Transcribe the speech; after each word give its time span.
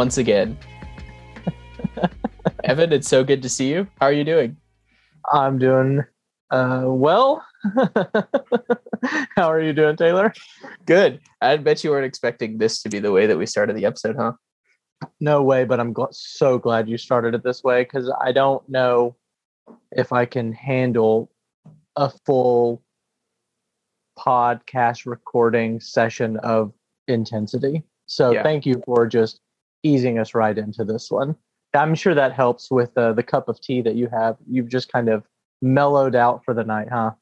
once 0.00 0.16
again. 0.16 0.56
Evan, 2.64 2.90
it's 2.90 3.06
so 3.06 3.22
good 3.22 3.42
to 3.42 3.50
see 3.50 3.68
you. 3.68 3.86
How 4.00 4.06
are 4.06 4.12
you 4.14 4.24
doing? 4.24 4.56
I'm 5.30 5.58
doing 5.58 6.02
uh, 6.50 6.84
well. 6.86 7.44
How 9.36 9.52
are 9.52 9.60
you 9.60 9.74
doing, 9.74 9.96
Taylor? 9.96 10.32
Good. 10.86 11.20
I 11.42 11.58
bet 11.58 11.84
you 11.84 11.90
weren't 11.90 12.06
expecting 12.06 12.56
this 12.56 12.80
to 12.80 12.88
be 12.88 12.98
the 12.98 13.12
way 13.12 13.26
that 13.26 13.36
we 13.36 13.44
started 13.44 13.76
the 13.76 13.84
episode, 13.84 14.16
huh? 14.16 14.32
No 15.20 15.42
way, 15.42 15.64
but 15.64 15.78
I'm 15.78 15.92
gl- 15.92 16.14
so 16.14 16.56
glad 16.56 16.88
you 16.88 16.96
started 16.96 17.34
it 17.34 17.44
this 17.44 17.62
way 17.62 17.82
because 17.82 18.10
I 18.22 18.32
don't 18.32 18.66
know 18.70 19.16
if 19.92 20.14
I 20.14 20.24
can 20.24 20.54
handle 20.54 21.30
a 21.96 22.10
full 22.24 22.82
podcast 24.18 25.04
recording 25.04 25.78
session 25.78 26.38
of 26.38 26.72
intensity. 27.06 27.82
So 28.06 28.30
Yeah. 28.30 28.42
thank 28.42 28.64
you 28.64 28.80
for 28.86 29.06
just 29.06 29.40
easing 29.82 30.18
us 30.18 30.34
right 30.34 30.56
into 30.56 30.84
this 30.84 31.10
one. 31.10 31.36
I'm 31.74 31.94
sure 31.94 32.14
that 32.14 32.32
helps 32.32 32.70
with 32.70 32.96
uh, 32.96 33.12
the 33.12 33.22
cup 33.22 33.48
of 33.48 33.60
tea 33.60 33.80
that 33.82 33.94
you 33.94 34.08
have. 34.08 34.36
You've 34.48 34.68
just 34.68 34.92
kind 34.92 35.08
of 35.08 35.24
mellowed 35.62 36.14
out 36.14 36.44
for 36.44 36.54
the 36.54 36.64
night, 36.64 36.88
huh? 36.90 37.12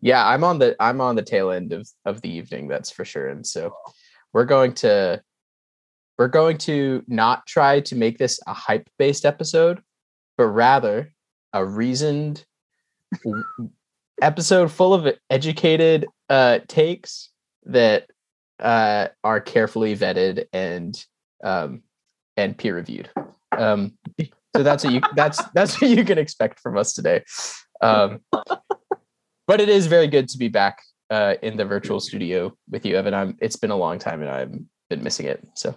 Yeah, 0.00 0.26
I'm 0.26 0.44
on 0.44 0.58
the 0.58 0.76
I'm 0.80 1.00
on 1.00 1.16
the 1.16 1.22
tail 1.22 1.50
end 1.50 1.72
of 1.72 1.88
of 2.04 2.22
the 2.22 2.30
evening, 2.30 2.68
that's 2.68 2.90
for 2.90 3.04
sure. 3.04 3.28
And 3.28 3.46
so 3.46 3.74
we're 4.32 4.44
going 4.44 4.74
to 4.74 5.22
we're 6.18 6.28
going 6.28 6.58
to 6.58 7.04
not 7.06 7.46
try 7.46 7.80
to 7.80 7.96
make 7.96 8.18
this 8.18 8.40
a 8.46 8.52
hype 8.52 8.88
based 8.98 9.24
episode, 9.24 9.82
but 10.36 10.46
rather 10.46 11.12
a 11.52 11.64
reasoned 11.64 12.44
episode 14.20 14.70
full 14.70 14.92
of 14.92 15.08
educated 15.30 16.06
uh 16.28 16.58
takes 16.68 17.30
that 17.64 18.06
uh 18.60 19.08
are 19.24 19.40
carefully 19.40 19.96
vetted 19.96 20.46
and 20.52 21.06
um 21.42 21.82
and 22.38 22.56
peer 22.56 22.74
reviewed. 22.74 23.10
Um 23.58 23.98
so 24.56 24.62
that's 24.62 24.84
what 24.84 24.92
you 24.94 25.02
that's 25.14 25.42
that's 25.54 25.80
what 25.80 25.90
you 25.90 26.04
can 26.04 26.16
expect 26.18 26.60
from 26.60 26.78
us 26.78 26.94
today. 26.94 27.22
Um 27.82 28.20
but 29.46 29.60
it 29.60 29.68
is 29.68 29.86
very 29.86 30.06
good 30.08 30.28
to 30.28 30.38
be 30.38 30.48
back 30.48 30.78
uh, 31.10 31.34
in 31.42 31.56
the 31.56 31.64
virtual 31.64 32.00
studio 32.00 32.54
with 32.70 32.84
you, 32.84 32.96
Evan. 32.96 33.14
I'm, 33.14 33.36
it's 33.40 33.56
been 33.56 33.70
a 33.70 33.76
long 33.76 33.98
time 33.98 34.20
and 34.20 34.30
I've 34.30 34.52
been 34.90 35.02
missing 35.02 35.26
it. 35.26 35.42
So 35.54 35.74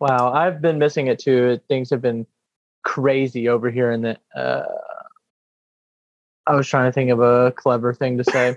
Wow, 0.00 0.32
I've 0.32 0.62
been 0.62 0.78
missing 0.78 1.08
it 1.08 1.18
too. 1.18 1.60
Things 1.68 1.90
have 1.90 2.00
been 2.00 2.26
crazy 2.84 3.48
over 3.48 3.70
here 3.70 3.90
in 3.92 4.02
the. 4.02 4.18
Uh, 4.34 4.64
I 6.46 6.54
was 6.54 6.66
trying 6.66 6.88
to 6.88 6.92
think 6.92 7.10
of 7.10 7.20
a 7.20 7.52
clever 7.52 7.92
thing 7.92 8.16
to 8.18 8.24
say. 8.24 8.56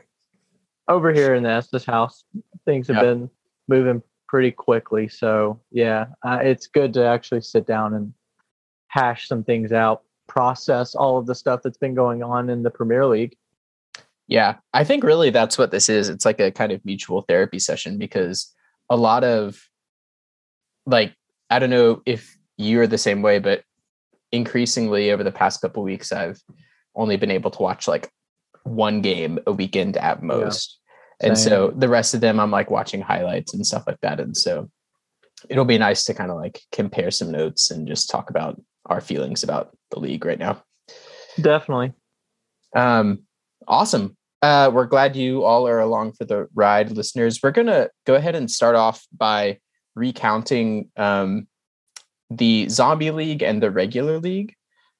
over 0.87 1.13
here 1.13 1.33
in 1.35 1.43
the 1.43 1.49
Estes 1.49 1.83
house, 1.85 2.23
things 2.65 2.87
have 2.87 2.97
Yep. 2.97 3.03
been 3.05 3.29
moving 3.67 4.01
pretty 4.31 4.49
quickly. 4.49 5.09
So 5.09 5.59
yeah, 5.71 6.05
uh, 6.23 6.39
it's 6.41 6.67
good 6.67 6.93
to 6.93 7.05
actually 7.05 7.41
sit 7.41 7.67
down 7.67 7.93
and 7.93 8.13
hash 8.87 9.27
some 9.27 9.43
things 9.43 9.73
out, 9.73 10.03
process 10.27 10.95
all 10.95 11.17
of 11.17 11.25
the 11.27 11.35
stuff 11.35 11.59
that's 11.61 11.77
been 11.77 11.95
going 11.95 12.23
on 12.23 12.49
in 12.49 12.63
the 12.63 12.69
Premier 12.69 13.05
League. 13.05 13.35
yeah, 14.27 14.55
I 14.73 14.85
think 14.85 15.03
really 15.03 15.31
that's 15.31 15.57
what 15.57 15.71
this 15.71 15.89
is. 15.89 16.07
It's 16.07 16.23
like 16.23 16.39
a 16.39 16.49
kind 16.49 16.71
of 16.71 16.83
mutual 16.85 17.23
therapy 17.23 17.59
session 17.59 17.97
because 17.97 18.53
a 18.89 18.95
lot 18.95 19.25
of 19.25 19.61
like 20.85 21.13
I 21.49 21.59
don't 21.59 21.69
know 21.69 22.01
if 22.05 22.37
you're 22.57 22.87
the 22.87 22.97
same 22.97 23.21
way, 23.21 23.39
but 23.39 23.65
increasingly 24.31 25.11
over 25.11 25.25
the 25.25 25.31
past 25.33 25.59
couple 25.59 25.83
weeks, 25.83 26.13
I've 26.13 26.41
only 26.95 27.17
been 27.17 27.31
able 27.31 27.51
to 27.51 27.61
watch 27.61 27.85
like 27.85 28.09
one 28.63 29.01
game 29.01 29.39
a 29.45 29.51
weekend 29.51 29.97
at 29.97 30.23
most. 30.23 30.79
And 31.21 31.37
Same. 31.37 31.49
so 31.49 31.73
the 31.75 31.89
rest 31.89 32.13
of 32.13 32.21
them 32.21 32.39
I'm 32.39 32.51
like 32.51 32.69
watching 32.69 33.01
highlights 33.01 33.53
and 33.53 33.65
stuff 33.65 33.83
like 33.87 33.99
that. 34.01 34.19
And 34.19 34.35
so 34.35 34.69
it'll 35.49 35.65
be 35.65 35.77
nice 35.77 36.03
to 36.05 36.13
kind 36.13 36.31
of 36.31 36.37
like 36.37 36.61
compare 36.71 37.11
some 37.11 37.31
notes 37.31 37.71
and 37.71 37.87
just 37.87 38.09
talk 38.09 38.29
about 38.29 38.61
our 38.87 39.01
feelings 39.01 39.43
about 39.43 39.75
the 39.91 39.99
league 39.99 40.25
right 40.25 40.39
now. 40.39 40.63
Definitely. 41.39 41.93
Um, 42.75 43.23
awesome. 43.67 44.17
Uh, 44.41 44.71
we're 44.73 44.87
glad 44.87 45.15
you 45.15 45.43
all 45.43 45.67
are 45.67 45.79
along 45.79 46.13
for 46.13 46.25
the 46.25 46.47
ride, 46.55 46.91
listeners. 46.91 47.39
We're 47.43 47.51
gonna 47.51 47.89
go 48.05 48.15
ahead 48.15 48.35
and 48.35 48.49
start 48.49 48.75
off 48.75 49.05
by 49.15 49.59
recounting 49.95 50.89
um, 50.97 51.47
the 52.31 52.67
zombie 52.69 53.11
league 53.11 53.43
and 53.43 53.61
the 53.61 53.69
regular 53.69 54.19
league, 54.19 54.55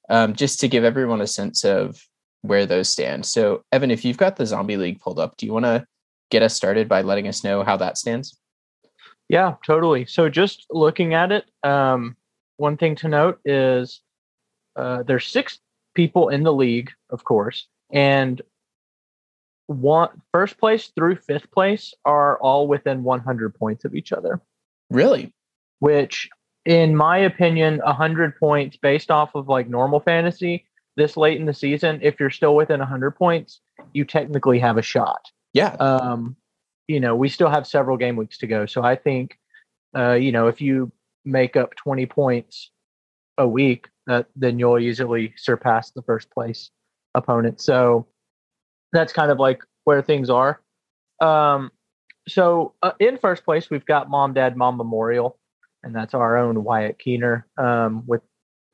um, 0.08 0.34
just 0.34 0.60
to 0.60 0.68
give 0.68 0.84
everyone 0.84 1.20
a 1.20 1.26
sense 1.26 1.64
of 1.64 2.00
where 2.42 2.66
those 2.66 2.88
stand. 2.88 3.26
So, 3.26 3.64
Evan, 3.72 3.90
if 3.90 4.04
you've 4.04 4.16
got 4.16 4.36
the 4.36 4.46
zombie 4.46 4.76
league 4.76 5.00
pulled 5.00 5.18
up, 5.18 5.36
do 5.36 5.46
you 5.46 5.52
want 5.52 5.64
to 5.64 5.84
get 6.32 6.42
us 6.42 6.54
started 6.54 6.88
by 6.88 7.02
letting 7.02 7.28
us 7.28 7.44
know 7.44 7.62
how 7.62 7.76
that 7.76 7.98
stands? 7.98 8.36
Yeah, 9.28 9.54
totally. 9.64 10.06
So 10.06 10.28
just 10.28 10.66
looking 10.70 11.14
at 11.14 11.30
it, 11.30 11.44
um, 11.62 12.16
one 12.56 12.78
thing 12.78 12.96
to 12.96 13.08
note 13.08 13.38
is 13.44 14.00
uh, 14.74 15.02
there's 15.04 15.26
six 15.26 15.58
people 15.94 16.30
in 16.30 16.42
the 16.42 16.52
league, 16.52 16.90
of 17.10 17.22
course, 17.24 17.68
and 17.92 18.40
one 19.66 20.08
first 20.32 20.58
place 20.58 20.90
through 20.96 21.16
fifth 21.16 21.50
place 21.50 21.94
are 22.04 22.38
all 22.38 22.66
within 22.66 23.04
100 23.04 23.54
points 23.54 23.84
of 23.84 23.94
each 23.94 24.12
other. 24.12 24.40
Really? 24.90 25.34
Which, 25.80 26.28
in 26.64 26.96
my 26.96 27.18
opinion, 27.18 27.80
100 27.84 28.38
points 28.38 28.76
based 28.78 29.10
off 29.10 29.34
of 29.34 29.48
like 29.48 29.68
normal 29.68 30.00
fantasy 30.00 30.64
this 30.96 31.16
late 31.16 31.40
in 31.40 31.46
the 31.46 31.54
season, 31.54 32.00
if 32.02 32.20
you're 32.20 32.30
still 32.30 32.54
within 32.54 32.80
100 32.80 33.12
points, 33.12 33.60
you 33.92 34.04
technically 34.04 34.58
have 34.58 34.76
a 34.78 34.82
shot 34.82 35.30
Yeah. 35.52 35.74
um, 35.74 36.36
you 36.88 37.00
know, 37.00 37.14
we 37.14 37.28
still 37.28 37.50
have 37.50 37.66
several 37.66 37.96
game 37.96 38.16
weeks 38.16 38.38
to 38.38 38.46
go. 38.46 38.66
So 38.66 38.82
I 38.82 38.96
think, 38.96 39.38
uh, 39.96 40.12
you 40.12 40.32
know, 40.32 40.48
if 40.48 40.60
you 40.60 40.92
make 41.24 41.56
up 41.56 41.74
20 41.76 42.06
points 42.06 42.70
a 43.38 43.46
week, 43.46 43.88
uh, 44.10 44.24
then 44.34 44.58
you'll 44.58 44.78
easily 44.78 45.32
surpass 45.36 45.90
the 45.90 46.02
first 46.02 46.30
place 46.30 46.70
opponent. 47.14 47.60
So 47.60 48.06
that's 48.92 49.12
kind 49.12 49.30
of 49.30 49.38
like 49.38 49.62
where 49.84 50.02
things 50.02 50.28
are. 50.28 50.60
Um, 51.20 51.70
so 52.28 52.74
uh, 52.82 52.92
in 52.98 53.18
first 53.18 53.44
place, 53.44 53.70
we've 53.70 53.86
got 53.86 54.10
Mom, 54.10 54.34
Dad, 54.34 54.56
Mom 54.56 54.76
Memorial, 54.76 55.38
and 55.82 55.94
that's 55.94 56.14
our 56.14 56.36
own 56.36 56.64
Wyatt 56.64 56.98
Keener 56.98 57.46
um, 57.58 58.04
with 58.06 58.22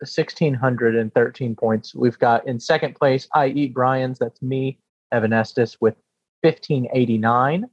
1,613 0.00 1.56
points. 1.56 1.94
We've 1.94 2.18
got 2.18 2.46
in 2.46 2.60
second 2.60 2.94
place, 2.94 3.28
I.E. 3.34 3.68
Brian's, 3.68 4.18
that's 4.18 4.40
me, 4.42 4.78
Evan 5.12 5.32
Estes, 5.32 5.80
with 5.80 5.94
1589. 6.42 7.68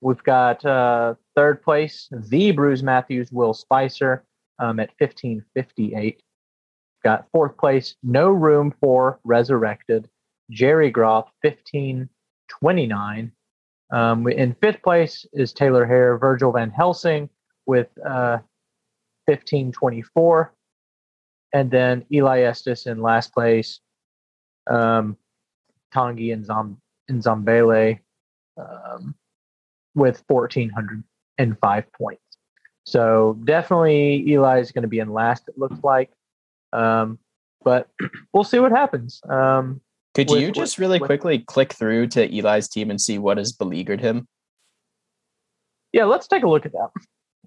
We've 0.00 0.22
got 0.22 0.64
uh, 0.64 1.14
third 1.34 1.62
place, 1.62 2.08
the 2.12 2.52
Bruce 2.52 2.82
Matthews, 2.82 3.32
Will 3.32 3.54
Spicer, 3.54 4.24
um, 4.58 4.80
at 4.80 4.90
1558. 4.98 6.22
Got 7.04 7.26
fourth 7.32 7.56
place, 7.56 7.96
no 8.02 8.28
room 8.30 8.74
for 8.80 9.20
Resurrected, 9.24 10.08
Jerry 10.50 10.90
Groff, 10.90 11.30
1529. 11.42 13.32
Um, 13.90 14.28
in 14.28 14.54
fifth 14.60 14.82
place 14.82 15.26
is 15.32 15.52
Taylor 15.52 15.86
Hare, 15.86 16.18
Virgil 16.18 16.52
Van 16.52 16.70
Helsing 16.70 17.28
with 17.66 17.88
uh, 18.04 18.38
1524. 19.26 20.52
And 21.54 21.70
then 21.70 22.04
Eli 22.12 22.40
Estes 22.40 22.86
in 22.86 23.00
last 23.00 23.32
place, 23.32 23.80
um, 24.68 25.16
Tongi 25.94 26.32
and, 26.32 26.44
Zom- 26.44 26.80
and 27.08 27.22
Zambele 27.22 27.98
um, 28.56 29.14
with 29.94 30.22
1,405 30.28 31.92
points. 31.92 32.22
So 32.86 33.38
definitely 33.44 34.24
Eli 34.28 34.60
is 34.60 34.72
going 34.72 34.82
to 34.82 34.88
be 34.88 34.98
in 34.98 35.12
last, 35.12 35.48
it 35.48 35.58
looks 35.58 35.82
like. 35.82 36.10
Um, 36.72 37.18
but 37.62 37.88
we'll 38.32 38.44
see 38.44 38.58
what 38.58 38.72
happens. 38.72 39.20
Um, 39.28 39.80
Could 40.14 40.30
with- 40.30 40.40
you 40.40 40.46
with- 40.48 40.56
just 40.56 40.78
really 40.78 40.98
with- 40.98 41.08
quickly 41.08 41.40
click 41.40 41.72
through 41.72 42.08
to 42.08 42.24
Eli's 42.34 42.68
team 42.68 42.90
and 42.90 43.00
see 43.00 43.18
what 43.18 43.38
has 43.38 43.52
beleaguered 43.52 44.00
him? 44.00 44.26
yeah, 45.92 46.04
let's 46.04 46.26
take 46.28 46.42
a 46.42 46.48
look 46.48 46.66
at 46.66 46.72
that. 46.72 46.90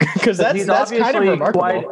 Because 0.15 0.37
that's 0.39 0.65
that's 0.65 0.89
kind 0.91 1.15
of 1.15 1.21
remarkable. 1.23 1.59
quite- 1.61 1.85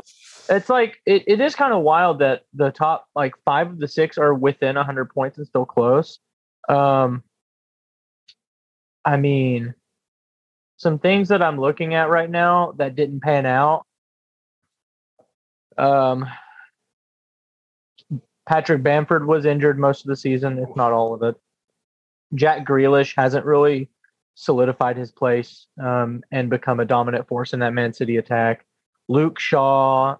It's 0.49 0.67
like 0.67 0.97
it, 1.05 1.23
it 1.27 1.39
is 1.39 1.53
kind 1.53 1.73
of 1.73 1.83
wild 1.83 2.19
that 2.19 2.41
the 2.55 2.71
top 2.71 3.05
like 3.15 3.35
five 3.45 3.67
of 3.69 3.77
the 3.79 3.87
six 3.87 4.17
are 4.17 4.33
within 4.33 4.75
100 4.75 5.11
points 5.13 5.37
and 5.37 5.45
still 5.45 5.65
close. 5.65 6.17
Um, 6.67 7.23
I 9.05 9.17
mean, 9.17 9.73
some 10.77 10.99
things 10.99 11.29
that 11.29 11.41
I'm 11.41 11.59
looking 11.59 11.93
at 11.93 12.09
right 12.09 12.29
now 12.29 12.73
that 12.77 12.95
didn't 12.95 13.21
pan 13.21 13.45
out. 13.45 13.85
Um, 15.77 16.27
Patrick 18.47 18.83
Bamford 18.83 19.27
was 19.27 19.45
injured 19.45 19.79
most 19.79 20.01
of 20.01 20.07
the 20.07 20.15
season, 20.15 20.57
if 20.59 20.75
not 20.75 20.91
all 20.91 21.13
of 21.13 21.23
it. 21.23 21.35
Jack 22.35 22.65
Grealish 22.65 23.13
hasn't 23.15 23.45
really 23.45 23.89
solidified 24.35 24.97
his 24.97 25.11
place 25.11 25.67
um, 25.81 26.23
and 26.31 26.49
become 26.49 26.79
a 26.79 26.85
dominant 26.85 27.27
force 27.27 27.53
in 27.53 27.59
that 27.59 27.73
Man 27.73 27.93
City 27.93 28.17
attack. 28.17 28.65
Luke 29.07 29.39
Shaw 29.39 30.17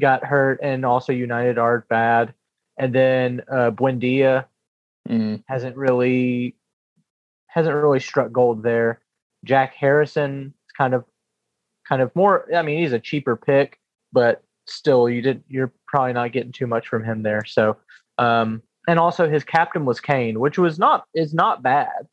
got 0.00 0.24
hurt, 0.24 0.60
and 0.62 0.84
also 0.84 1.12
United 1.12 1.58
are 1.58 1.84
bad. 1.88 2.34
And 2.78 2.94
then 2.94 3.42
uh, 3.50 3.70
Buendia 3.72 4.46
Mm, 5.08 5.42
hasn't 5.46 5.76
really 5.76 6.54
hasn't 7.48 7.74
really 7.74 8.00
struck 8.00 8.32
gold 8.32 8.62
there. 8.62 9.00
Jack 9.44 9.74
Harrison 9.74 10.54
is 10.66 10.72
kind 10.76 10.94
of 10.94 11.04
kind 11.88 12.02
of 12.02 12.14
more. 12.14 12.46
I 12.54 12.62
mean, 12.62 12.78
he's 12.80 12.92
a 12.92 12.98
cheaper 12.98 13.36
pick, 13.36 13.78
but 14.12 14.42
still, 14.66 15.08
you 15.08 15.22
did 15.22 15.42
you're 15.48 15.72
probably 15.86 16.12
not 16.12 16.32
getting 16.32 16.52
too 16.52 16.66
much 16.66 16.88
from 16.88 17.04
him 17.04 17.22
there. 17.22 17.44
So, 17.44 17.76
um, 18.18 18.62
and 18.86 18.98
also 18.98 19.28
his 19.28 19.44
captain 19.44 19.84
was 19.84 20.00
Kane, 20.00 20.40
which 20.40 20.58
was 20.58 20.78
not 20.78 21.06
is 21.14 21.34
not 21.34 21.62
bad 21.62 22.06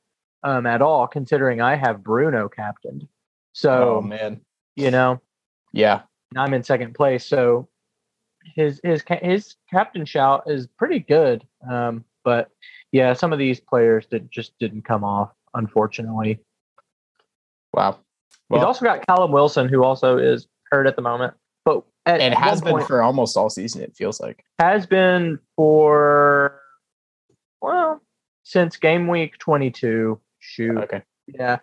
um, 0.44 0.66
at 0.66 0.82
all 0.82 1.08
considering 1.08 1.62
I 1.62 1.76
have 1.76 2.04
Bruno 2.04 2.48
captained. 2.50 3.08
So, 3.54 3.98
oh 3.98 4.02
man, 4.02 4.42
you 4.76 4.92
know, 4.92 5.22
yeah, 5.74 6.02
I'm 6.36 6.54
in 6.54 6.64
second 6.64 6.94
place. 6.94 7.26
So 7.26 7.68
his 8.56 8.80
his 8.84 9.04
his 9.22 9.56
captain 9.72 10.06
shout 10.06 10.44
is 10.48 10.68
pretty 10.68 11.00
good. 11.00 11.46
Um, 11.70 12.06
but 12.24 12.50
yeah, 12.96 13.12
some 13.12 13.34
of 13.34 13.40
these 13.40 13.60
players 13.60 14.08
that 14.12 14.32
just 14.32 14.58
didn't 14.58 14.84
come 14.84 15.04
off, 15.04 15.34
unfortunately. 15.54 16.40
Wow. 17.74 18.00
Well, 18.48 18.62
He's 18.62 18.66
also 18.66 18.86
got 18.86 19.06
Callum 19.06 19.34
Wilson, 19.34 19.68
who 19.68 19.84
also 19.84 20.18
is 20.18 20.48
hurt 20.72 20.88
at 20.88 20.96
the 20.96 21.02
moment, 21.02 21.34
but 21.66 21.84
at, 22.06 22.22
it 22.22 22.34
has 22.34 22.62
been 22.62 22.72
point, 22.72 22.88
for 22.88 23.02
almost 23.02 23.36
all 23.36 23.50
season. 23.50 23.82
It 23.82 23.98
feels 23.98 24.22
like 24.22 24.46
has 24.60 24.86
been 24.86 25.40
for 25.58 26.62
well 27.62 28.02
since 28.44 28.78
game 28.78 29.10
week 29.10 29.38
22. 29.40 30.18
Shoot. 30.40 30.78
Okay. 30.78 31.02
Yeah. 31.28 31.58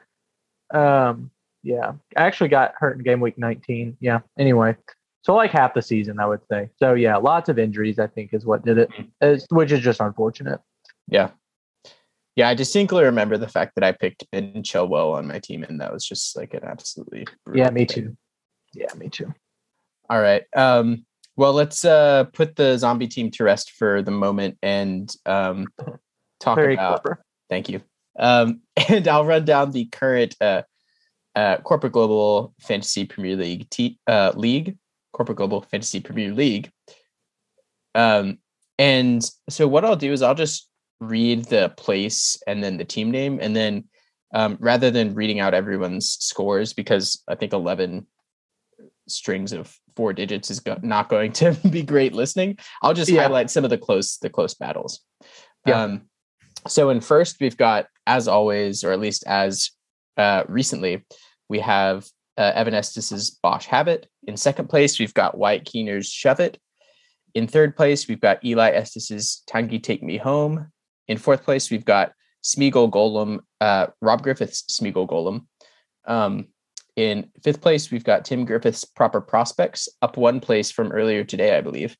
Um. 0.75 1.31
Yeah. 1.62 1.93
I 2.14 2.25
actually 2.25 2.50
got 2.50 2.75
hurt 2.76 2.99
in 2.99 3.05
game 3.05 3.20
week 3.20 3.38
19. 3.38 3.96
Yeah. 4.00 4.20
Anyway, 4.38 4.76
so 5.23 5.35
like 5.35 5.50
half 5.50 5.73
the 5.73 5.81
season, 5.81 6.20
I 6.20 6.26
would 6.26 6.43
say. 6.50 6.69
So 6.78 6.93
yeah, 6.93 7.17
lots 7.17 7.49
of 7.49 7.58
injuries. 7.58 7.99
I 7.99 8.06
think 8.06 8.35
is 8.35 8.44
what 8.44 8.67
did 8.67 8.76
it, 8.76 8.90
mm-hmm. 8.90 9.56
which 9.56 9.73
is 9.73 9.81
just 9.81 10.00
unfortunate. 10.00 10.61
Yeah. 11.12 11.31
Yeah, 12.35 12.49
I 12.49 12.55
distinctly 12.55 13.05
remember 13.05 13.37
the 13.37 13.49
fact 13.49 13.73
that 13.75 13.85
I 13.85 13.93
picked 13.93 14.25
Ben 14.32 14.62
Chilwell 14.62 15.12
on 15.12 15.26
my 15.26 15.38
team, 15.38 15.62
and 15.62 15.79
that 15.81 15.93
was 15.93 16.06
just 16.06 16.35
like 16.35 16.55
an 16.55 16.64
absolutely 16.64 17.26
yeah, 17.53 17.69
me 17.69 17.85
thing. 17.85 18.05
too. 18.05 18.17
Yeah, 18.73 18.87
me 18.97 19.11
too. 19.11 19.35
All 20.09 20.20
right. 20.20 20.43
Um, 20.56 21.05
well, 21.37 21.53
let's 21.53 21.85
uh, 21.85 22.25
put 22.32 22.56
the 22.56 22.79
zombie 22.79 23.09
team 23.09 23.31
to 23.32 23.44
rest 23.44 23.73
for 23.73 24.00
the 24.00 24.11
moment 24.11 24.56
and 24.62 25.14
um, 25.26 25.67
talk 26.41 26.56
Very 26.56 26.75
about. 26.75 27.03
Clever. 27.03 27.23
Thank 27.50 27.69
you. 27.69 27.82
Um, 28.19 28.62
and 28.88 29.06
I'll 29.06 29.26
run 29.26 29.44
down 29.44 29.70
the 29.70 29.85
current 29.87 30.35
uh, 30.41 30.62
uh, 31.35 31.59
corporate 31.59 31.93
global 31.93 32.55
fantasy 32.62 33.05
Premier 33.05 33.37
League 33.37 33.67
uh, 34.06 34.32
league, 34.35 34.79
corporate 35.12 35.37
global 35.37 35.61
fantasy 35.61 36.00
Premier 36.00 36.32
League. 36.32 36.70
Um, 37.94 38.38
and 38.79 39.23
so 39.50 39.69
what 39.69 39.85
I'll 39.85 39.97
do 39.97 40.12
is 40.12 40.23
I'll 40.23 40.35
just 40.35 40.69
read 41.02 41.46
the 41.46 41.70
place 41.76 42.40
and 42.46 42.62
then 42.62 42.76
the 42.76 42.84
team 42.84 43.10
name, 43.10 43.38
and 43.40 43.54
then 43.54 43.84
um, 44.34 44.56
rather 44.60 44.90
than 44.90 45.14
reading 45.14 45.40
out 45.40 45.54
everyone's 45.54 46.16
scores, 46.20 46.72
because 46.72 47.22
I 47.28 47.34
think 47.34 47.52
eleven 47.52 48.06
strings 49.08 49.52
of 49.52 49.75
four 49.96 50.12
digits 50.12 50.50
is 50.50 50.60
go- 50.60 50.78
not 50.82 51.08
going 51.08 51.32
to 51.32 51.52
be 51.70 51.82
great 51.82 52.14
listening. 52.14 52.58
I'll 52.82 52.94
just 52.94 53.10
yeah. 53.10 53.22
highlight 53.22 53.50
some 53.50 53.64
of 53.64 53.70
the 53.70 53.78
close 53.78 54.19
the 54.19 54.31
close 54.31 54.54
battles. 54.54 55.00
Yeah. 55.66 55.82
Um, 55.82 56.02
so 56.69 56.90
in 56.90 57.00
first, 57.00 57.37
we've 57.40 57.56
got 57.56 57.87
as 58.06 58.28
always, 58.28 58.84
or 58.84 58.93
at 58.93 59.00
least 59.00 59.25
as 59.26 59.70
uh, 60.16 60.44
recently, 60.49 61.04
we 61.49 61.60
have 61.60 62.06
uh, 62.38 62.52
Evan 62.54 62.75
Estes's 62.75 63.31
Bosch 63.43 63.66
Habit. 63.66 64.08
In 64.26 64.37
second 64.37 64.69
place, 64.69 64.99
we've 64.99 65.14
got 65.14 65.37
Wyatt 65.37 65.64
Keener's 65.64 66.08
Shove 66.08 66.40
It. 66.40 66.58
In 67.34 67.46
third 67.46 67.76
place, 67.76 68.08
we've 68.08 68.20
got 68.20 68.44
Eli 68.44 68.70
Estes's 68.70 69.43
Tangy 69.46 69.78
Take 69.78 70.02
Me 70.02 70.19
Home. 70.19 70.70
In 71.12 71.19
fourth 71.19 71.44
place, 71.44 71.70
we've 71.70 71.85
got 71.85 72.14
Smeagol 72.43 72.91
Golem, 72.91 73.41
uh, 73.61 73.88
Rob 74.00 74.23
Griffith's 74.23 74.62
Smeagol 74.62 75.06
Golem. 75.06 75.44
Um, 76.06 76.47
in 76.97 77.31
fifth 77.44 77.61
place, 77.61 77.91
we've 77.91 78.03
got 78.03 78.25
Tim 78.25 78.47
Griffith's 78.47 78.87
Proper 78.87 79.20
Prospects, 79.20 79.91
up 80.00 80.17
one 80.17 80.41
place 80.41 80.70
from 80.70 80.91
earlier 80.91 81.23
today, 81.23 81.55
I 81.55 81.61
believe. 81.61 81.99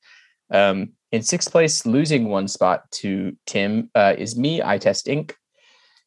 Um, 0.51 0.93
in 1.11 1.21
sixth 1.23 1.53
place, 1.53 1.85
losing 1.85 2.31
one 2.31 2.49
spot 2.49 2.91
to 3.03 3.37
Tim, 3.45 3.91
uh, 3.95 4.15
is 4.17 4.35
me, 4.35 4.63
I 4.63 4.79
Test 4.79 5.05
Inc. 5.09 5.33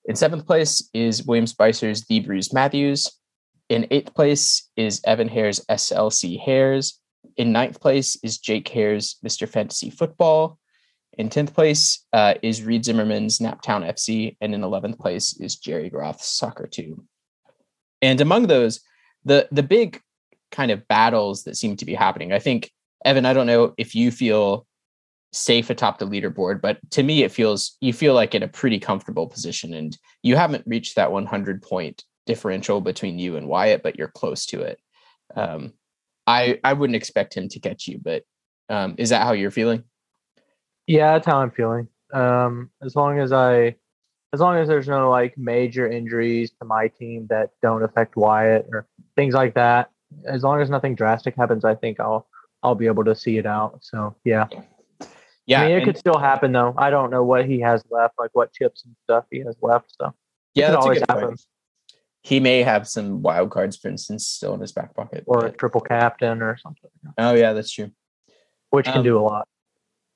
In 0.06 0.16
seventh 0.16 0.48
place 0.48 0.90
is 0.92 1.28
William 1.28 1.46
Spicer's 1.46 2.06
The 2.06 2.22
Bruce 2.22 2.54
Matthews. 2.54 3.12
In 3.70 3.86
eighth 3.92 4.16
place 4.16 4.68
is 4.76 5.00
Evan 5.06 5.28
Hare's 5.28 5.64
SLC 5.70 6.40
Hares. 6.40 7.00
In 7.38 7.52
ninth 7.52 7.80
place 7.80 8.18
is 8.24 8.40
Jake 8.40 8.68
Hare's 8.68 9.18
Mr. 9.24 9.48
Fantasy 9.48 9.92
Football. 9.92 10.58
In 11.18 11.30
10th 11.30 11.54
place 11.54 12.06
uh, 12.14 12.36
is 12.42 12.64
Reed 12.64 12.84
Zimmerman's 12.86 13.40
Naptown 13.40 13.88
FC. 13.88 14.36
And 14.42 14.54
in 14.54 14.62
11th 14.62 15.00
place 15.00 15.40
is 15.40 15.56
Jerry 15.56 15.90
Groth's 15.90 16.28
Soccer 16.28 16.68
2. 16.68 17.04
And 18.02 18.22
among 18.22 18.48
those, 18.48 18.82
the, 19.24 19.48
the 19.52 19.64
big 19.64 20.02
kind 20.52 20.72
of 20.72 20.88
battles 20.88 21.44
that 21.44 21.58
seem 21.58 21.78
to 21.78 21.86
be 21.86 21.94
happening, 21.94 22.34
I 22.34 22.40
think, 22.40 22.72
Evan, 23.04 23.26
I 23.26 23.34
don't 23.34 23.48
know 23.48 23.74
if 23.78 23.96
you 23.96 24.12
feel 24.12 24.66
safe 25.32 25.70
atop 25.70 26.00
the 26.00 26.08
leaderboard, 26.08 26.62
but 26.62 26.80
to 26.92 27.04
me, 27.04 27.24
it 27.24 27.32
feels 27.32 27.78
you 27.82 27.94
feel 27.94 28.14
like 28.14 28.34
in 28.34 28.44
a 28.44 28.48
pretty 28.48 28.80
comfortable 28.80 29.28
position. 29.28 29.74
And 29.74 29.98
you 30.24 30.36
haven't 30.36 30.64
reached 30.66 30.96
that 30.96 31.12
100 31.12 31.62
point 31.62 32.04
differential 32.26 32.82
between 32.82 33.20
you 33.20 33.38
and 33.38 33.48
Wyatt, 33.48 33.84
but 33.84 33.98
you're 33.98 34.08
close 34.08 34.46
to 34.48 34.62
it. 34.62 34.80
Um, 35.36 35.74
I 36.26 36.60
I 36.64 36.74
wouldn't 36.74 36.96
expect 36.96 37.36
him 37.36 37.50
to 37.50 37.60
catch 37.60 37.88
you, 37.88 38.00
but 38.02 38.24
um, 38.70 38.96
is 38.98 39.10
that 39.10 39.24
how 39.24 39.34
you're 39.34 39.52
feeling? 39.52 39.84
Yeah, 40.88 41.14
that's 41.14 41.26
how 41.26 41.38
I'm 41.38 41.52
feeling. 41.52 41.88
Um, 42.14 42.70
as 42.82 42.96
long 42.96 43.20
as 43.20 43.32
I, 43.32 43.76
as 44.34 44.40
long 44.40 44.58
as 44.58 44.68
there's 44.68 44.88
no 44.88 45.10
like 45.10 45.38
major 45.38 45.90
injuries 45.90 46.52
to 46.60 46.66
my 46.66 46.88
team 46.88 47.28
that 47.30 47.52
don't 47.62 47.84
affect 47.84 48.16
Wyatt 48.16 48.68
or 48.72 48.88
things 49.16 49.34
like 49.34 49.56
that, 49.56 49.90
as 50.26 50.44
long 50.44 50.62
as 50.62 50.70
nothing 50.70 50.96
drastic 50.96 51.36
happens, 51.36 51.66
I 51.66 51.76
think 51.76 52.00
I'll 52.00 52.28
I'll 52.62 52.76
be 52.76 52.88
able 52.88 53.04
to 53.06 53.16
see 53.16 53.38
it 53.38 53.46
out. 53.46 53.80
So 53.82 54.16
yeah. 54.24 54.48
Yeah, 55.48 55.62
I 55.62 55.68
mean, 55.68 55.78
it 55.78 55.86
could 55.86 55.98
still 55.98 56.18
happen 56.18 56.52
though. 56.52 56.74
I 56.78 56.90
don't 56.90 57.12
know 57.12 57.24
what 57.24 57.46
he 57.46 57.60
has 57.60 57.84
left, 57.92 58.16
like 58.18 58.32
what 58.34 58.52
chips 58.52 58.84
and 58.86 58.96
stuff 59.04 59.26
he 59.30 59.40
has 59.40 59.56
left. 59.62 59.94
So 60.00 60.14
yeah, 60.56 60.72
that's 60.72 60.84
always 60.84 60.98
a 60.98 61.02
good 61.02 61.10
happen. 61.10 61.28
Point. 61.30 61.46
He 62.24 62.40
may 62.40 62.64
have 62.64 62.88
some 62.88 63.22
wild 63.22 63.52
cards, 63.52 63.78
for 63.78 63.88
instance, 63.88 64.28
still 64.28 64.56
in 64.56 64.62
his 64.62 64.72
back 64.72 64.96
pocket, 64.96 65.24
or 65.28 65.42
but... 65.42 65.54
a 65.54 65.56
triple 65.56 65.82
captain 65.82 66.42
or 66.42 66.58
something. 66.58 66.90
Oh 67.20 67.36
yeah, 67.36 67.54
that's 67.54 67.72
true. 67.72 67.92
Which 68.72 68.86
can 68.86 68.98
um, 68.98 69.04
do 69.04 69.20
a 69.20 69.22
lot 69.22 69.48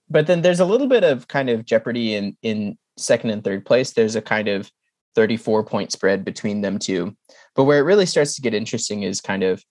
but 0.10 0.28
then 0.28 0.42
there's 0.42 0.60
a 0.60 0.66
little 0.66 0.88
bit 0.88 1.04
of 1.04 1.28
kind 1.28 1.50
of 1.50 1.66
jeopardy 1.66 2.16
in 2.16 2.36
in 2.42 2.78
second 2.98 3.30
and 3.30 3.44
third 3.44 3.66
place. 3.66 3.92
There's 3.92 4.16
a 4.16 4.22
kind 4.22 4.48
of 4.48 4.72
34 5.16 5.64
point 5.64 5.92
spread 5.92 6.24
between 6.24 6.62
them 6.62 6.80
two. 6.80 7.16
But 7.56 7.64
where 7.64 7.80
it 7.80 7.84
really 7.84 8.06
starts 8.06 8.36
to 8.36 8.42
get 8.42 8.54
interesting 8.54 9.04
is 9.04 9.22
kind 9.22 9.44
of 9.44 9.64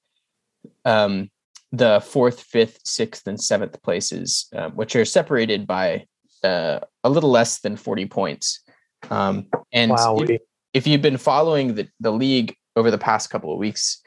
um, 0.84 1.30
the 1.72 2.00
fourth, 2.00 2.40
fifth, 2.40 2.80
sixth, 2.84 3.26
and 3.26 3.40
seventh 3.40 3.82
places, 3.82 4.48
uh, 4.54 4.70
which 4.70 4.96
are 4.96 5.04
separated 5.04 5.66
by 5.66 6.06
uh, 6.42 6.80
a 7.04 7.10
little 7.10 7.30
less 7.30 7.60
than 7.60 7.76
40 7.76 8.06
points. 8.06 8.60
Um, 9.10 9.46
and 9.72 9.92
wow. 9.92 10.18
if, 10.20 10.40
if, 10.74 10.86
you've 10.86 11.02
been 11.02 11.18
following 11.18 11.74
the, 11.74 11.88
the 12.00 12.10
league 12.10 12.54
over 12.74 12.90
the 12.90 12.98
past 12.98 13.30
couple 13.30 13.52
of 13.52 13.58
weeks, 13.58 14.02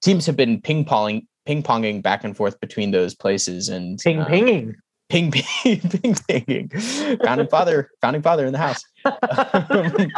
teams 0.00 0.26
have 0.26 0.36
been 0.36 0.60
ping 0.60 0.84
ponging 0.84 1.26
ping 1.44 1.62
ponging 1.62 2.00
back 2.00 2.22
and 2.22 2.36
forth 2.36 2.60
between 2.60 2.92
those 2.92 3.16
places 3.16 3.68
and 3.68 3.98
ping 3.98 4.24
pinging 4.24 4.76
ping 5.12 5.30
ping 5.30 5.80
ping 5.90 6.14
ping 6.26 6.68
founding 7.22 7.48
father 7.48 7.90
founding 8.00 8.22
father 8.22 8.46
in 8.46 8.52
the 8.52 8.58
house. 8.58 8.82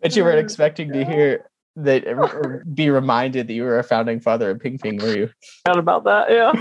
But 0.00 0.16
you 0.16 0.24
weren't 0.24 0.40
expecting 0.40 0.92
to 0.94 1.04
hear 1.04 1.48
that 1.76 2.08
or 2.08 2.64
be 2.74 2.90
reminded 2.90 3.46
that 3.46 3.52
you 3.52 3.62
were 3.62 3.78
a 3.78 3.84
founding 3.84 4.18
father 4.18 4.50
of 4.50 4.58
ping 4.58 4.76
ping 4.76 4.98
were 4.98 5.16
you? 5.16 5.30
Thought 5.64 5.78
about 5.78 6.02
that 6.04 6.28
yeah. 6.28 6.52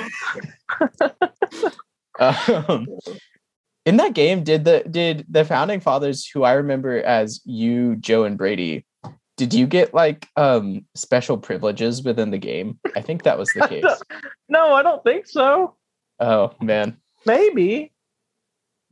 Um, 2.67 2.85
in 3.85 3.97
that 3.97 4.13
game 4.13 4.43
did 4.43 4.63
the 4.63 4.83
did 4.89 5.25
the 5.27 5.43
founding 5.43 5.79
fathers 5.79 6.27
who 6.27 6.43
i 6.43 6.51
remember 6.53 7.01
as 7.01 7.41
you 7.45 7.95
joe 7.95 8.25
and 8.25 8.37
brady 8.37 8.85
did 9.41 9.55
you 9.55 9.65
get 9.65 9.91
like 9.91 10.27
um 10.35 10.85
special 10.93 11.35
privileges 11.35 12.03
within 12.03 12.29
the 12.29 12.37
game? 12.37 12.77
I 12.95 13.01
think 13.01 13.23
that 13.23 13.39
was 13.39 13.49
the 13.55 13.67
case. 13.67 13.83
no, 14.47 14.75
I 14.75 14.83
don't 14.83 15.03
think 15.03 15.25
so. 15.25 15.73
Oh 16.19 16.53
man. 16.61 16.97
Maybe. 17.25 17.91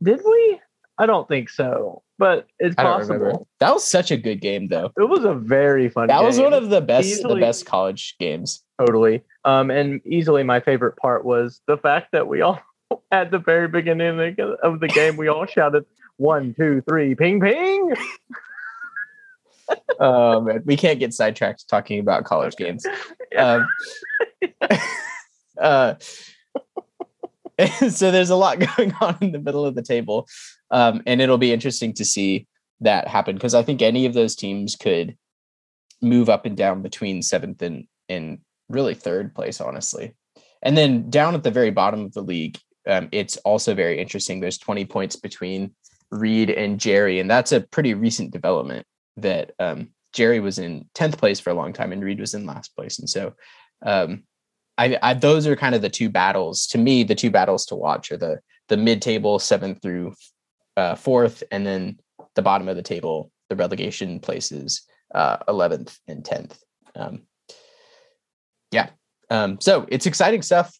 Did 0.02 0.22
we? 0.24 0.60
I 0.98 1.06
don't 1.06 1.28
think 1.28 1.50
so. 1.50 2.02
But 2.18 2.48
it's 2.58 2.74
possible. 2.74 3.46
That 3.60 3.72
was 3.72 3.84
such 3.84 4.10
a 4.10 4.16
good 4.16 4.40
game 4.40 4.66
though. 4.66 4.90
It 4.98 5.08
was 5.08 5.24
a 5.24 5.34
very 5.34 5.88
fun 5.88 6.08
That 6.08 6.18
game. 6.18 6.26
was 6.26 6.40
one 6.40 6.52
of 6.52 6.68
the 6.68 6.80
best 6.80 7.06
easily, 7.06 7.34
the 7.34 7.40
best 7.46 7.64
college 7.64 8.16
games. 8.18 8.64
Totally. 8.80 9.22
Um 9.44 9.70
and 9.70 10.00
easily 10.04 10.42
my 10.42 10.58
favorite 10.58 10.96
part 10.96 11.24
was 11.24 11.60
the 11.68 11.76
fact 11.76 12.08
that 12.10 12.26
we 12.26 12.40
all 12.40 12.60
at 13.12 13.30
the 13.30 13.38
very 13.38 13.68
beginning 13.68 14.34
of 14.64 14.80
the 14.80 14.88
game 14.88 15.16
we 15.16 15.28
all 15.28 15.46
shouted 15.46 15.84
one, 16.16 16.54
two, 16.58 16.82
three, 16.88 17.14
ping 17.14 17.38
ping 17.40 17.94
um, 20.00 20.48
we 20.64 20.76
can't 20.76 20.98
get 20.98 21.14
sidetracked 21.14 21.68
talking 21.68 22.00
about 22.00 22.24
college 22.24 22.56
games. 22.56 22.84
Um, 23.38 23.68
uh, 25.60 25.94
so 27.90 28.10
there's 28.10 28.30
a 28.30 28.36
lot 28.36 28.58
going 28.58 28.92
on 29.00 29.16
in 29.20 29.32
the 29.32 29.38
middle 29.38 29.64
of 29.64 29.74
the 29.74 29.82
table. 29.82 30.26
Um, 30.70 31.02
and 31.06 31.20
it'll 31.20 31.38
be 31.38 31.52
interesting 31.52 31.92
to 31.94 32.04
see 32.04 32.46
that 32.80 33.08
happen 33.08 33.36
because 33.36 33.54
I 33.54 33.62
think 33.62 33.82
any 33.82 34.06
of 34.06 34.14
those 34.14 34.34
teams 34.34 34.76
could 34.76 35.16
move 36.02 36.28
up 36.28 36.46
and 36.46 36.56
down 36.56 36.82
between 36.82 37.22
seventh 37.22 37.62
and, 37.62 37.86
and 38.08 38.38
really 38.68 38.94
third 38.94 39.34
place, 39.34 39.60
honestly. 39.60 40.14
And 40.62 40.76
then 40.76 41.10
down 41.10 41.34
at 41.34 41.42
the 41.42 41.50
very 41.50 41.70
bottom 41.70 42.00
of 42.00 42.12
the 42.12 42.22
league, 42.22 42.58
um, 42.86 43.08
it's 43.12 43.36
also 43.38 43.74
very 43.74 44.00
interesting. 44.00 44.40
There's 44.40 44.58
20 44.58 44.86
points 44.86 45.16
between 45.16 45.74
Reed 46.10 46.50
and 46.50 46.80
Jerry, 46.80 47.20
and 47.20 47.30
that's 47.30 47.52
a 47.52 47.60
pretty 47.60 47.94
recent 47.94 48.32
development 48.32 48.86
that 49.22 49.52
um, 49.58 49.90
Jerry 50.12 50.40
was 50.40 50.58
in 50.58 50.88
10th 50.94 51.18
place 51.18 51.40
for 51.40 51.50
a 51.50 51.54
long 51.54 51.72
time 51.72 51.92
and 51.92 52.02
Reed 52.02 52.20
was 52.20 52.34
in 52.34 52.46
last 52.46 52.74
place. 52.74 52.98
And 52.98 53.08
so 53.08 53.34
um, 53.84 54.24
I, 54.76 54.98
I, 55.02 55.14
those 55.14 55.46
are 55.46 55.56
kind 55.56 55.74
of 55.74 55.82
the 55.82 55.90
two 55.90 56.08
battles 56.08 56.66
to 56.68 56.78
me, 56.78 57.02
the 57.02 57.14
two 57.14 57.30
battles 57.30 57.66
to 57.66 57.74
watch 57.74 58.10
are 58.10 58.16
the 58.16 58.40
the 58.68 58.76
mid 58.76 59.02
table 59.02 59.38
seventh 59.38 59.82
through 59.82 60.14
uh, 60.76 60.94
fourth, 60.94 61.42
and 61.50 61.66
then 61.66 61.98
the 62.36 62.42
bottom 62.42 62.68
of 62.68 62.76
the 62.76 62.82
table, 62.82 63.30
the 63.50 63.56
relegation 63.56 64.20
places, 64.20 64.82
uh, 65.14 65.38
11th 65.48 65.98
and 66.08 66.24
10th. 66.24 66.56
Um, 66.94 67.22
yeah. 68.70 68.90
Um, 69.28 69.60
so 69.60 69.86
it's 69.88 70.06
exciting 70.06 70.42
stuff. 70.42 70.74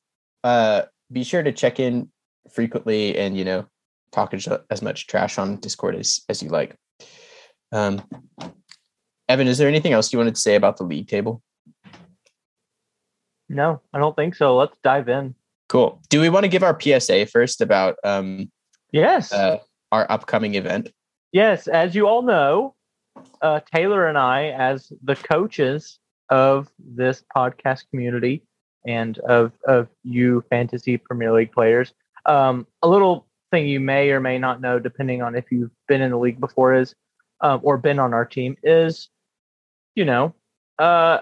Uh, 0.44 0.82
be 1.12 1.24
sure 1.24 1.42
to 1.42 1.52
check 1.52 1.80
in 1.80 2.10
frequently 2.52 3.18
and, 3.18 3.36
you 3.36 3.44
know, 3.44 3.66
talk 4.12 4.32
as, 4.32 4.48
as 4.70 4.82
much 4.82 5.06
trash 5.06 5.38
on 5.38 5.56
Discord 5.56 5.96
as, 5.96 6.20
as 6.28 6.42
you 6.42 6.48
like. 6.48 6.76
Um, 7.72 8.02
Evan, 9.28 9.46
is 9.46 9.58
there 9.58 9.68
anything 9.68 9.92
else 9.92 10.12
you 10.12 10.18
wanted 10.18 10.34
to 10.34 10.40
say 10.40 10.56
about 10.56 10.76
the 10.76 10.84
league 10.84 11.08
table? 11.08 11.42
No, 13.48 13.80
I 13.92 13.98
don't 13.98 14.14
think 14.16 14.34
so. 14.34 14.56
Let's 14.56 14.76
dive 14.82 15.08
in. 15.08 15.34
Cool. 15.68 16.00
Do 16.08 16.20
we 16.20 16.28
want 16.28 16.44
to 16.44 16.48
give 16.48 16.62
our 16.62 16.78
PSA 16.78 17.26
first 17.26 17.60
about 17.60 17.96
um 18.02 18.50
yes 18.92 19.32
uh, 19.32 19.58
our 19.92 20.10
upcoming 20.10 20.54
event? 20.54 20.92
Yes, 21.32 21.68
as 21.68 21.94
you 21.94 22.06
all 22.06 22.22
know, 22.22 22.74
uh, 23.40 23.60
Taylor 23.72 24.08
and 24.08 24.18
I, 24.18 24.48
as 24.48 24.92
the 25.02 25.14
coaches 25.14 25.98
of 26.28 26.68
this 26.78 27.22
podcast 27.34 27.84
community 27.90 28.42
and 28.86 29.18
of 29.20 29.52
of 29.66 29.88
you 30.02 30.44
fantasy 30.50 30.96
Premier 30.96 31.32
League 31.32 31.52
players, 31.52 31.92
um, 32.26 32.66
a 32.82 32.88
little 32.88 33.26
thing 33.50 33.66
you 33.66 33.80
may 33.80 34.10
or 34.10 34.20
may 34.20 34.38
not 34.38 34.60
know, 34.60 34.78
depending 34.78 35.22
on 35.22 35.34
if 35.34 35.50
you've 35.50 35.70
been 35.88 36.00
in 36.00 36.10
the 36.10 36.18
league 36.18 36.40
before, 36.40 36.74
is 36.74 36.94
um, 37.40 37.60
or 37.62 37.78
been 37.78 37.98
on 37.98 38.14
our 38.14 38.24
team, 38.24 38.56
is 38.62 39.08
you 39.94 40.04
know, 40.04 40.34
uh, 40.78 41.18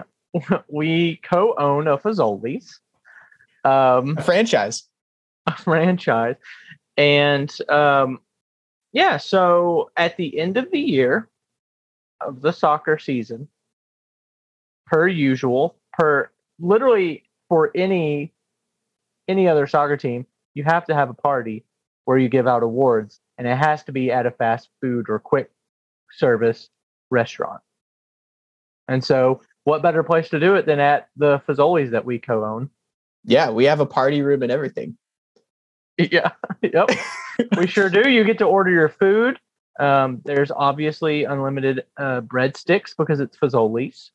we 0.68 1.16
co-own 1.22 1.86
a 1.88 1.98
Fazoli's 1.98 2.80
um, 3.64 4.16
a 4.16 4.22
franchise, 4.22 4.84
a 5.46 5.56
franchise, 5.56 6.36
and 6.96 7.54
um, 7.68 8.20
yeah. 8.92 9.16
So 9.16 9.90
at 9.96 10.16
the 10.16 10.38
end 10.38 10.56
of 10.56 10.70
the 10.70 10.80
year 10.80 11.28
of 12.20 12.40
the 12.40 12.52
soccer 12.52 12.98
season, 12.98 13.48
per 14.86 15.08
usual, 15.08 15.76
per 15.92 16.30
literally 16.58 17.24
for 17.48 17.70
any 17.74 18.32
any 19.28 19.48
other 19.48 19.66
soccer 19.66 19.96
team, 19.96 20.26
you 20.54 20.64
have 20.64 20.86
to 20.86 20.94
have 20.94 21.10
a 21.10 21.14
party 21.14 21.64
where 22.04 22.18
you 22.18 22.28
give 22.28 22.46
out 22.46 22.62
awards, 22.62 23.20
and 23.38 23.46
it 23.46 23.56
has 23.56 23.82
to 23.84 23.92
be 23.92 24.10
at 24.10 24.26
a 24.26 24.30
fast 24.30 24.68
food 24.80 25.06
or 25.08 25.18
quick 25.18 25.50
service 26.12 26.68
restaurant. 27.10 27.60
And 28.88 29.04
so, 29.04 29.42
what 29.64 29.82
better 29.82 30.02
place 30.02 30.28
to 30.30 30.40
do 30.40 30.54
it 30.54 30.66
than 30.66 30.78
at 30.78 31.08
the 31.16 31.40
Fazoli's 31.46 31.90
that 31.90 32.04
we 32.04 32.18
co-own? 32.18 32.70
Yeah, 33.24 33.50
we 33.50 33.64
have 33.64 33.80
a 33.80 33.86
party 33.86 34.22
room 34.22 34.42
and 34.42 34.52
everything. 34.52 34.96
Yeah, 35.98 36.32
yep, 36.62 36.90
we 37.56 37.66
sure 37.66 37.88
do. 37.88 38.10
You 38.10 38.22
get 38.24 38.36
to 38.40 38.44
order 38.44 38.70
your 38.70 38.90
food. 38.90 39.38
Um, 39.80 40.20
there's 40.26 40.50
obviously 40.50 41.24
unlimited 41.24 41.84
uh, 41.96 42.20
breadsticks 42.20 42.94
because 42.94 43.18
it's 43.18 43.38
Fazoli's. 43.38 44.10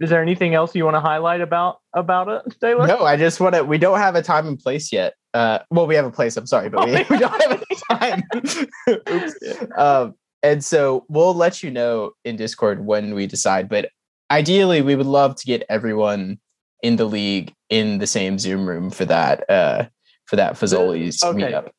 Is 0.00 0.10
there 0.10 0.20
anything 0.20 0.54
else 0.54 0.74
you 0.74 0.84
want 0.84 0.96
to 0.96 1.00
highlight 1.00 1.40
about 1.40 1.80
about 1.94 2.28
it, 2.28 2.60
Taylor? 2.60 2.86
No, 2.86 3.06
I 3.06 3.16
just 3.16 3.40
want 3.40 3.54
to. 3.54 3.64
We 3.64 3.78
don't 3.78 3.98
have 3.98 4.16
a 4.16 4.22
time 4.22 4.46
and 4.46 4.58
place 4.58 4.92
yet. 4.92 5.14
Uh, 5.38 5.60
well, 5.70 5.86
we 5.86 5.94
have 5.94 6.04
a 6.04 6.10
place. 6.10 6.36
I'm 6.36 6.48
sorry, 6.48 6.68
but 6.68 6.84
we, 6.84 6.94
we 7.10 7.18
don't 7.18 7.42
have 7.42 7.52
any 7.52 7.80
time. 7.92 8.22
Oops. 9.08 9.34
Um, 9.76 10.16
and 10.42 10.64
so 10.64 11.04
we'll 11.08 11.34
let 11.34 11.62
you 11.62 11.70
know 11.70 12.12
in 12.24 12.34
Discord 12.34 12.84
when 12.84 13.14
we 13.14 13.28
decide. 13.28 13.68
But 13.68 13.90
ideally, 14.32 14.82
we 14.82 14.96
would 14.96 15.06
love 15.06 15.36
to 15.36 15.46
get 15.46 15.62
everyone 15.68 16.40
in 16.82 16.96
the 16.96 17.04
league 17.04 17.54
in 17.70 17.98
the 17.98 18.06
same 18.08 18.36
Zoom 18.40 18.68
room 18.68 18.90
for 18.90 19.04
that 19.04 19.48
uh, 19.48 19.84
for 20.24 20.34
that 20.34 20.54
Fazoli's 20.54 21.22
okay. 21.22 21.38
meetup. 21.38 21.70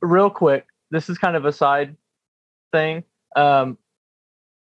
Real 0.00 0.30
quick, 0.30 0.64
this 0.90 1.10
is 1.10 1.18
kind 1.18 1.36
of 1.36 1.44
a 1.44 1.52
side 1.52 1.98
thing. 2.72 3.04
Um, 3.36 3.76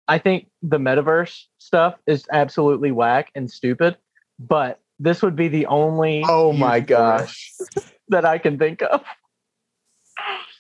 I 0.09 0.17
think 0.17 0.49
the 0.63 0.79
metaverse 0.79 1.45
stuff 1.59 1.97
is 2.07 2.25
absolutely 2.33 2.93
whack 2.93 3.31
and 3.35 3.51
stupid, 3.51 3.99
but 4.39 4.81
this 4.99 5.21
would 5.21 5.37
be 5.37 5.49
the 5.49 5.67
only. 5.67 6.25
Oh 6.27 6.55
my 6.55 6.81
gosh. 6.81 7.53
that 8.09 8.25
I 8.25 8.39
can 8.39 8.59
think 8.59 8.83
of. 8.83 9.03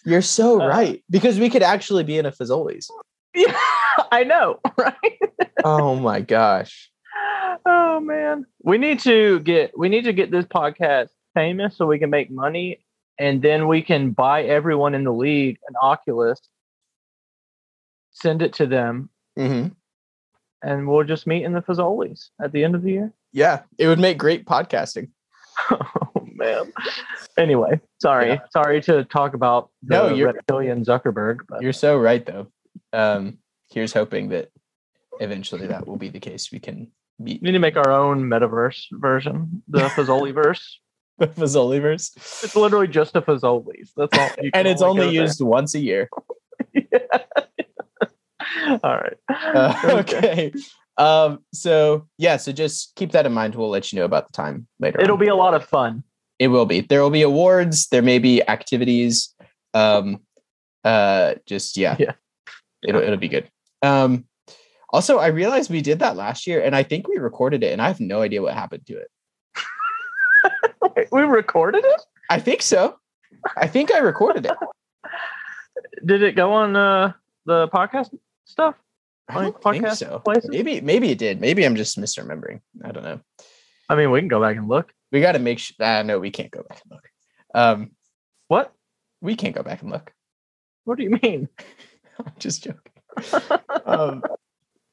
You're 0.04 0.22
so 0.22 0.60
uh, 0.60 0.66
right 0.66 1.04
because 1.10 1.38
we 1.38 1.48
could 1.48 1.62
actually 1.62 2.04
be 2.04 2.18
in 2.18 2.26
a 2.26 2.32
Fazoli's. 2.32 2.90
Yeah, 3.34 3.56
I 4.12 4.24
know, 4.24 4.60
right? 4.76 5.18
oh 5.64 5.94
my 5.96 6.20
gosh. 6.20 6.90
Oh 7.64 8.00
man, 8.00 8.46
we 8.62 8.78
need 8.78 8.98
to 9.00 9.40
get 9.40 9.78
we 9.78 9.88
need 9.88 10.04
to 10.04 10.12
get 10.12 10.30
this 10.30 10.44
podcast 10.44 11.08
famous 11.34 11.76
so 11.76 11.86
we 11.86 11.98
can 11.98 12.10
make 12.10 12.30
money, 12.30 12.84
and 13.18 13.40
then 13.40 13.68
we 13.68 13.82
can 13.82 14.10
buy 14.10 14.42
everyone 14.42 14.94
in 14.94 15.04
the 15.04 15.12
league 15.12 15.58
an 15.68 15.74
Oculus, 15.80 16.40
send 18.10 18.42
it 18.42 18.54
to 18.54 18.66
them, 18.66 19.08
mm-hmm. 19.38 19.68
and 20.62 20.88
we'll 20.88 21.04
just 21.04 21.26
meet 21.26 21.44
in 21.44 21.52
the 21.52 21.62
Fazoli's 21.62 22.30
at 22.42 22.50
the 22.50 22.64
end 22.64 22.74
of 22.74 22.82
the 22.82 22.90
year. 22.90 23.12
Yeah, 23.32 23.62
it 23.78 23.86
would 23.86 24.00
make 24.00 24.18
great 24.18 24.44
podcasting. 24.44 25.10
man. 26.42 26.72
Anyway, 27.38 27.80
sorry, 28.00 28.28
yeah. 28.28 28.40
sorry 28.50 28.80
to 28.82 29.04
talk 29.04 29.34
about 29.34 29.70
the 29.82 29.94
no, 29.94 30.14
you're, 30.14 30.32
reptilian 30.32 30.84
Zuckerberg. 30.84 31.40
But. 31.48 31.62
You're 31.62 31.72
so 31.72 31.96
right, 31.98 32.24
though. 32.24 32.48
Um, 32.92 33.38
here's 33.70 33.92
hoping 33.92 34.28
that 34.30 34.50
eventually 35.20 35.66
that 35.68 35.86
will 35.86 35.96
be 35.96 36.08
the 36.08 36.20
case. 36.20 36.50
We 36.52 36.58
can 36.58 36.90
meet. 37.18 37.40
We 37.42 37.46
need 37.46 37.52
to 37.52 37.58
make 37.58 37.76
our 37.76 37.90
own 37.90 38.24
metaverse 38.24 38.86
version, 38.92 39.62
the 39.68 39.78
Fazoli 39.96 40.34
verse. 40.34 40.80
the 41.18 41.28
Fazoli 41.28 41.80
verse. 41.80 42.12
It's 42.16 42.56
literally 42.56 42.88
just 42.88 43.16
a 43.16 43.22
Fazoli's. 43.22 43.92
That's 43.96 44.16
all. 44.18 44.30
and 44.54 44.68
it's 44.68 44.82
only, 44.82 45.04
only 45.04 45.14
used 45.14 45.40
there. 45.40 45.46
once 45.46 45.74
a 45.74 45.80
year. 45.80 46.08
yeah. 46.74 46.98
all 48.82 48.96
right. 48.96 49.16
Uh, 49.28 49.80
okay. 49.84 50.16
okay. 50.18 50.52
Um, 50.98 51.40
so 51.52 52.06
yeah, 52.18 52.36
so 52.36 52.52
just 52.52 52.94
keep 52.96 53.12
that 53.12 53.26
in 53.26 53.32
mind. 53.32 53.54
We'll 53.54 53.70
let 53.70 53.92
you 53.92 53.98
know 53.98 54.04
about 54.04 54.26
the 54.26 54.32
time 54.32 54.66
later. 54.78 55.00
It'll 55.00 55.14
on. 55.14 55.20
be 55.20 55.28
a 55.28 55.34
lot 55.34 55.54
of 55.54 55.64
fun. 55.64 56.04
It 56.42 56.48
will 56.48 56.66
be. 56.66 56.80
There 56.80 57.00
will 57.00 57.10
be 57.10 57.22
awards. 57.22 57.86
There 57.86 58.02
may 58.02 58.18
be 58.18 58.42
activities. 58.48 59.32
Um, 59.74 60.22
uh, 60.82 61.34
just 61.46 61.76
yeah, 61.76 61.94
yeah, 62.00 62.14
it'll 62.82 63.00
it'll 63.00 63.16
be 63.16 63.28
good. 63.28 63.48
Um, 63.80 64.24
also, 64.92 65.18
I 65.18 65.28
realized 65.28 65.70
we 65.70 65.82
did 65.82 66.00
that 66.00 66.16
last 66.16 66.48
year, 66.48 66.60
and 66.60 66.74
I 66.74 66.82
think 66.82 67.06
we 67.06 67.18
recorded 67.18 67.62
it, 67.62 67.72
and 67.72 67.80
I 67.80 67.86
have 67.86 68.00
no 68.00 68.22
idea 68.22 68.42
what 68.42 68.54
happened 68.54 68.84
to 68.88 68.98
it. 68.98 69.08
we 71.12 71.20
recorded 71.20 71.84
it. 71.84 72.02
I 72.28 72.40
think 72.40 72.62
so. 72.62 72.98
I 73.56 73.68
think 73.68 73.94
I 73.94 73.98
recorded 73.98 74.46
it. 74.46 74.56
Did 76.04 76.24
it 76.24 76.34
go 76.34 76.52
on 76.54 76.74
uh, 76.74 77.12
the 77.46 77.68
podcast 77.68 78.12
stuff? 78.46 78.74
I 79.28 79.42
don't 79.42 79.62
think 79.62 79.86
so. 79.90 80.18
Places? 80.24 80.50
Maybe 80.50 80.80
maybe 80.80 81.12
it 81.12 81.18
did. 81.18 81.40
Maybe 81.40 81.62
I'm 81.62 81.76
just 81.76 82.00
misremembering. 82.00 82.62
I 82.84 82.90
don't 82.90 83.04
know. 83.04 83.20
I 83.88 83.94
mean, 83.94 84.10
we 84.10 84.18
can 84.18 84.26
go 84.26 84.40
back 84.40 84.56
and 84.56 84.66
look. 84.66 84.92
We 85.12 85.20
got 85.20 85.32
to 85.32 85.38
make 85.38 85.58
sure. 85.58 85.76
Ah, 85.80 86.02
no, 86.02 86.18
we 86.18 86.30
can't 86.30 86.50
go 86.50 86.64
back 86.68 86.80
and 86.82 86.92
look. 86.92 87.08
Um, 87.54 87.90
what? 88.48 88.72
We 89.20 89.36
can't 89.36 89.54
go 89.54 89.62
back 89.62 89.82
and 89.82 89.90
look. 89.90 90.12
What 90.84 90.98
do 90.98 91.04
you 91.04 91.18
mean? 91.22 91.48
I'm 92.18 92.32
just 92.38 92.64
joking. 92.64 93.60
um, 93.84 94.22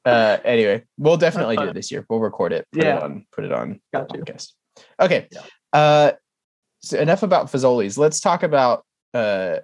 uh, 0.04 0.38
anyway, 0.44 0.84
we'll 0.98 1.16
definitely 1.16 1.56
do 1.56 1.64
it 1.64 1.74
this 1.74 1.90
year. 1.90 2.04
We'll 2.08 2.20
record 2.20 2.52
it. 2.52 2.66
Put 2.72 2.84
yeah. 2.84 2.98
it 2.98 3.02
on. 3.02 3.26
Put 3.32 3.44
it 3.44 3.52
on. 3.52 3.80
Got 3.92 4.14
you. 4.14 4.22
Podcast. 4.22 4.52
Okay. 5.00 5.26
Yeah. 5.32 5.42
Uh, 5.72 6.12
so 6.82 6.98
enough 6.98 7.22
about 7.22 7.50
Fazoli's. 7.50 7.98
Let's 7.98 8.20
talk 8.20 8.42
about 8.42 8.84
uh, 9.14 9.58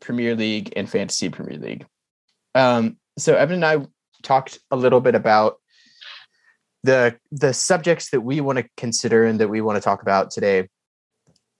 Premier 0.00 0.34
League 0.34 0.72
and 0.76 0.88
Fantasy 0.88 1.28
Premier 1.28 1.58
League. 1.58 1.86
Um, 2.54 2.98
so 3.18 3.34
Evan 3.34 3.62
and 3.62 3.64
I 3.64 3.86
talked 4.22 4.58
a 4.70 4.76
little 4.76 5.00
bit 5.00 5.14
about 5.14 5.56
the 6.82 7.16
the 7.30 7.52
subjects 7.52 8.10
that 8.10 8.20
we 8.20 8.40
want 8.40 8.58
to 8.58 8.68
consider 8.76 9.24
and 9.24 9.38
that 9.40 9.48
we 9.48 9.60
want 9.60 9.76
to 9.76 9.80
talk 9.80 10.02
about 10.02 10.30
today. 10.30 10.68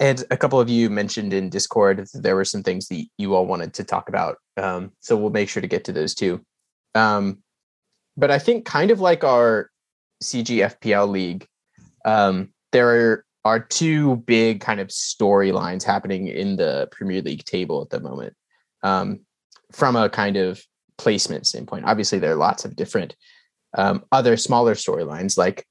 And 0.00 0.25
a 0.31 0.37
couple 0.37 0.59
of 0.59 0.69
you 0.69 0.91
mentioned 0.91 1.33
in 1.33 1.49
Discord 1.49 2.09
there 2.14 2.35
were 2.35 2.45
some 2.45 2.62
things 2.62 2.88
that 2.88 3.07
you 3.19 3.35
all 3.35 3.47
wanted 3.47 3.75
to 3.75 3.85
talk 3.85 4.09
about. 4.09 4.37
Um, 4.57 4.93
so 5.00 5.17
we'll 5.17 5.31
make 5.31 5.49
sure 5.49 5.61
to 5.61 5.69
get 5.69 5.85
to 5.85 5.93
those 5.93 6.14
too. 6.14 6.45
Um, 6.95 7.43
but 8.17 8.31
I 8.31 8.38
think 8.38 8.64
kind 8.64 8.91
of 8.91 9.00
like 9.00 9.23
our 9.23 9.71
CGFPL 10.23 11.09
league, 11.09 11.47
um, 12.05 12.52
there 12.73 12.88
are 12.88 13.25
are 13.45 13.59
two 13.59 14.17
big 14.17 14.61
kind 14.61 14.81
of 14.81 14.88
storylines 14.88 15.83
happening 15.83 16.29
in 16.29 16.57
the 16.57 16.88
Premier 16.93 17.21
League 17.21 17.45
table 17.45 17.83
at 17.83 17.91
the 17.91 18.00
moment. 18.00 18.35
Um, 18.83 19.21
from 19.73 19.97
a 19.97 20.09
kind 20.09 20.37
of 20.37 20.62
placement 20.97 21.47
standpoint, 21.47 21.85
obviously 21.87 22.19
there 22.19 22.33
are 22.33 22.37
lots 22.37 22.64
of 22.64 22.76
different 22.76 23.17
um, 23.76 24.05
other 24.12 24.37
smaller 24.37 24.75
storylines, 24.75 25.37
like 25.37 25.67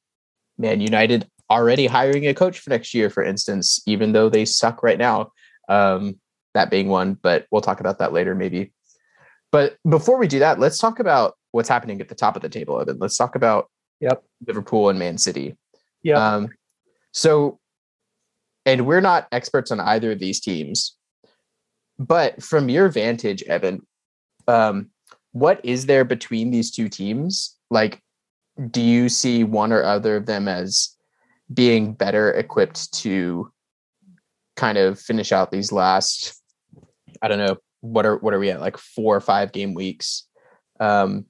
Man 0.57 0.81
United 0.81 1.27
already 1.49 1.85
hiring 1.85 2.27
a 2.27 2.33
coach 2.33 2.59
for 2.59 2.69
next 2.69 2.93
year, 2.93 3.09
for 3.09 3.23
instance, 3.23 3.81
even 3.85 4.13
though 4.13 4.29
they 4.29 4.45
suck 4.45 4.83
right 4.83 4.97
now. 4.97 5.31
Um, 5.69 6.19
that 6.53 6.69
being 6.69 6.87
one, 6.89 7.13
but 7.13 7.45
we'll 7.49 7.61
talk 7.61 7.79
about 7.79 7.99
that 7.99 8.11
later, 8.11 8.35
maybe. 8.35 8.73
But 9.51 9.77
before 9.89 10.17
we 10.17 10.27
do 10.27 10.39
that, 10.39 10.59
let's 10.59 10.77
talk 10.77 10.99
about 10.99 11.35
what's 11.51 11.69
happening 11.69 12.01
at 12.01 12.09
the 12.09 12.15
top 12.15 12.35
of 12.35 12.41
the 12.41 12.49
table, 12.49 12.79
Evan. 12.79 12.97
Let's 12.99 13.17
talk 13.17 13.35
about 13.35 13.69
Yep. 14.01 14.23
Liverpool 14.47 14.89
and 14.89 14.97
Man 14.97 15.17
City. 15.17 15.55
Yeah. 16.01 16.35
Um, 16.35 16.49
so, 17.11 17.59
and 18.65 18.85
we're 18.85 19.01
not 19.01 19.27
experts 19.31 19.71
on 19.71 19.79
either 19.79 20.11
of 20.11 20.19
these 20.19 20.39
teams, 20.39 20.97
but 21.99 22.41
from 22.41 22.67
your 22.67 22.89
vantage, 22.89 23.43
Evan, 23.43 23.85
um, 24.47 24.89
what 25.33 25.61
is 25.63 25.85
there 25.85 26.03
between 26.03 26.51
these 26.51 26.71
two 26.71 26.89
teams? 26.89 27.55
Like, 27.71 28.03
do 28.69 28.81
you 28.81 29.09
see 29.09 29.43
one 29.43 29.71
or 29.71 29.81
other 29.81 30.17
of 30.17 30.27
them 30.27 30.47
as 30.47 30.95
being 31.51 31.93
better 31.93 32.31
equipped 32.31 32.93
to 32.93 33.51
kind 34.55 34.77
of 34.77 34.99
finish 34.99 35.31
out 35.31 35.49
these 35.51 35.71
last, 35.71 36.39
I 37.21 37.27
don't 37.27 37.39
know, 37.39 37.57
what 37.79 38.05
are 38.05 38.17
what 38.17 38.33
are 38.33 38.39
we 38.39 38.51
at, 38.51 38.61
like 38.61 38.77
four 38.77 39.15
or 39.15 39.21
five 39.21 39.51
game 39.53 39.73
weeks? 39.73 40.27
Um, 40.79 41.25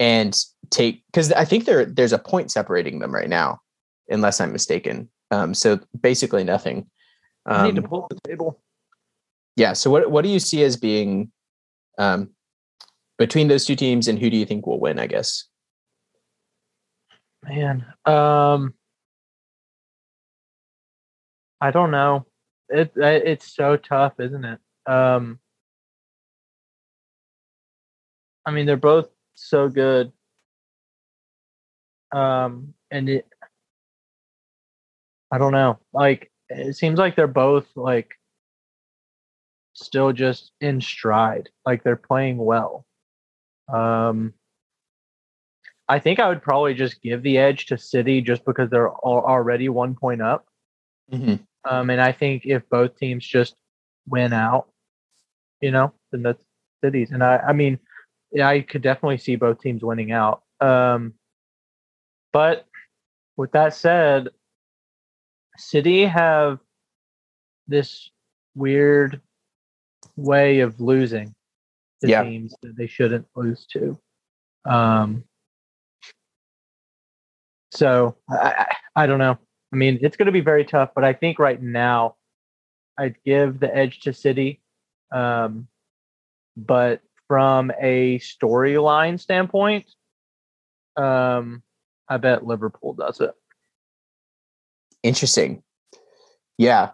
and 0.00 0.38
take 0.70 1.04
because 1.06 1.30
I 1.32 1.44
think 1.44 1.66
there 1.66 1.84
there's 1.84 2.12
a 2.12 2.18
point 2.18 2.50
separating 2.50 3.00
them 3.00 3.14
right 3.14 3.28
now, 3.28 3.60
unless 4.08 4.40
I'm 4.40 4.52
mistaken. 4.52 5.10
Um, 5.30 5.54
so 5.54 5.80
basically 6.00 6.44
nothing. 6.44 6.88
Um, 7.46 7.60
I 7.60 7.66
need 7.66 7.76
to 7.76 7.82
pull 7.82 8.04
up 8.04 8.08
the 8.10 8.20
table. 8.26 8.62
yeah. 9.56 9.72
So 9.74 9.90
what 9.90 10.10
what 10.10 10.22
do 10.22 10.30
you 10.30 10.40
see 10.40 10.62
as 10.64 10.76
being 10.76 11.30
um, 11.98 12.30
between 13.18 13.48
those 13.48 13.64
two 13.66 13.76
teams, 13.76 14.08
and 14.08 14.18
who 14.18 14.30
do 14.30 14.36
you 14.36 14.46
think 14.46 14.66
will 14.66 14.80
win? 14.80 14.98
I 14.98 15.06
guess. 15.06 15.44
Man, 17.42 17.84
um, 18.06 18.74
I 21.60 21.70
don't 21.70 21.90
know. 21.90 22.26
It 22.68 22.92
it- 22.96 23.26
it's 23.26 23.54
so 23.54 23.76
tough, 23.76 24.14
isn't 24.18 24.44
it? 24.44 24.60
Um, 24.86 25.38
I 28.46 28.50
mean, 28.50 28.66
they're 28.66 28.76
both 28.76 29.08
so 29.34 29.68
good. 29.68 30.12
Um, 32.12 32.74
and 32.90 33.08
it, 33.08 33.26
I 35.30 35.38
don't 35.38 35.52
know. 35.52 35.78
Like, 35.92 36.30
it 36.48 36.74
seems 36.76 36.98
like 36.98 37.16
they're 37.16 37.26
both 37.26 37.66
like 37.74 38.10
still 39.72 40.12
just 40.12 40.52
in 40.60 40.80
stride. 40.80 41.48
Like 41.66 41.82
they're 41.82 41.96
playing 41.96 42.36
well. 42.38 42.86
Um, 43.68 44.34
I 45.88 45.98
think 45.98 46.18
I 46.18 46.28
would 46.28 46.42
probably 46.42 46.74
just 46.74 47.02
give 47.02 47.22
the 47.22 47.38
edge 47.38 47.66
to 47.66 47.78
City 47.78 48.20
just 48.20 48.44
because 48.44 48.70
they're 48.70 48.88
al- 48.88 49.24
already 49.26 49.68
one 49.68 49.94
point 49.94 50.22
up. 50.22 50.46
Mhm. 51.12 51.46
Um, 51.64 51.90
and 51.90 52.00
I 52.00 52.12
think 52.12 52.46
if 52.46 52.68
both 52.68 52.96
teams 52.96 53.26
just 53.26 53.56
win 54.08 54.32
out, 54.32 54.68
you 55.60 55.70
know, 55.70 55.92
then 56.10 56.22
that's 56.22 56.44
City's. 56.82 57.10
And 57.10 57.22
I, 57.22 57.38
I 57.38 57.52
mean, 57.52 57.78
yeah, 58.32 58.48
I 58.48 58.60
could 58.60 58.82
definitely 58.82 59.18
see 59.18 59.36
both 59.36 59.60
teams 59.60 59.82
winning 59.82 60.12
out. 60.12 60.42
Um, 60.60 61.14
but 62.32 62.66
with 63.36 63.52
that 63.52 63.74
said, 63.74 64.28
City 65.56 66.04
have 66.04 66.58
this 67.68 68.10
weird 68.54 69.20
way 70.16 70.60
of 70.60 70.80
losing 70.80 71.34
to 72.04 72.10
Yeah. 72.10 72.22
teams 72.22 72.54
that 72.62 72.76
they 72.76 72.86
shouldn't 72.86 73.26
lose 73.34 73.66
to. 73.72 73.98
Um, 74.64 75.24
so 77.72 78.16
I, 78.30 78.36
I, 78.36 78.66
I 79.02 79.06
don't 79.06 79.18
know. 79.18 79.38
I 79.72 79.76
mean, 79.76 79.98
it's 80.02 80.16
going 80.16 80.26
to 80.26 80.32
be 80.32 80.40
very 80.40 80.64
tough, 80.64 80.90
but 80.94 81.04
I 81.04 81.12
think 81.12 81.38
right 81.38 81.60
now 81.60 82.16
I'd 82.96 83.16
give 83.24 83.58
the 83.58 83.74
edge 83.74 84.00
to 84.00 84.12
City. 84.12 84.60
Um, 85.12 85.66
but 86.56 87.00
from 87.26 87.72
a 87.80 88.18
storyline 88.20 89.18
standpoint, 89.18 89.86
um, 90.96 91.62
I 92.08 92.18
bet 92.18 92.46
Liverpool 92.46 92.94
does 92.94 93.20
it. 93.20 93.32
Interesting. 95.02 95.62
Yeah. 96.56 96.90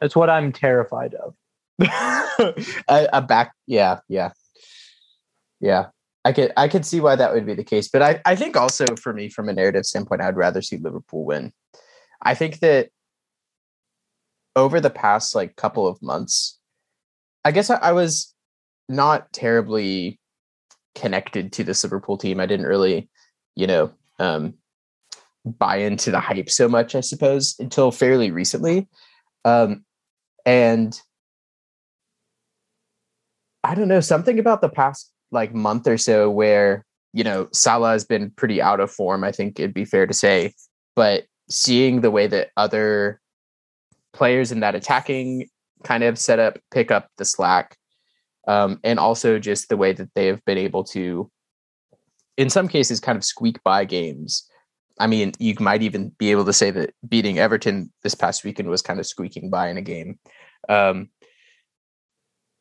That's 0.00 0.14
what 0.14 0.30
I'm 0.30 0.52
terrified 0.52 1.14
of. 1.14 1.34
a, 2.88 3.08
a 3.12 3.22
back 3.22 3.52
yeah 3.66 3.98
yeah. 4.08 4.30
Yeah. 5.60 5.86
I 6.24 6.32
could 6.32 6.52
i 6.56 6.68
could 6.68 6.86
see 6.86 7.00
why 7.00 7.16
that 7.16 7.34
would 7.34 7.46
be 7.46 7.54
the 7.54 7.64
case 7.64 7.88
but 7.88 8.02
i 8.02 8.20
i 8.24 8.36
think 8.36 8.56
also 8.56 8.84
for 8.96 9.12
me 9.12 9.28
from 9.28 9.48
a 9.48 9.52
narrative 9.52 9.84
standpoint 9.84 10.20
i'd 10.20 10.36
rather 10.36 10.62
see 10.62 10.76
liverpool 10.76 11.24
win. 11.24 11.52
I 12.20 12.34
think 12.34 12.60
that 12.60 12.90
over 14.54 14.80
the 14.80 14.90
past 14.90 15.34
like 15.34 15.56
couple 15.56 15.88
of 15.88 16.00
months 16.00 16.60
i 17.44 17.50
guess 17.50 17.70
i, 17.70 17.76
I 17.76 17.92
was 17.92 18.32
not 18.88 19.32
terribly 19.32 20.20
connected 20.94 21.52
to 21.54 21.64
this 21.64 21.82
liverpool 21.84 22.18
team. 22.18 22.40
I 22.40 22.46
didn't 22.46 22.66
really 22.66 23.08
you 23.54 23.66
know 23.66 23.92
um 24.18 24.54
buy 25.44 25.76
into 25.76 26.10
the 26.10 26.20
hype 26.20 26.48
so 26.48 26.68
much 26.68 26.94
i 26.94 27.00
suppose 27.00 27.56
until 27.58 27.90
fairly 27.90 28.30
recently. 28.30 28.88
Um 29.44 29.84
and 30.46 31.00
I 33.64 33.74
don't 33.74 33.88
know, 33.88 34.00
something 34.00 34.38
about 34.38 34.60
the 34.60 34.68
past 34.68 35.12
like 35.30 35.54
month 35.54 35.86
or 35.86 35.98
so 35.98 36.30
where, 36.30 36.84
you 37.12 37.24
know, 37.24 37.48
Salah 37.52 37.92
has 37.92 38.04
been 38.04 38.30
pretty 38.30 38.60
out 38.60 38.80
of 38.80 38.90
form, 38.90 39.24
I 39.24 39.32
think 39.32 39.58
it'd 39.58 39.74
be 39.74 39.84
fair 39.84 40.06
to 40.06 40.14
say. 40.14 40.54
But 40.94 41.24
seeing 41.48 42.00
the 42.00 42.10
way 42.10 42.26
that 42.26 42.50
other 42.56 43.20
players 44.12 44.52
in 44.52 44.60
that 44.60 44.74
attacking 44.74 45.48
kind 45.84 46.04
of 46.04 46.18
setup 46.18 46.58
pick 46.70 46.90
up 46.90 47.08
the 47.18 47.24
slack, 47.24 47.76
um, 48.46 48.80
and 48.82 48.98
also 48.98 49.38
just 49.38 49.68
the 49.68 49.76
way 49.76 49.92
that 49.92 50.10
they 50.14 50.26
have 50.26 50.44
been 50.44 50.58
able 50.58 50.84
to, 50.84 51.30
in 52.36 52.50
some 52.50 52.68
cases, 52.68 53.00
kind 53.00 53.16
of 53.16 53.24
squeak 53.24 53.62
by 53.62 53.84
games. 53.84 54.48
I 54.98 55.06
mean, 55.06 55.32
you 55.38 55.54
might 55.60 55.82
even 55.82 56.10
be 56.18 56.30
able 56.30 56.44
to 56.44 56.52
say 56.52 56.70
that 56.72 56.94
beating 57.08 57.38
Everton 57.38 57.92
this 58.02 58.14
past 58.14 58.44
weekend 58.44 58.68
was 58.68 58.82
kind 58.82 59.00
of 59.00 59.06
squeaking 59.06 59.48
by 59.50 59.68
in 59.68 59.76
a 59.76 59.82
game. 59.82 60.18
Um, 60.68 61.08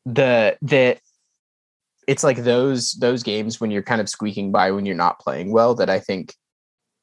the 0.06 0.58
the 0.62 0.98
it's 2.08 2.24
like 2.24 2.38
those 2.38 2.94
those 2.94 3.24
games 3.24 3.62
when 3.62 3.72
you're 3.72 3.84
kind 3.84 4.02
of 4.02 4.10
squeaking 4.10 4.52
by 4.52 4.72
when 4.72 4.86
you're 4.86 4.96
not 4.96 5.20
playing 5.20 5.52
well 5.52 5.76
that 5.76 5.90
I 5.90 6.00
think 6.00 6.34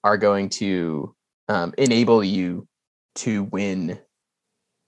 are 0.04 0.18
going 0.18 0.48
to 0.48 1.14
um, 1.48 1.72
enable 1.78 2.22
you 2.22 2.66
to 3.16 3.44
win 3.44 3.98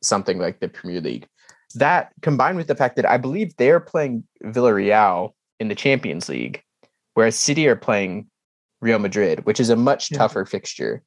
something 0.03 0.38
like 0.38 0.61
the 0.61 0.68
Premier 0.68 1.01
League. 1.01 1.27
That 1.75 2.12
combined 2.23 2.57
with 2.57 2.66
the 2.66 2.75
fact 2.75 2.96
that 2.96 3.07
I 3.09 3.16
believe 3.16 3.57
they're 3.57 3.81
playing 3.81 4.25
Villarreal 4.44 5.31
in 5.59 5.68
the 5.68 5.75
Champions 5.75 6.29
League, 6.29 6.62
whereas 7.14 7.37
City 7.38 7.68
are 7.68 7.77
playing 7.77 8.29
Real 8.81 8.99
Madrid, 8.99 9.44
which 9.46 9.61
is 9.61 9.70
a 9.70 9.77
much 9.77 10.11
Yeah. 10.11 10.18
tougher 10.18 10.44
fixture, 10.44 11.03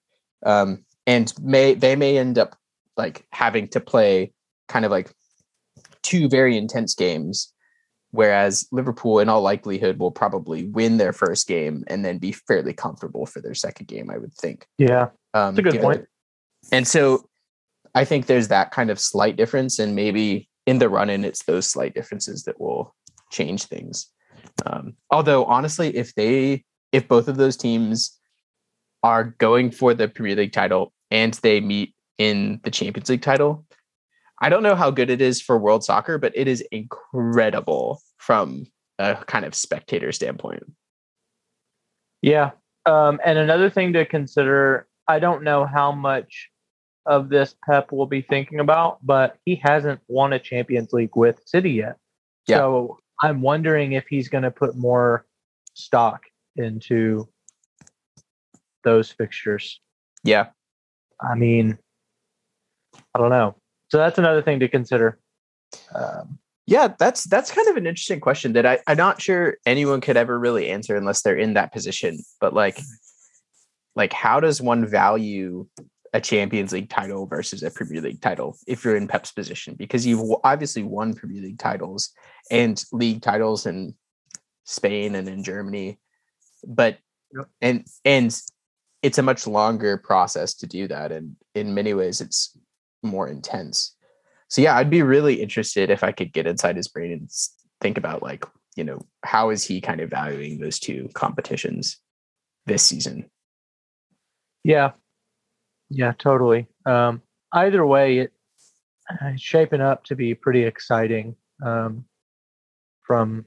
um, 0.46 0.86
and 1.06 1.34
may 1.42 1.74
they 1.74 1.96
may 1.96 2.18
end 2.18 2.38
up 2.38 2.56
like 2.96 3.26
having 3.32 3.68
to 3.70 3.80
play 3.80 4.32
kind 4.70 4.86
of 4.86 4.92
like 4.92 5.12
two 6.04 6.30
very 6.30 6.58
intense 6.58 6.94
games 6.94 7.52
whereas 8.12 8.68
liverpool 8.72 9.18
in 9.20 9.28
all 9.28 9.42
likelihood 9.42 9.98
will 9.98 10.12
probably 10.12 10.66
win 10.66 10.98
their 10.98 11.12
first 11.12 11.48
game 11.48 11.84
and 11.88 12.06
then 12.06 12.20
be 12.20 12.32
fairly 12.32 12.72
comfortable 12.72 13.26
for 13.26 13.42
their 13.42 13.56
second 13.56 13.88
game 13.88 14.10
i 14.12 14.18
would 14.18 14.34
think. 14.36 14.68
Yeah, 14.78 15.10
um, 15.34 15.56
that's 15.56 15.60
a 15.60 15.62
good 15.64 15.82
point. 15.82 16.02
that- 16.02 16.76
and 16.76 16.88
so 16.88 17.28
i 17.96 18.06
think 18.06 18.28
there's 18.28 18.48
that 18.50 18.72
kind 18.72 18.90
of 18.92 19.00
slight 19.00 19.36
difference 19.36 19.80
and 19.80 19.96
maybe 19.96 20.48
in 20.66 20.78
the 20.78 20.88
run 20.90 21.10
in 21.10 21.26
it's 21.26 21.44
those 21.44 21.66
slight 21.70 21.94
differences 21.94 22.44
that 22.44 22.60
will 22.60 22.96
change 23.32 23.64
things. 23.66 24.08
Um, 24.66 24.94
although 25.10 25.46
honestly 25.46 25.96
if 25.96 26.14
they 26.16 26.64
if 26.92 27.08
both 27.08 27.28
of 27.28 27.38
those 27.38 27.58
teams 27.58 28.20
are 29.02 29.36
going 29.40 29.72
for 29.72 29.94
the 29.94 30.08
premier 30.08 30.36
league 30.36 30.54
title 30.54 30.94
and 31.12 31.34
they 31.36 31.60
meet 31.60 31.94
in 32.20 32.60
the 32.64 32.72
champions 32.72 33.10
league 33.10 33.22
title 33.24 33.66
I 34.44 34.50
don't 34.50 34.62
know 34.62 34.76
how 34.76 34.92
good 34.92 35.10
it 35.10 35.22
is 35.22 35.42
for 35.42 35.58
world 35.58 35.86
soccer, 35.86 36.18
but 36.18 36.34
it 36.36 36.50
is 36.50 36.62
incredible 36.70 38.02
from 38.18 38.68
a 39.00 39.16
kind 39.16 39.46
of 39.46 39.56
spectator 39.56 40.12
standpoint. 40.12 40.64
Yeah. 42.22 42.52
Um, 42.86 43.22
and 43.26 43.40
another 43.40 43.70
thing 43.70 43.94
to 43.94 44.06
consider, 44.06 44.86
I 45.08 45.20
don't 45.20 45.44
know 45.44 45.66
how 45.66 45.94
much 45.94 46.50
of 47.06 47.30
this 47.30 47.56
Pep 47.66 47.94
will 47.94 48.06
be 48.06 48.22
thinking 48.22 48.60
about, 48.60 49.00
but 49.02 49.38
he 49.46 49.56
hasn't 49.64 50.02
won 50.10 50.34
a 50.34 50.40
Champions 50.40 50.92
League 50.92 51.16
with 51.16 51.42
City 51.46 51.72
yet. 51.72 51.96
Yeah. 52.46 52.58
So 52.58 53.00
I'm 53.22 53.42
wondering 53.42 53.94
if 53.94 54.08
he's 54.10 54.28
going 54.28 54.44
to 54.44 54.52
put 54.52 54.76
more 54.76 55.26
stock 55.74 56.24
into 56.58 57.30
those 58.84 59.10
fixtures. 59.10 59.80
Yeah. 60.26 60.48
I 61.22 61.36
mean, 61.36 61.78
I 63.16 63.20
don't 63.20 63.30
know. 63.30 63.56
So 63.94 64.00
that's 64.00 64.18
another 64.18 64.42
thing 64.42 64.60
to 64.62 64.68
consider. 64.68 65.20
Um, 65.94 66.40
yeah, 66.66 66.96
that's 66.98 67.26
that's 67.26 67.52
kind 67.52 67.68
of 67.68 67.78
an 67.78 67.86
interesting 67.86 68.20
question 68.20 68.54
that 68.54 68.66
I, 68.66 68.80
I'm 68.88 68.98
not 68.98 69.22
sure 69.22 69.58
anyone 69.68 70.02
could 70.02 70.18
ever 70.18 70.40
really 70.40 70.72
answer 70.72 70.96
unless 70.96 71.22
they're 71.22 71.38
in 71.38 71.54
that 71.54 71.72
position. 71.72 72.18
But 72.42 72.56
like, 72.56 72.80
like 73.96 74.12
how 74.12 74.40
does 74.40 74.60
one 74.60 74.88
value 74.88 75.68
a 76.12 76.20
Champions 76.20 76.72
League 76.74 76.90
title 76.90 77.28
versus 77.28 77.62
a 77.62 77.70
Premier 77.70 78.02
League 78.02 78.20
title 78.20 78.58
if 78.66 78.84
you're 78.84 78.96
in 78.96 79.08
Pep's 79.08 79.32
position? 79.32 79.76
Because 79.76 80.08
you've 80.08 80.38
obviously 80.44 80.82
won 80.82 81.14
Premier 81.14 81.44
League 81.44 81.60
titles 81.60 82.14
and 82.50 82.84
league 82.92 83.22
titles 83.22 83.68
in 83.68 83.94
Spain 84.64 85.14
and 85.14 85.30
in 85.30 85.44
Germany, 85.44 86.00
but 86.66 86.98
Yep. 87.36 87.48
and 87.62 87.86
and 88.06 88.42
it's 89.04 89.20
a 89.20 89.24
much 89.24 89.46
longer 89.46 89.98
process 89.98 90.56
to 90.56 90.66
do 90.66 90.88
that, 90.88 91.12
and 91.12 91.36
in 91.54 91.76
many 91.76 91.94
ways, 91.94 92.22
it's 92.22 92.58
more 93.04 93.28
intense. 93.28 93.96
So 94.50 94.62
yeah, 94.62 94.76
I'd 94.76 94.90
be 94.90 95.02
really 95.02 95.42
interested 95.42 95.90
if 95.90 96.04
I 96.04 96.12
could 96.12 96.34
get 96.34 96.48
inside 96.48 96.76
his 96.76 96.88
brain 96.88 97.12
and 97.12 97.30
think 97.82 97.98
about 97.98 98.24
like 98.24 98.46
you 98.76 98.84
know 98.84 99.00
how 99.24 99.50
is 99.50 99.64
he 99.64 99.82
kind 99.82 100.02
of 100.02 100.10
valuing 100.10 100.60
those 100.60 100.80
two 100.80 101.10
competitions 101.14 101.98
this 102.66 102.84
season. 102.84 103.30
yeah, 104.64 104.92
yeah, 105.90 106.14
totally. 106.18 106.68
Um, 106.86 107.22
either 107.52 107.86
way, 107.86 108.20
it, 108.20 108.34
it's 109.22 109.42
shaping 109.42 109.82
up 109.82 110.04
to 110.06 110.16
be 110.16 110.34
pretty 110.34 110.64
exciting 110.64 111.36
um, 111.64 112.06
from, 113.04 113.46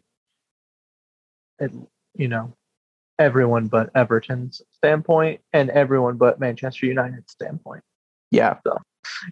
it, 1.59 1.73
you 2.15 2.29
know, 2.29 2.55
everyone 3.19 3.67
but 3.67 3.91
Everton's 3.95 4.61
standpoint 4.73 5.41
and 5.53 5.71
everyone 5.71 6.19
but 6.19 6.39
Manchester 6.39 6.87
United's 6.87 7.33
standpoint. 7.33 7.83
Yeah, 8.31 8.59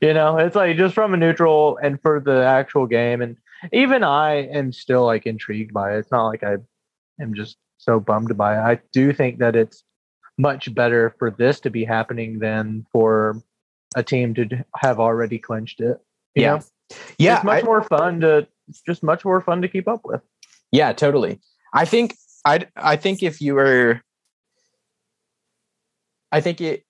you 0.02 0.12
know 0.14 0.36
it's 0.38 0.56
like 0.56 0.76
just 0.76 0.94
from 0.94 1.14
a 1.14 1.16
neutral 1.16 1.78
and 1.82 2.00
for 2.02 2.20
the 2.20 2.44
actual 2.44 2.86
game 2.86 3.20
and 3.22 3.36
even 3.72 4.02
i 4.04 4.34
am 4.34 4.72
still 4.72 5.04
like 5.04 5.26
intrigued 5.26 5.72
by 5.72 5.94
it 5.94 5.98
it's 5.98 6.10
not 6.12 6.26
like 6.26 6.42
i 6.42 6.56
am 7.20 7.34
just 7.34 7.56
so 7.78 7.98
bummed 8.00 8.36
by 8.36 8.54
it 8.56 8.60
i 8.60 8.80
do 8.92 9.12
think 9.12 9.38
that 9.38 9.54
it's 9.56 9.84
much 10.38 10.74
better 10.74 11.14
for 11.18 11.30
this 11.30 11.60
to 11.60 11.70
be 11.70 11.84
happening 11.84 12.38
than 12.40 12.84
for 12.92 13.42
a 13.96 14.02
team 14.02 14.34
to 14.34 14.48
have 14.76 14.98
already 14.98 15.38
clinched 15.38 15.80
it 15.80 15.98
you 16.34 16.42
Yeah. 16.42 16.54
know? 16.56 16.60
yeah, 17.18 17.36
it's 17.36 17.44
much 17.44 17.62
I- 17.62 17.66
more 17.66 17.82
fun 17.82 18.20
to 18.20 18.46
it's 18.68 18.80
just 18.82 19.02
much 19.02 19.24
more 19.24 19.40
fun 19.40 19.62
to 19.62 19.68
keep 19.68 19.86
up 19.88 20.00
with 20.04 20.20
Yeah, 20.72 20.92
totally. 20.92 21.38
I 21.72 21.84
think 21.84 22.16
I 22.46 22.66
I 22.76 22.96
think 22.96 23.22
if 23.22 23.40
you 23.40 23.54
were 23.54 24.00
I 26.32 26.40
think 26.40 26.60
it 26.60 26.82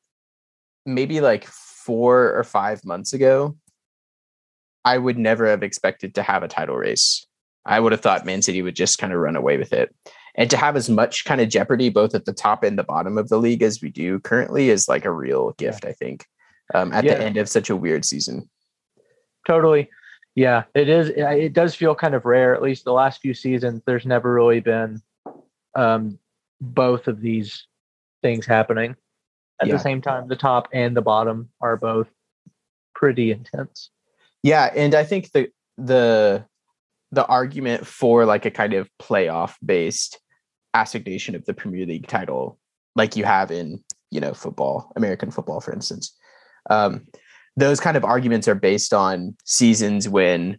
maybe 0.87 1.21
like 1.21 1.47
4 1.85 2.37
or 2.37 2.45
5 2.45 2.85
months 2.85 3.13
ago 3.13 3.57
I 4.85 4.99
would 4.99 5.17
never 5.19 5.47
have 5.49 5.63
expected 5.63 6.15
to 6.15 6.23
have 6.23 6.43
a 6.43 6.49
title 6.49 6.77
race. 6.77 7.27
I 7.65 7.81
would 7.81 7.93
have 7.93 8.03
thought 8.03 8.27
Man 8.27 8.43
City 8.43 8.61
would 8.61 8.77
just 8.77 8.99
kind 8.99 9.15
of 9.15 9.19
run 9.19 9.35
away 9.35 9.57
with 9.57 9.73
it. 9.73 9.95
And 10.35 10.51
to 10.51 10.59
have 10.59 10.77
as 10.77 10.91
much 10.91 11.25
kind 11.25 11.41
of 11.41 11.49
jeopardy 11.49 11.89
both 11.89 12.15
at 12.15 12.27
the 12.27 12.35
top 12.35 12.63
and 12.63 12.79
the 12.79 12.85
bottom 12.85 13.17
of 13.17 13.31
the 13.31 13.39
league 13.39 13.63
as 13.63 13.81
we 13.81 13.89
do 13.89 14.21
currently 14.21 14.69
is 14.69 14.87
like 14.87 15.07
a 15.07 15.11
real 15.11 15.53
gift, 15.53 15.87
I 15.87 15.93
think. 15.93 16.27
Um, 16.75 16.93
at 16.93 17.05
Yeah. 17.05 17.15
the 17.15 17.25
end 17.25 17.37
of 17.39 17.49
such 17.49 17.71
a 17.71 17.77
weird 17.77 18.05
season. 18.05 18.51
totally 19.47 19.89
yeah 20.35 20.65
it 20.75 20.89
is 20.89 21.09
it 21.17 21.53
does 21.53 21.75
feel 21.75 21.95
kind 21.95 22.15
of 22.15 22.25
rare 22.25 22.55
at 22.55 22.63
least 22.63 22.85
the 22.85 22.93
last 22.93 23.21
few 23.21 23.33
seasons 23.35 23.83
there's 23.87 24.07
never 24.07 24.33
really 24.35 24.61
been 24.61 25.01
um 25.77 26.19
both 26.61 27.09
of 27.09 27.21
these 27.21 27.67
things 28.23 28.45
happening 28.47 28.97
at 29.61 29.69
Yeah. 29.69 29.75
the 29.75 29.79
same 29.81 30.01
time 30.03 30.29
the 30.29 30.37
top 30.37 30.69
and 30.73 30.97
the 30.97 31.03
bottom 31.03 31.49
are 31.61 31.77
both 31.77 32.09
pretty 32.95 33.31
intense 33.31 33.91
Yeah, 34.43 34.71
and 34.75 34.95
I 34.95 35.05
think 35.05 35.33
the 35.33 35.49
the 35.79 36.45
the 37.13 37.27
argument 37.27 37.87
for 37.87 38.25
like 38.25 38.45
a 38.45 38.51
kind 38.51 38.75
of 38.75 38.89
playoff 39.01 39.55
based 39.65 40.19
assignation 40.75 41.35
of 41.35 41.45
the 41.45 41.55
Premier 41.55 41.87
League 41.87 42.09
title, 42.09 42.59
like 42.97 43.17
you 43.17 43.25
have 43.25 43.51
in 43.51 43.83
you 44.11 44.21
know 44.21 44.35
football, 44.35 44.93
American 44.97 45.31
football, 45.31 45.61
for 45.61 45.73
instance, 45.73 46.17
um, 46.71 47.07
those 47.57 47.81
kind 47.81 47.97
of 47.97 48.05
arguments 48.05 48.49
are 48.49 48.55
based 48.57 48.93
on 48.93 49.37
seasons 49.45 50.09
when 50.09 50.59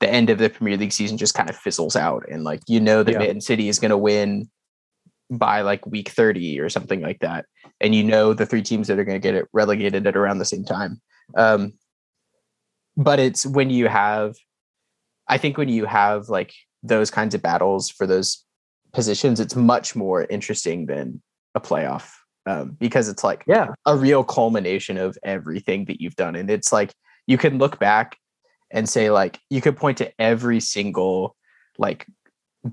the 0.00 0.10
end 0.10 0.28
of 0.30 0.38
the 0.38 0.50
Premier 0.50 0.76
League 0.76 0.92
season 0.92 1.16
just 1.18 1.34
kind 1.34 1.48
of 1.50 1.56
fizzles 1.56 1.96
out, 1.96 2.24
and 2.30 2.44
like 2.44 2.60
you 2.66 2.80
know 2.80 3.02
that 3.02 3.12
Yeah. 3.12 3.18
Man 3.18 3.40
City 3.40 3.68
is 3.68 3.78
going 3.78 3.90
to 3.90 3.98
win 3.98 4.48
by 5.30 5.62
like 5.62 5.86
week 5.86 6.10
30 6.10 6.60
or 6.60 6.68
something 6.68 7.00
like 7.00 7.18
that 7.20 7.46
and 7.80 7.94
you 7.94 8.04
know 8.04 8.34
the 8.34 8.46
three 8.46 8.62
teams 8.62 8.88
that 8.88 8.98
are 8.98 9.04
going 9.04 9.20
to 9.20 9.26
get 9.26 9.34
it 9.34 9.48
relegated 9.52 10.06
at 10.06 10.16
around 10.16 10.38
the 10.38 10.44
same 10.44 10.64
time. 10.64 11.00
Um 11.36 11.72
but 12.96 13.18
it's 13.18 13.46
when 13.46 13.70
you 13.70 13.88
have 13.88 14.36
i 15.28 15.38
think 15.38 15.58
when 15.58 15.68
you 15.68 15.84
have 15.84 16.28
like 16.28 16.52
those 16.82 17.10
kinds 17.10 17.34
of 17.34 17.42
battles 17.42 17.90
for 17.90 18.06
those 18.06 18.44
positions 18.92 19.40
it's 19.40 19.56
much 19.56 19.96
more 19.96 20.24
interesting 20.24 20.86
than 20.86 21.20
a 21.54 21.60
playoff 21.60 22.12
um, 22.46 22.76
because 22.78 23.08
it's 23.08 23.24
like 23.24 23.42
yeah. 23.46 23.68
a 23.86 23.96
real 23.96 24.22
culmination 24.22 24.98
of 24.98 25.16
everything 25.24 25.86
that 25.86 26.00
you've 26.00 26.16
done 26.16 26.36
and 26.36 26.50
it's 26.50 26.72
like 26.72 26.92
you 27.26 27.38
can 27.38 27.58
look 27.58 27.78
back 27.78 28.16
and 28.70 28.88
say 28.88 29.10
like 29.10 29.40
you 29.50 29.60
could 29.60 29.76
point 29.76 29.98
to 29.98 30.12
every 30.20 30.60
single 30.60 31.36
like 31.78 32.06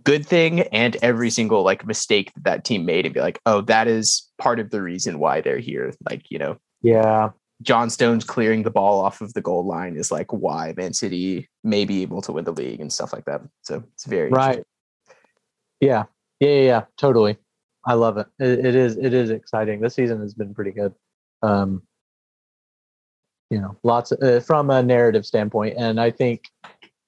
good 0.04 0.26
thing 0.26 0.62
and 0.62 0.96
every 1.02 1.30
single 1.30 1.64
like 1.64 1.86
mistake 1.86 2.32
that 2.36 2.44
that 2.44 2.64
team 2.64 2.86
made 2.86 3.06
and 3.06 3.14
be 3.14 3.20
like 3.20 3.40
oh 3.46 3.62
that 3.62 3.88
is 3.88 4.30
part 4.38 4.60
of 4.60 4.70
the 4.70 4.82
reason 4.82 5.20
why 5.20 5.42
they're 5.42 5.60
here 5.60 5.94
like 6.10 6.24
you 6.30 6.40
know? 6.40 6.58
Yeah. 6.82 7.32
John 7.62 7.92
Stones 7.92 8.24
clearing 8.24 8.64
the 8.64 8.72
ball 8.72 9.06
off 9.06 9.22
of 9.22 9.34
the 9.34 9.42
goal 9.42 9.68
line 9.68 9.96
is 9.96 10.12
like 10.12 10.34
why 10.34 10.74
Man 10.76 10.94
City 10.94 11.48
may 11.64 11.86
be 11.86 12.02
able 12.02 12.22
to 12.24 12.32
win 12.32 12.44
the 12.44 12.52
league 12.52 12.82
and 12.82 12.92
stuff 12.92 13.14
like 13.14 13.26
that. 13.26 13.42
So 13.62 13.84
it's 13.94 14.06
very 14.06 14.30
right. 14.30 14.64
yeah. 15.80 16.06
Yeah 16.40 16.50
yeah, 16.50 16.62
yeah. 16.62 16.82
Totally. 16.98 17.38
I 17.86 17.94
love 17.94 18.18
it. 18.18 18.28
it 18.40 18.66
it 18.66 18.76
is 18.76 18.98
it 18.98 19.14
is 19.14 19.30
exciting. 19.30 19.80
This 19.80 19.96
season 19.96 20.22
has 20.22 20.34
been 20.34 20.54
pretty 20.54 20.72
good. 20.72 20.94
Um 21.44 21.84
you 23.52 23.60
know 23.60 23.76
lots 23.84 24.12
of, 24.12 24.22
uh, 24.24 24.40
from 24.40 24.72
a 24.72 24.82
narrative 24.82 25.26
standpoint 25.26 25.76
and 25.78 26.00
i 26.00 26.10
think 26.10 26.46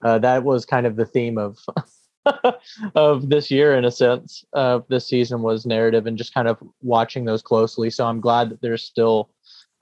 uh, 0.04 0.20
that 0.20 0.44
was 0.44 0.66
kind 0.66 0.86
of 0.86 0.98
the 0.98 1.06
theme 1.06 1.38
of 1.38 1.58
of 2.96 3.30
this 3.30 3.52
year 3.52 3.76
in 3.76 3.86
a 3.86 3.92
sense 3.92 4.46
of 4.54 4.86
this 4.88 5.08
season 5.08 5.42
was 5.42 5.66
narrative 5.66 6.06
and 6.08 6.18
just 6.18 6.34
kind 6.34 6.48
of 6.48 6.58
watching 6.82 7.26
those 7.26 7.42
closely 7.42 7.90
so 7.90 8.06
i'm 8.06 8.22
glad 8.22 8.50
that 8.50 8.62
there's 8.62 8.84
still 8.84 9.30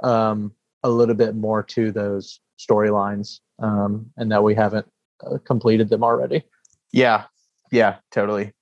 um 0.04 0.52
a 0.84 0.90
little 0.90 1.16
bit 1.16 1.36
more 1.36 1.62
to 1.62 1.92
those 1.92 2.40
storylines 2.60 3.40
um 3.60 4.06
and 4.18 4.32
that 4.32 4.44
we 4.44 4.56
haven't 4.56 4.88
uh, 5.26 5.38
completed 5.46 5.90
them 5.90 6.04
already 6.04 6.44
Yeah, 6.92 7.26
yeah, 7.72 7.98
totally. 8.12 8.54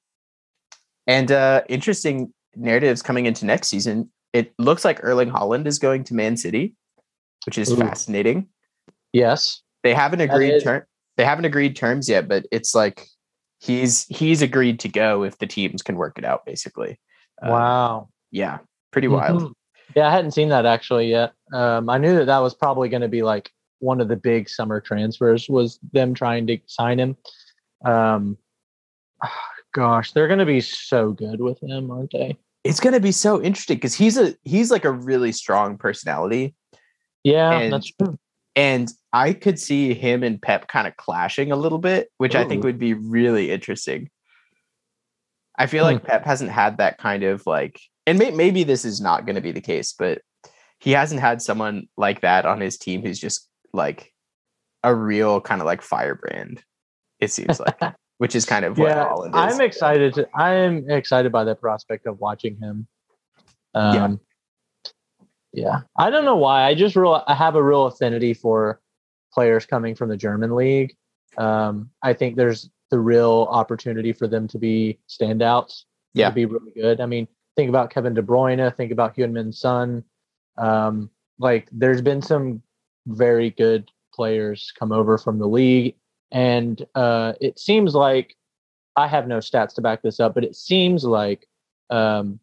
And 1.08 1.32
uh 1.32 1.64
interesting 1.68 2.34
narratives 2.56 3.02
coming 3.02 3.26
into 3.26 3.46
next 3.46 3.70
season. 3.70 4.12
It 4.34 4.54
looks 4.60 4.86
like 4.86 5.04
Erling 5.04 5.32
Haaland 5.32 5.66
is 5.66 5.80
going 5.80 6.04
to 6.06 6.14
Man 6.14 6.38
City, 6.38 6.76
which 7.46 7.58
is 7.58 7.72
Ooh. 7.72 7.78
fascinating. 7.78 8.48
yes 9.14 9.62
They 9.84 9.94
haven't 9.94 10.22
agreed 10.22 10.62
term 10.64 10.84
they 11.18 11.26
haven't 11.26 11.46
agreed 11.46 11.76
terms 11.76 12.08
yet, 12.08 12.30
but 12.30 12.46
it's 12.50 12.74
like 12.74 13.08
he's 13.60 14.06
he's 14.08 14.42
agreed 14.42 14.80
to 14.82 14.90
go 14.90 15.24
if 15.24 15.38
the 15.38 15.48
teams 15.48 15.82
can 15.82 15.96
work 15.96 16.18
it 16.18 16.26
out, 16.26 16.46
basically. 16.46 17.00
Um, 17.42 17.52
wow 17.52 18.10
Yeah, 18.32 18.60
pretty 18.92 19.08
wild. 19.08 19.42
Mhm. 19.42 19.54
Yeah, 19.96 20.08
I 20.08 20.12
hadn't 20.12 20.32
seen 20.32 20.50
that 20.50 20.66
actually 20.66 21.10
yet. 21.10 21.34
Um, 21.54 21.90
I 21.90 21.98
knew 21.98 22.16
that 22.18 22.26
that 22.26 22.40
was 22.40 22.54
probably 22.54 22.90
going 22.90 23.02
to 23.02 23.08
be 23.08 23.24
like 23.24 23.50
one 23.80 24.02
of 24.02 24.08
the 24.08 24.16
big 24.16 24.48
summer 24.50 24.80
transfers 24.80 25.50
was 25.50 25.80
them 25.94 26.14
trying 26.14 26.46
to 26.48 26.60
sign 26.68 27.00
him. 27.00 27.18
Um, 27.84 28.38
gosh, 29.74 30.12
they're 30.12 30.28
going 30.28 30.40
to 30.40 30.46
be 30.46 30.62
so 30.62 31.12
good 31.12 31.40
with 31.42 31.62
him, 31.64 31.90
aren't 31.92 32.12
they? 32.12 32.38
It's 32.66 32.82
gonna 32.82 33.00
be 33.00 33.14
so 33.14 33.42
interesting 33.42 33.78
because 33.78 33.96
he's 33.96 34.18
a 34.18 34.36
he's 34.44 34.70
like 34.70 34.84
a 34.84 34.92
really 34.92 35.32
strong 35.32 35.78
personality. 35.78 36.56
Yeah, 37.24 37.52
And- 37.58 37.72
that's 37.74 37.92
true. 37.94 38.20
And 38.60 38.92
I 39.14 39.32
could 39.32 39.58
see 39.58 39.94
him 39.94 40.22
and 40.22 40.42
Pep 40.42 40.68
kind 40.68 40.86
of 40.86 40.98
clashing 40.98 41.54
a 41.54 41.56
little 41.56 41.78
bit, 41.78 42.10
which 42.18 42.36
I 42.36 42.44
think 42.44 42.66
would 42.66 42.78
be 42.78 42.94
really 42.94 43.52
interesting. 43.52 44.10
I 45.58 45.66
feel 45.66 45.86
Hmm. 45.86 45.94
like 45.94 46.04
Pep 46.04 46.26
hasn't 46.26 46.52
had 46.52 46.78
that 46.80 46.98
kind 46.98 47.24
of 47.24 47.48
like, 47.48 47.80
and 48.06 48.20
may, 48.20 48.32
maybe 48.32 48.66
this 48.66 48.84
is 48.84 49.00
not 49.00 49.26
going 49.26 49.36
to 49.36 49.42
be 49.42 49.54
the 49.54 49.62
case, 49.62 49.94
but 49.98 50.22
he 50.82 50.92
hasn't 50.92 51.22
had 51.22 51.42
someone 51.42 51.88
like 51.96 52.20
that 52.22 52.46
on 52.46 52.60
his 52.60 52.78
team 52.78 53.02
who's 53.02 53.20
just 53.20 53.48
like 53.72 54.12
a 54.84 54.94
real 54.94 55.40
kind 55.40 55.62
of 55.62 55.66
like 55.66 55.82
firebrand. 55.82 56.62
It 57.22 57.32
seems 57.32 57.62
like, 57.62 57.80
which 58.18 58.36
is 58.36 58.46
kind 58.46 58.66
of 58.66 58.78
what 58.78 58.90
Yeah, 58.90 59.06
Haaland 59.06 59.30
is. 59.30 59.56
I'm 59.56 59.62
excited. 59.62 60.14
To, 60.16 60.28
I'm 60.36 60.90
excited 60.90 61.32
by 61.32 61.46
the 61.46 61.56
prospect 61.56 62.08
of 62.08 62.20
watching 62.20 62.58
him. 62.58 62.88
Um, 63.74 64.20
yeah, 65.54 65.82
I 65.98 66.10
don't 66.10 66.26
know 66.26 66.36
why. 66.36 66.66
I 66.66 66.76
just 66.76 66.96
real 66.96 67.24
I 67.28 67.36
have 67.36 67.56
a 67.56 67.64
real 67.64 67.86
affinity 67.86 68.34
for 68.34 68.80
players 69.34 69.66
coming 69.66 69.96
from 69.96 70.10
the 70.10 70.18
German 70.18 70.56
league. 70.56 70.96
Um, 71.38 71.90
I 72.04 72.14
think 72.14 72.36
there's 72.36 72.70
the 72.92 73.00
real 73.00 73.48
opportunity 73.52 74.14
for 74.14 74.28
them 74.28 74.48
to 74.50 74.58
be 74.58 75.00
standouts. 75.08 75.84
Yeah. 76.14 76.30
to 76.30 76.36
be 76.36 76.46
really 76.46 76.72
good. 76.72 77.02
I 77.02 77.06
mean, 77.06 77.28
think 77.56 77.70
about 77.70 77.92
Kevin 77.92 78.16
De 78.16 78.22
Bruyne. 78.22 78.76
Think 78.76 78.92
about 78.92 79.16
Heung-min 79.16 79.54
Son. 79.54 80.04
Um, 80.58 81.10
like 81.38 81.70
there's 81.72 82.02
been 82.02 82.22
some 82.22 82.62
very 83.06 83.52
good 83.52 83.92
players 84.14 84.74
come 84.78 84.92
over 84.92 85.18
from 85.18 85.40
the 85.40 85.48
league, 85.48 85.96
and 86.32 86.86
uh, 86.96 87.34
it 87.40 87.60
seems 87.60 87.96
like 87.96 88.36
I 88.96 89.08
have 89.08 89.28
no 89.28 89.38
stats 89.38 89.76
to 89.76 89.82
back 89.82 90.02
this 90.02 90.20
up, 90.20 90.34
but 90.34 90.44
it 90.44 90.56
seems 90.56 91.06
like 91.06 91.48
um, 91.90 92.40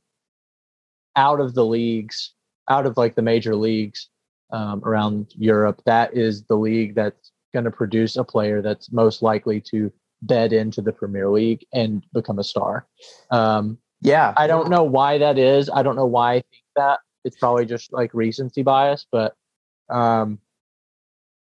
out 1.17 1.41
of 1.41 1.55
the 1.55 1.65
leagues, 1.65 2.33
out 2.69 2.87
of 2.87 2.97
like 2.97 3.15
the 3.15 3.23
major 3.23 3.55
leagues 3.55 4.09
um, 4.53 4.83
around 4.85 5.33
Europe, 5.37 5.83
that 5.87 6.15
is 6.17 6.45
the 6.45 6.57
league 6.57 6.95
that's 6.95 7.33
going 7.53 7.65
to 7.65 7.71
produce 7.71 8.17
a 8.17 8.25
player 8.25 8.63
that's 8.63 8.93
most 8.93 9.23
likely 9.23 9.61
to 9.61 9.93
bed 10.23 10.53
into 10.53 10.83
the 10.83 10.93
Premier 10.93 11.29
League 11.29 11.65
and 11.73 12.05
become 12.13 12.39
a 12.39 12.45
star. 12.45 12.87
Um, 13.31 13.79
Yeah. 14.01 14.35
I 14.37 14.47
don't 14.47 14.69
know 14.71 14.85
why 14.85 15.19
that 15.19 15.39
is. 15.39 15.71
I 15.71 15.83
don't 15.83 15.97
know 15.97 16.07
why 16.07 16.35
I 16.35 16.41
think 16.41 16.65
that. 16.77 17.01
It's 17.25 17.37
probably 17.39 17.67
just 17.67 17.93
like 17.93 18.15
recency 18.15 18.63
bias, 18.63 19.05
but 19.11 19.35
um, 19.91 20.39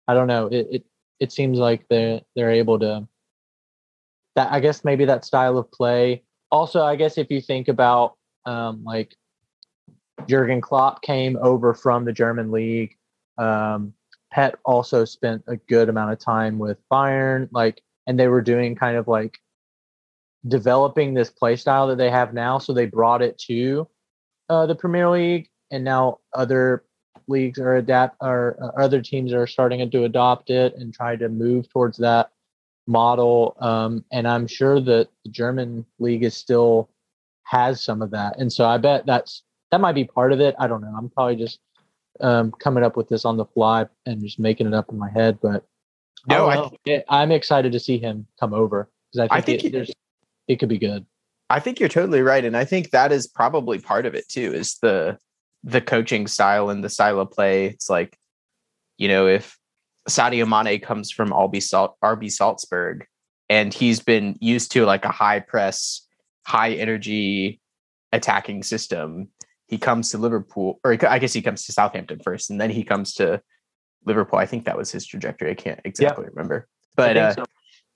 I 0.09 0.15
don't 0.15 0.27
know. 0.27 0.47
It, 0.47 0.67
it 0.71 0.85
it 1.21 1.31
seems 1.33 1.59
like 1.59 1.87
they're 1.91 2.23
they're 2.35 2.51
able 2.51 2.79
to. 2.79 3.07
That 4.35 4.51
I 4.51 4.61
guess 4.61 4.83
maybe 4.83 5.05
that 5.05 5.27
style 5.27 5.59
of 5.59 5.71
play. 5.71 6.23
Also, 6.51 6.83
I 6.83 6.97
guess 6.97 7.19
if 7.19 7.31
you 7.31 7.41
think 7.43 7.69
about 7.69 8.15
um, 8.47 8.83
like 8.83 9.15
Jurgen 10.27 10.61
Klopp 10.61 11.03
came 11.03 11.37
over 11.41 11.75
from 11.75 12.05
the 12.05 12.13
German 12.13 12.51
league. 12.51 12.97
Um, 13.39 13.95
also 14.65 15.05
spent 15.05 15.45
a 15.47 15.57
good 15.57 15.89
amount 15.89 16.13
of 16.13 16.19
time 16.19 16.59
with 16.59 16.79
Bayern, 16.91 17.49
like, 17.53 17.83
and 18.07 18.19
they 18.19 18.29
were 18.29 18.43
doing 18.43 18.75
kind 18.75 18.97
of 18.97 19.07
like 19.07 19.39
developing 20.49 21.15
this 21.15 21.31
play 21.31 21.57
style 21.57 21.87
that 21.89 21.99
they 21.99 22.11
have 22.11 22.35
now. 22.35 22.59
So 22.59 22.73
they 22.73 22.87
brought 22.87 23.23
it 23.23 23.39
to 23.47 23.89
uh, 24.49 24.67
the 24.67 24.75
Premier 24.75 25.09
League, 25.09 25.49
and 25.71 25.85
now 25.85 26.19
other 26.35 26.85
leagues 27.29 27.59
are 27.59 27.77
adapt, 27.77 28.17
or 28.21 28.57
uh, 28.61 28.81
other 28.81 29.01
teams 29.01 29.33
are 29.33 29.47
starting 29.47 29.89
to 29.89 30.05
adopt 30.05 30.51
it 30.51 30.75
and 30.77 30.93
try 30.93 31.17
to 31.17 31.29
move 31.29 31.69
towards 31.69 31.99
that 31.99 32.31
model. 32.87 33.57
Um, 33.61 34.05
and 34.13 34.27
I'm 34.27 34.47
sure 34.47 34.81
that 34.81 35.09
the 35.25 35.31
German 35.31 35.87
league 35.99 36.25
is 36.25 36.37
still 36.37 36.91
has 37.45 37.83
some 37.83 38.03
of 38.03 38.11
that, 38.11 38.39
and 38.39 38.53
so 38.53 38.67
I 38.67 38.79
bet 38.79 39.07
that's 39.07 39.44
that 39.75 39.81
might 39.81 39.95
be 39.97 40.05
part 40.05 40.33
of 40.33 40.39
it. 40.41 40.55
I 40.57 40.69
don't 40.69 40.81
know. 40.83 40.95
I'm 40.97 41.11
probably 41.11 41.35
just 41.35 41.59
um, 42.21 42.53
coming 42.53 42.85
up 42.85 42.97
with 42.97 43.09
this 43.09 43.25
on 43.25 43.37
the 43.37 43.45
fly 43.45 43.87
and 44.07 44.23
just 44.23 44.39
making 44.39 44.69
it 44.69 44.73
up 44.75 44.89
in 44.89 44.97
my 44.97 45.11
head, 45.11 45.39
but 45.43 45.67
No, 46.29 46.47
I 46.47 46.53
I, 46.53 46.55
know. 46.55 46.73
It- 46.87 47.05
I'm 47.09 47.33
excited 47.33 47.73
to 47.73 47.81
see 47.81 47.99
him 47.99 48.29
come 48.39 48.55
over 48.55 48.89
because 49.13 49.29
I 49.29 49.35
I 49.35 49.41
think, 49.41 49.45
think 49.47 49.59
it, 49.59 49.63
he- 49.63 49.69
there's 49.71 49.91
it 50.47 50.57
could 50.61 50.69
be 50.69 50.79
good. 50.79 51.05
I 51.51 51.59
think 51.59 51.81
you're 51.81 51.89
totally 51.89 52.23
right, 52.23 52.45
and 52.45 52.57
I 52.57 52.65
think 52.65 52.91
that 52.91 53.11
is 53.11 53.27
probably 53.27 53.81
part 53.81 54.07
of 54.07 54.15
it 54.15 54.29
too. 54.29 54.55
Is 54.55 54.79
the 54.81 55.19
the 55.65 55.81
coaching 55.81 56.29
style 56.29 56.71
and 56.71 56.85
the 56.85 56.89
style 56.89 57.19
of 57.19 57.33
play. 57.33 57.67
It's 57.67 57.91
like, 57.91 58.17
you 58.97 59.09
know, 59.09 59.27
if 59.27 59.59
Sadio 60.09 60.47
Mane 60.49 60.81
comes 60.81 61.11
from 61.11 61.31
RB 61.31 61.61
Salt 61.61 61.97
RB 62.01 62.31
Salzburg, 62.31 63.07
and 63.49 63.75
he's 63.75 63.99
been 63.99 64.37
used 64.41 64.71
to 64.73 64.85
like 64.87 65.05
a 65.05 65.11
high 65.11 65.41
press, 65.41 66.07
high 66.47 66.75
energy 66.75 67.61
attacking 68.13 68.63
system. 68.63 69.29
He 69.75 69.79
comes 69.79 70.11
to 70.11 70.19
Liverpool, 70.19 70.79
or 70.85 70.97
I 71.05 71.19
guess 71.19 71.33
he 71.33 71.43
comes 71.43 71.67
to 71.67 71.73
Southampton 71.73 72.21
first, 72.23 72.49
and 72.49 72.61
then 72.61 72.71
he 72.71 72.85
comes 72.85 73.13
to 73.15 73.43
Liverpool. 74.07 74.39
I 74.39 74.47
think 74.47 74.67
that 74.67 74.77
was 74.77 74.93
his 74.93 75.05
trajectory. 75.05 75.51
I 75.51 75.55
can't 75.55 75.81
exactly 75.85 76.27
remember, 76.29 76.69
but 76.95 77.17
uh, 77.17 77.35
so. 77.35 77.45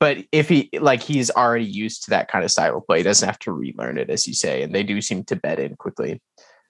but 0.01 0.19
if 0.33 0.49
he 0.49 0.71
like 0.81 1.01
he's 1.01 1.31
already 1.31 1.67
used 1.67 2.03
to 2.03 2.11
that 2.11 2.27
kind 2.27 2.45
of 2.45 2.51
style 2.51 2.79
of 2.79 2.85
play, 2.85 2.99
he 2.99 3.05
doesn't 3.05 3.29
have 3.29 3.39
to 3.39 3.53
relearn 3.53 3.97
it, 3.97 4.11
as 4.11 4.27
you 4.27 4.35
say, 4.35 4.65
and 4.65 4.75
they 4.75 4.83
do 4.83 5.01
seem 5.01 5.23
to 5.27 5.37
bed 5.37 5.61
in 5.61 5.77
quickly. 5.77 6.21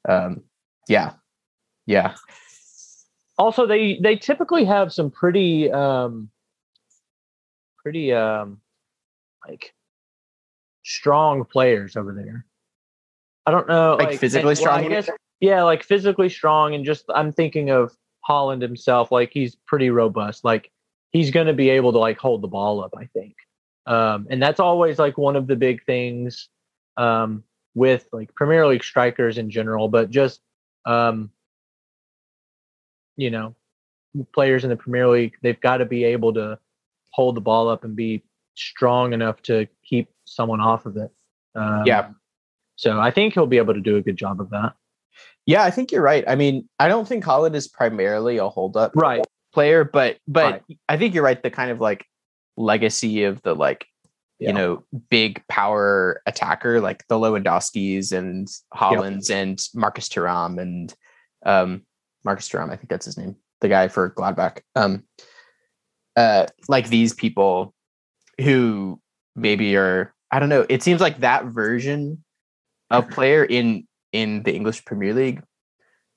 Um, 0.06 0.42
yeah, 0.88 1.14
yeah, 1.86 2.14
also 3.38 3.66
they 3.66 3.98
they 4.02 4.16
typically 4.16 4.66
have 4.66 4.92
some 4.92 5.10
pretty 5.10 5.72
um 5.72 6.28
pretty 7.78 8.12
um 8.12 8.60
like 9.48 9.72
strong 10.84 11.46
players 11.46 11.96
over 11.96 12.12
there 12.12 12.44
i 13.48 13.50
don't 13.50 13.68
know 13.68 13.96
Like 13.98 14.18
physically 14.18 14.52
and- 14.52 14.60
well, 14.60 14.78
strong? 14.78 14.88
guess- 14.88 15.10
yeah 15.40 15.62
like 15.62 15.82
physically 15.82 16.28
strong 16.28 16.74
and 16.74 16.84
just 16.84 17.04
i'm 17.14 17.32
thinking 17.32 17.70
of 17.70 17.96
haaland 18.28 18.60
himself 18.62 19.10
like 19.10 19.30
he's 19.32 19.56
pretty 19.66 19.90
robust 19.90 20.44
like 20.44 20.70
he's 21.12 21.30
going 21.30 21.46
to 21.46 21.52
be 21.54 21.70
able 21.70 21.92
to 21.92 21.98
like 21.98 22.18
hold 22.18 22.42
the 22.42 22.48
ball 22.48 22.82
up 22.82 22.92
i 22.96 23.06
think 23.06 23.34
um 23.86 24.26
and 24.30 24.42
that's 24.42 24.60
always 24.60 24.98
like 24.98 25.16
one 25.16 25.36
of 25.36 25.46
the 25.46 25.56
big 25.56 25.84
things 25.84 26.48
um 26.96 27.42
with 27.74 28.08
like 28.12 28.34
premier 28.34 28.66
league 28.66 28.84
strikers 28.84 29.38
in 29.38 29.50
general 29.50 29.88
but 29.88 30.10
just 30.10 30.40
um 30.86 31.30
you 33.16 33.30
know 33.30 33.54
players 34.32 34.64
in 34.64 34.70
the 34.70 34.76
Premier 34.76 35.08
League, 35.08 35.36
they've 35.42 35.60
got 35.60 35.78
to 35.78 35.84
be 35.84 36.04
able 36.04 36.32
to 36.34 36.58
hold 37.12 37.36
the 37.36 37.40
ball 37.40 37.68
up 37.68 37.84
and 37.84 37.94
be 37.94 38.22
strong 38.54 39.12
enough 39.12 39.40
to 39.42 39.66
keep 39.84 40.08
someone 40.24 40.60
off 40.60 40.86
of 40.86 40.96
it. 40.96 41.10
Um, 41.54 41.82
Yeah. 41.84 42.10
So 42.78 42.98
I 43.00 43.10
think 43.10 43.34
he'll 43.34 43.46
be 43.46 43.58
able 43.58 43.74
to 43.74 43.80
do 43.80 43.96
a 43.96 44.02
good 44.02 44.16
job 44.16 44.40
of 44.40 44.50
that. 44.50 44.72
yeah. 45.46 45.64
I 45.64 45.70
think 45.70 45.90
you're 45.90 46.02
right. 46.02 46.24
I 46.28 46.36
mean, 46.36 46.68
I 46.78 46.86
don't 46.88 47.06
think 47.08 47.24
Haaland 47.24 47.54
is 47.54 47.66
primarily 47.66 48.36
a 48.38 48.48
hold 48.48 48.76
up 48.76 48.92
Right. 48.94 49.24
player, 49.52 49.82
but 49.84 50.18
but 50.28 50.52
Right. 50.52 50.78
I 50.88 50.96
think 50.96 51.12
you're 51.14 51.24
right. 51.24 51.42
The 51.42 51.50
kind 51.50 51.70
of 51.72 51.80
like 51.80 52.06
legacy 52.56 53.24
of 53.24 53.42
the 53.42 53.54
like 53.54 53.84
Yeah. 54.38 54.48
you 54.50 54.54
know 54.54 54.84
big 55.10 55.42
power 55.48 56.22
attacker 56.26 56.80
like 56.80 57.04
the 57.08 57.16
Lewandowski's 57.16 58.12
and 58.12 58.46
Haalands 58.74 59.28
and 59.30 59.58
Marcus 59.74 60.08
Thuram 60.08 60.60
and 60.60 60.94
um 61.44 61.82
Marcus 62.24 62.48
Thuram, 62.48 62.70
I 62.70 62.76
think 62.76 62.90
that's 62.90 63.06
his 63.06 63.16
name, 63.18 63.34
the 63.60 63.68
guy 63.68 63.88
for 63.88 64.10
Gladbach. 64.10 64.60
Um, 64.76 65.04
uh, 66.16 66.46
like 66.68 66.88
these 66.88 67.14
people 67.14 67.74
who 68.40 69.00
maybe 69.36 69.76
are 69.76 70.14
I 70.30 70.38
don't 70.40 70.48
know. 70.48 70.66
It 70.68 70.82
seems 70.82 71.00
like 71.00 71.20
that 71.20 71.46
version 71.46 72.22
of 72.90 73.08
player 73.10 73.44
in 73.44 73.86
in 74.12 74.42
the 74.42 74.54
English 74.54 74.84
Premier 74.84 75.12
League 75.12 75.42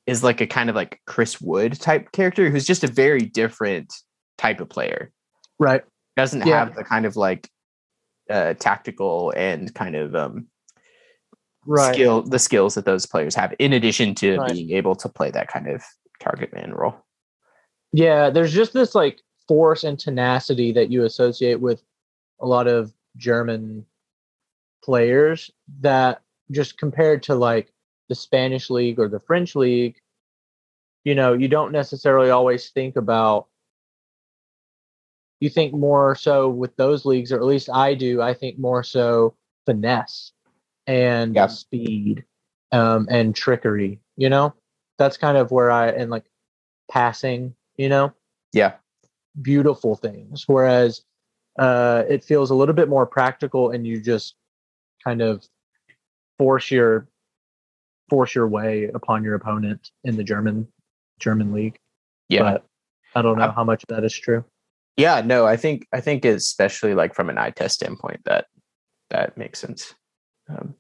is 0.08 0.24
like 0.24 0.42
a 0.42 0.48
kind 0.48 0.70
of 0.70 0.76
like 0.76 1.02
Chris 1.06 1.40
Wood 1.42 1.80
type 1.80 2.12
character 2.12 2.50
who's 2.50 2.66
just 2.66 2.84
a 2.84 2.88
very 2.88 3.22
different 3.22 3.94
type 4.38 4.60
of 4.60 4.70
player. 4.70 5.12
Right. 5.60 5.84
Doesn't 6.18 6.46
Yeah. 6.46 6.60
have 6.66 6.76
the 6.76 6.84
kind 6.84 7.06
of 7.06 7.16
like 7.16 7.50
uh 8.30 8.54
tactical 8.56 9.34
and 9.36 9.74
kind 9.76 9.96
of 9.96 10.16
um 10.16 10.48
Right. 11.66 11.94
skill 11.94 12.24
the 12.24 12.40
skills 12.40 12.76
that 12.76 12.86
those 12.86 13.06
players 13.06 13.36
have 13.36 13.54
in 13.60 13.74
addition 13.74 14.16
to 14.16 14.38
Right. 14.38 14.54
being 14.54 14.72
able 14.72 14.96
to 14.96 15.10
play 15.10 15.30
that 15.32 15.48
kind 15.50 15.68
of 15.68 15.84
target 16.20 16.54
man 16.54 16.74
role. 16.74 16.96
Yeah. 17.92 18.30
There's 18.30 18.54
just 18.54 18.74
this 18.74 18.96
like 18.96 19.20
force 19.48 19.84
and 19.84 20.00
tenacity 20.00 20.72
that 20.72 20.90
you 20.90 21.04
associate 21.04 21.60
with 21.60 21.84
a 22.40 22.48
lot 22.48 22.68
of 22.68 22.94
German 23.18 23.86
players 24.84 25.52
that 25.82 26.22
just 26.52 26.78
compared 26.78 27.24
to 27.24 27.36
like 27.36 27.72
the 28.10 28.16
Spanish 28.16 28.70
league 28.70 29.00
or 29.00 29.08
the 29.08 29.20
French 29.20 29.56
league, 29.56 30.00
you 31.04 31.16
know, 31.16 31.34
you 31.34 31.48
don't 31.48 31.72
necessarily 31.72 32.30
always 32.30 32.70
think 32.70 32.96
about 32.96 33.48
you 35.40 35.50
think 35.50 35.74
more 35.74 36.16
so 36.16 36.50
with 36.50 36.76
those 36.76 37.06
leagues, 37.06 37.32
or 37.32 37.38
at 37.38 37.44
least 37.46 37.70
I 37.70 37.96
do, 37.96 38.22
I 38.22 38.34
think 38.34 38.60
more 38.60 38.84
so 38.84 39.36
finesse 39.66 40.34
and 40.88 41.36
Yeah. 41.36 41.48
speed 41.48 42.26
um, 42.72 43.08
and 43.10 43.36
trickery, 43.36 44.00
you 44.18 44.30
know? 44.30 44.54
That's 44.98 45.18
kind 45.18 45.38
of 45.38 45.52
where 45.52 45.72
I 45.72 45.88
and 45.90 46.12
like 46.12 46.26
passing, 46.92 47.56
you 47.78 47.90
know, 47.90 48.14
Yeah. 48.54 48.74
beautiful 49.42 49.96
things. 49.96 50.48
Whereas 50.48 51.04
uh, 51.58 52.04
it 52.08 52.24
feels 52.24 52.52
a 52.52 52.56
little 52.56 52.76
bit 52.76 52.88
more 52.88 53.06
practical 53.08 53.72
and 53.72 53.86
you 53.86 54.00
just 54.00 54.36
kind 55.04 55.22
of 55.22 55.48
force 56.42 56.72
your 56.72 57.08
force 58.10 58.34
your 58.34 58.48
way 58.48 58.90
upon 58.96 59.24
your 59.24 59.36
opponent 59.36 59.92
in 60.04 60.18
the 60.18 60.24
German 60.24 60.68
German 61.20 61.54
league. 61.54 61.78
Yeah. 62.30 62.42
But 62.42 62.66
I 63.14 63.22
don't 63.22 63.38
know 63.38 63.50
I- 63.50 63.52
how 63.52 63.64
much 63.64 63.86
that 63.90 64.04
is 64.04 64.18
true. 64.18 64.44
Yeah, 64.98 65.22
no, 65.22 65.46
I 65.46 65.56
think 65.56 65.88
I 65.94 66.02
think 66.02 66.26
especially 66.26 66.96
like 66.96 67.14
from 67.14 67.30
an 67.30 67.38
eye 67.38 67.52
test 67.52 67.76
standpoint 67.76 68.22
that 68.26 68.48
that 69.12 69.38
makes 69.38 69.60
sense. 69.60 69.94
Um, 70.50 70.74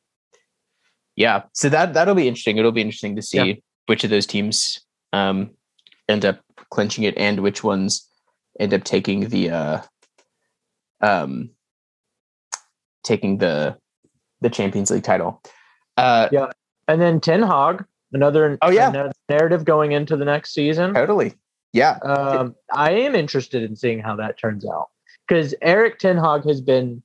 yeah, 1.15 1.43
so 1.53 1.69
that 1.69 1.93
that'll 1.93 2.15
be 2.15 2.27
interesting. 2.27 2.57
It'll 2.57 2.71
be 2.71 2.81
interesting 2.81 3.15
to 3.17 3.21
see 3.21 3.37
Yeah. 3.37 3.53
which 3.85 4.03
of 4.03 4.09
those 4.09 4.25
teams 4.25 4.81
um, 5.13 5.51
end 6.09 6.25
up 6.25 6.39
clinching 6.71 7.03
it 7.03 7.15
and 7.17 7.39
which 7.41 7.63
ones 7.63 8.09
end 8.59 8.73
up 8.73 8.83
taking 8.83 9.29
the 9.29 9.51
uh, 9.51 9.81
um, 11.01 11.51
taking 13.03 13.37
the 13.37 13.77
the 14.41 14.49
Champions 14.49 14.91
League 14.91 15.03
title. 15.03 15.41
Uh, 15.97 16.29
yeah, 16.31 16.51
And 16.87 17.01
then 17.01 17.19
Ten 17.19 17.43
Hag, 17.43 17.85
another 18.13 18.57
Oh, 18.61 18.69
yeah. 18.71 18.89
another 18.89 19.11
narrative 19.29 19.65
going 19.65 19.91
into 19.91 20.17
the 20.17 20.25
next 20.25 20.53
season. 20.53 20.93
totally. 20.93 21.33
Yeah. 21.73 21.97
Um, 22.03 22.55
I 22.73 22.91
am 22.91 23.15
interested 23.15 23.63
in 23.63 23.75
seeing 23.75 23.99
how 23.99 24.15
that 24.17 24.37
turns 24.37 24.65
out 24.65 24.89
because 25.27 25.55
Erik 25.61 25.99
Ten 25.99 26.17
Hag 26.17 26.43
has 26.45 26.59
been 26.61 27.01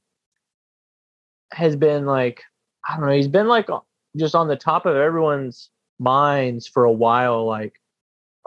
has 1.52 1.76
been 1.76 2.06
like 2.06 2.42
I 2.88 2.96
don't 2.96 3.06
know 3.06 3.12
he's 3.12 3.28
been 3.28 3.46
like 3.46 3.68
just 4.16 4.34
on 4.34 4.48
the 4.48 4.56
top 4.56 4.84
of 4.86 4.96
everyone's 4.96 5.70
minds 6.00 6.66
for 6.66 6.84
a 6.84 6.92
while 6.92 7.46
like 7.46 7.80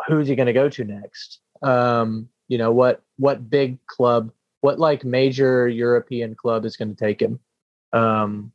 who's 0.07 0.27
he 0.27 0.35
going 0.35 0.47
to 0.47 0.53
go 0.53 0.69
to 0.69 0.83
next? 0.83 1.39
Um, 1.61 2.27
you 2.47 2.57
know 2.57 2.71
what 2.71 3.01
what 3.17 3.49
big 3.49 3.77
club, 3.87 4.31
what 4.61 4.79
like 4.79 5.03
major 5.05 5.67
European 5.67 6.35
club 6.35 6.65
is 6.65 6.75
going 6.77 6.89
to 6.89 6.95
take 6.95 7.21
him? 7.21 7.39
Um, 7.93 8.51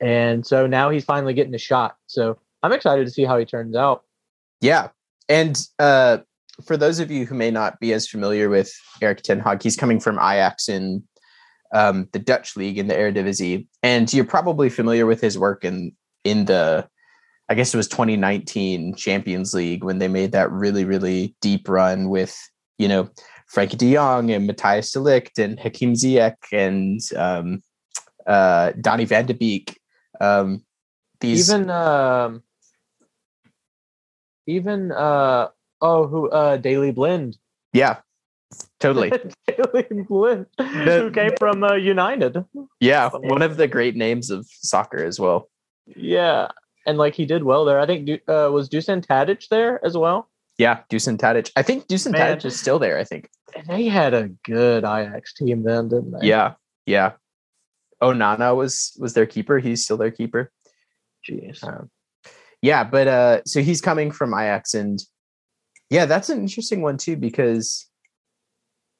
and 0.00 0.46
so 0.46 0.66
now 0.66 0.90
he's 0.90 1.04
finally 1.04 1.34
getting 1.34 1.54
a 1.54 1.58
shot. 1.58 1.96
So 2.06 2.38
I'm 2.62 2.72
excited 2.72 3.06
to 3.06 3.10
see 3.10 3.24
how 3.24 3.38
he 3.38 3.44
turns 3.44 3.76
out. 3.76 4.04
Yeah, 4.60 4.88
and 5.28 5.58
uh, 5.78 6.18
for 6.66 6.76
those 6.76 6.98
of 6.98 7.10
you 7.10 7.26
who 7.26 7.34
may 7.34 7.50
not 7.50 7.80
be 7.80 7.92
as 7.92 8.08
familiar 8.08 8.48
with 8.48 8.72
Erik 9.00 9.22
ten 9.22 9.40
Hag, 9.40 9.62
he's 9.62 9.76
coming 9.76 10.00
from 10.00 10.16
Ajax 10.16 10.68
in 10.68 11.02
um, 11.72 12.08
the 12.12 12.18
Dutch 12.18 12.56
league 12.56 12.78
in 12.78 12.88
the 12.88 12.94
Eredivisie, 12.94 13.66
and 13.82 14.12
you're 14.12 14.24
probably 14.24 14.68
familiar 14.68 15.06
with 15.06 15.20
his 15.20 15.38
work 15.38 15.64
in 15.64 15.92
in 16.24 16.44
the, 16.44 16.86
I 17.48 17.54
guess 17.54 17.72
it 17.72 17.78
was 17.78 17.88
2019 17.88 18.94
Champions 18.94 19.54
League 19.54 19.82
when 19.82 19.98
they 19.98 20.08
made 20.08 20.32
that 20.32 20.50
really 20.50 20.84
really 20.84 21.34
deep 21.40 21.68
run 21.68 22.08
with 22.08 22.36
you 22.78 22.88
know 22.88 23.08
Frenkie 23.54 23.78
De 23.78 23.94
Jong 23.94 24.30
and 24.30 24.48
Matthijs 24.48 24.92
de 24.92 24.98
Ligt 24.98 25.42
and 25.42 25.58
Hakim 25.58 25.94
Ziyech 25.94 26.36
and 26.52 27.00
um, 27.16 27.62
uh, 28.26 28.72
Donny 28.80 29.04
Van 29.04 29.26
de 29.26 29.34
Beek. 29.34 29.79
Um, 30.20 30.64
these 31.20 31.50
even 31.50 31.70
um, 31.70 32.42
even 34.46 34.92
uh, 34.92 35.48
oh 35.80 36.06
who 36.06 36.28
uh, 36.30 36.56
Daley 36.56 36.92
Blind 36.92 37.36
yeah, 37.72 37.98
totally. 38.80 39.10
Daley 39.46 39.86
Blind 40.08 40.46
who 40.58 41.10
came 41.10 41.32
from 41.38 41.62
uh, 41.62 41.74
United. 41.74 42.44
Yeah, 42.80 43.10
one 43.10 43.42
of 43.42 43.56
the 43.56 43.68
great 43.68 43.96
names 43.96 44.30
of 44.30 44.46
soccer 44.50 45.04
as 45.04 45.20
well. 45.20 45.48
Yeah, 45.86 46.48
and 46.86 46.98
like 46.98 47.14
he 47.14 47.26
did 47.26 47.44
well 47.44 47.64
there. 47.64 47.80
I 47.80 47.86
think 47.86 48.08
uh, 48.28 48.50
was 48.52 48.68
Dusan 48.68 49.04
Tadic 49.04 49.48
there 49.48 49.84
as 49.84 49.96
well. 49.96 50.28
Yeah, 50.58 50.80
Dusan 50.90 51.16
Tadic. 51.16 51.50
I 51.56 51.62
think 51.62 51.86
Dusan 51.86 52.12
Man. 52.12 52.36
Tadic 52.36 52.44
is 52.44 52.58
still 52.58 52.78
there. 52.78 52.98
I 52.98 53.04
think. 53.04 53.28
And 53.56 53.66
they 53.66 53.84
had 53.84 54.14
a 54.14 54.28
good 54.44 54.84
Ajax 54.84 55.34
team 55.34 55.62
then, 55.62 55.88
didn't 55.88 56.12
they? 56.12 56.26
Yeah, 56.26 56.54
yeah. 56.86 57.12
Onana 58.02 58.56
was 58.56 58.96
was 58.98 59.14
their 59.14 59.26
keeper. 59.26 59.58
He's 59.58 59.84
still 59.84 59.96
their 59.96 60.10
keeper. 60.10 60.50
Jeez. 61.28 61.62
Um, 61.62 61.90
yeah, 62.62 62.84
but 62.84 63.08
uh, 63.08 63.40
so 63.44 63.60
he's 63.60 63.80
coming 63.80 64.10
from 64.10 64.34
Ajax, 64.34 64.74
and 64.74 65.00
yeah, 65.88 66.06
that's 66.06 66.30
an 66.30 66.40
interesting 66.40 66.82
one 66.82 66.96
too 66.96 67.16
because 67.16 67.86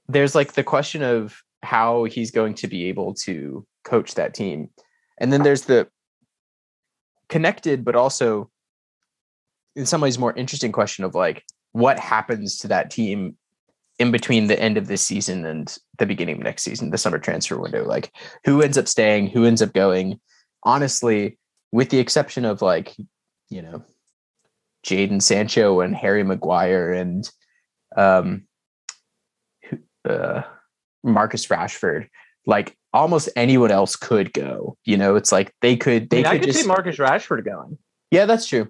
there's 0.09 0.35
like 0.35 0.53
the 0.53 0.65
question 0.65 1.03
of 1.03 1.43
how 1.63 2.05
he's 2.05 2.31
going 2.31 2.55
to 2.55 2.69
be 2.69 2.87
able 2.87 3.15
to 3.15 3.67
coach 3.85 4.15
that 4.15 4.35
team, 4.35 4.69
and 5.19 5.33
then 5.33 5.43
there's 5.43 5.63
the 5.63 5.89
connected 7.29 7.85
but 7.85 7.95
also 7.95 8.51
in 9.77 9.87
some 9.87 10.01
ways 10.01 10.19
more 10.19 10.37
interesting 10.37 10.73
question 10.73 11.05
of 11.05 11.15
like 11.15 11.45
what 11.73 11.99
happens 11.99 12.59
to 12.59 12.69
that 12.69 12.91
team 12.91 13.37
in 14.01 14.11
between 14.11 14.47
the 14.47 14.59
end 14.59 14.79
of 14.79 14.87
this 14.89 15.03
season 15.03 15.45
and 15.45 15.77
the 15.99 16.07
beginning 16.07 16.37
of 16.37 16.43
next 16.43 16.63
season, 16.63 16.91
the 16.91 16.99
summer 16.99 17.19
transfer 17.19 17.61
window. 17.61 17.85
Like 17.85 18.11
who 18.45 18.63
ends 18.63 18.79
up 18.79 18.89
staying, 18.89 19.29
who 19.29 19.45
ends 19.45 19.61
up 19.61 19.75
going. 19.75 20.19
Honestly, 20.65 21.39
with 21.71 21.91
the 21.91 21.99
exception 21.99 22.47
of 22.47 22.63
like, 22.63 22.97
you 23.51 23.61
know, 23.61 23.85
Jadon 24.87 25.23
Sancho 25.23 25.81
and 25.81 25.95
Harry 25.95 26.25
Maguire 26.25 26.93
and 26.93 27.31
um 27.95 28.45
uh 30.09 30.43
Marcus 31.05 31.47
Rashford, 31.47 32.09
like 32.47 32.77
almost 32.95 33.29
anyone 33.37 33.71
else 33.71 33.97
could 33.97 34.33
go. 34.33 34.79
You 34.87 34.97
know, 34.97 35.15
it's 35.17 35.31
like 35.31 35.53
they 35.61 35.77
could 35.77 36.05
I, 36.05 36.07
they 36.07 36.17
mean, 36.17 36.27
I 36.27 36.33
could 36.33 36.41
could 36.41 36.53
just 36.53 36.63
see 36.63 36.67
Marcus 36.67 36.97
Rashford 36.97 37.45
going. 37.45 37.77
Yeah, 38.11 38.25
that's 38.25 38.47
true. 38.47 38.69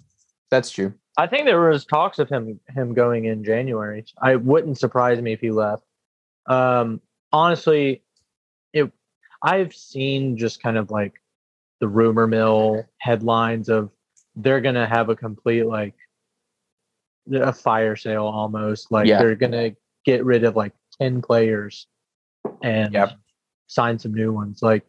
That's 0.50 0.70
true. 0.70 0.92
I 1.16 1.26
think 1.26 1.44
there 1.44 1.60
was 1.60 1.84
talks 1.84 2.18
of 2.18 2.28
him 2.28 2.58
him 2.74 2.94
going 2.94 3.26
in 3.26 3.44
January. 3.44 4.04
I 4.20 4.36
wouldn't 4.36 4.78
surprise 4.78 5.20
me 5.20 5.32
if 5.32 5.40
he 5.40 5.50
left. 5.50 5.84
Um, 6.46 7.00
honestly, 7.32 8.02
it 8.72 8.90
I've 9.42 9.74
seen 9.74 10.36
just 10.36 10.62
kind 10.62 10.76
of 10.76 10.90
like 10.90 11.14
the 11.80 11.88
rumor 11.88 12.26
mill 12.26 12.84
headlines 12.98 13.68
of 13.68 13.90
they're 14.36 14.60
gonna 14.60 14.86
have 14.86 15.08
a 15.08 15.16
complete 15.16 15.64
like 15.64 15.94
a 17.32 17.52
fire 17.52 17.96
sale 17.96 18.24
almost. 18.24 18.90
Like 18.90 19.06
Yeah. 19.06 19.18
they're 19.18 19.34
gonna 19.36 19.72
get 20.04 20.24
rid 20.24 20.44
of 20.44 20.56
like 20.56 20.72
ten 21.00 21.20
players 21.22 21.86
and 22.62 22.92
Yep. 22.94 23.12
sign 23.66 23.98
some 23.98 24.14
new 24.14 24.32
ones. 24.32 24.62
Like, 24.62 24.86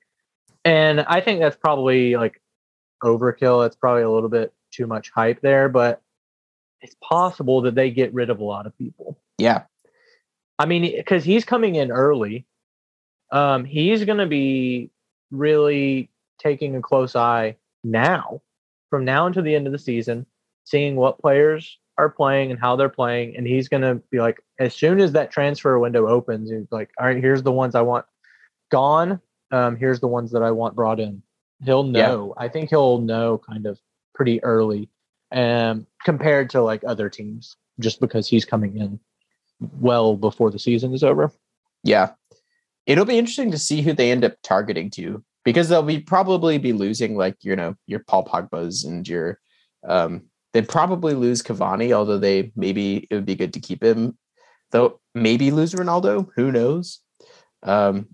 and 0.66 1.02
I 1.02 1.20
think 1.22 1.40
that's 1.40 1.58
probably 1.58 2.16
like 2.16 2.42
overkill. 3.04 3.64
That's 3.64 3.76
probably 3.76 4.04
a 4.04 4.10
little 4.10 4.30
bit 4.30 4.54
too 4.72 4.88
much 4.88 5.12
hype 5.12 5.42
there, 5.42 5.70
but 5.70 6.02
it's 6.82 6.96
possible 7.04 7.62
that 7.62 7.76
they 7.76 7.92
get 7.92 8.14
rid 8.14 8.30
of 8.30 8.40
a 8.40 8.44
lot 8.44 8.66
of 8.66 8.78
people. 8.78 9.18
Yeah. 9.38 9.64
I 10.58 10.66
mean, 10.66 10.96
because 10.96 11.24
he's 11.24 11.46
coming 11.46 11.76
in 11.76 11.92
early, 11.92 12.46
um, 13.32 13.66
he's 13.66 14.04
going 14.04 14.18
to 14.18 14.26
be 14.28 14.90
really 15.32 16.10
taking 16.40 16.76
a 16.76 16.82
close 16.82 17.16
eye 17.16 17.56
now, 17.84 18.42
from 18.90 19.06
now 19.06 19.26
until 19.26 19.44
the 19.44 19.56
end 19.56 19.68
of 19.68 19.74
the 19.74 19.80
season, 19.80 20.26
seeing 20.66 20.96
what 20.96 21.20
players 21.20 21.78
are 21.98 22.10
playing 22.10 22.52
and 22.52 22.60
how 22.60 22.76
they're 22.76 22.90
playing, 22.90 23.36
and 23.36 23.46
he's 23.46 23.68
going 23.70 23.82
to 23.82 23.96
be 24.10 24.20
like, 24.20 24.42
as 24.60 24.74
soon 24.74 25.00
as 25.00 25.12
that 25.12 25.32
transfer 25.32 25.78
window 25.80 26.08
opens, 26.08 26.50
he's 26.50 26.72
like, 26.72 26.90
all 27.00 27.06
right, 27.08 27.18
here's 27.18 27.44
the 27.44 27.52
ones 27.52 27.76
I 27.76 27.82
want 27.82 28.06
gone. 28.72 29.20
Um, 29.52 29.76
here's 29.76 30.00
the 30.00 30.08
ones 30.08 30.32
that 30.32 30.44
I 30.44 30.52
want 30.52 30.76
brought 30.76 31.00
in. 31.00 31.22
He'll 31.64 31.86
Yeah. 31.86 32.08
know. 32.08 32.34
I 32.38 32.48
think 32.48 32.70
he'll 32.70 33.00
know 33.00 33.38
kind 33.38 33.66
of 33.66 33.80
pretty 34.14 34.44
early, 34.44 34.90
um, 35.32 35.88
compared 36.04 36.50
to 36.52 36.62
like 36.62 36.84
other 36.86 37.10
teams, 37.10 37.56
just 37.80 38.00
because 38.00 38.28
he's 38.28 38.46
coming 38.46 38.78
in 38.78 39.00
well 39.80 40.16
before 40.16 40.52
the 40.52 40.60
season 40.60 40.94
is 40.94 41.04
over. 41.04 41.32
Yeah. 41.84 42.12
It'll 42.88 43.06
be 43.06 43.18
interesting 43.18 43.52
to 43.52 43.58
see 43.58 43.82
who 43.82 43.94
they 43.94 44.12
end 44.12 44.26
up 44.26 44.34
targeting 44.44 44.90
to 44.92 45.24
because 45.44 45.70
they'll 45.70 45.84
be 45.84 46.00
probably 46.00 46.58
be 46.58 46.74
losing 46.74 47.16
like, 47.16 47.38
you 47.42 47.56
know, 47.56 47.76
your 47.88 48.00
Paul 48.00 48.26
Pogba's 48.26 48.84
and 48.84 49.08
your 49.08 49.40
um 49.88 50.24
they'd 50.54 50.68
probably 50.68 51.14
lose 51.14 51.42
Cavani, 51.42 51.92
although 51.92 52.18
they 52.18 52.52
maybe 52.56 53.08
it 53.10 53.16
would 53.16 53.26
be 53.26 53.36
good 53.36 53.54
to 53.54 53.60
keep 53.60 53.84
him. 53.84 54.18
Though 54.72 55.00
maybe 55.14 55.52
lose 55.52 55.74
Ronaldo, 55.74 56.28
who 56.36 56.52
knows? 56.52 57.00
Um 57.64 58.08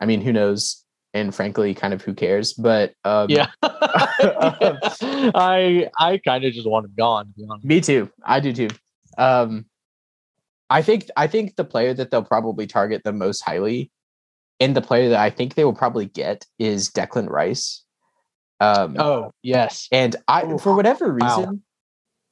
I 0.00 0.06
mean, 0.06 0.20
who 0.20 0.32
knows? 0.32 0.84
And 1.18 1.34
frankly, 1.34 1.74
kind 1.74 1.92
of 1.92 2.02
who 2.02 2.14
cares? 2.14 2.52
But 2.52 2.94
um 3.04 3.28
Yeah, 3.28 3.48
I 3.62 4.78
I 5.98 6.20
kind 6.24 6.44
of 6.44 6.52
just 6.52 6.68
want 6.68 6.86
him 6.86 6.92
gone. 6.96 7.26
To 7.26 7.32
be 7.32 7.46
honest. 7.48 7.66
Me 7.66 7.80
too. 7.80 8.10
I 8.24 8.40
do 8.40 8.52
too. 8.52 8.68
Um, 9.16 9.66
I 10.70 10.82
think 10.82 11.08
I 11.16 11.26
think 11.26 11.56
the 11.56 11.64
player 11.64 11.94
that 11.94 12.10
they'll 12.10 12.22
probably 12.22 12.66
target 12.66 13.02
the 13.04 13.12
most 13.12 13.40
highly, 13.40 13.90
and 14.60 14.76
the 14.76 14.82
player 14.82 15.08
that 15.10 15.20
I 15.20 15.30
think 15.30 15.54
they 15.54 15.64
will 15.64 15.74
probably 15.74 16.06
get 16.06 16.44
is 16.58 16.90
Declan 16.90 17.28
Rice. 17.28 17.84
Um, 18.60 18.96
Oh 18.98 19.32
yes, 19.42 19.88
and 19.92 20.16
I, 20.26 20.44
Ooh, 20.44 20.58
for 20.58 20.74
whatever 20.74 21.06
wow. 21.06 21.14
reason, 21.14 21.62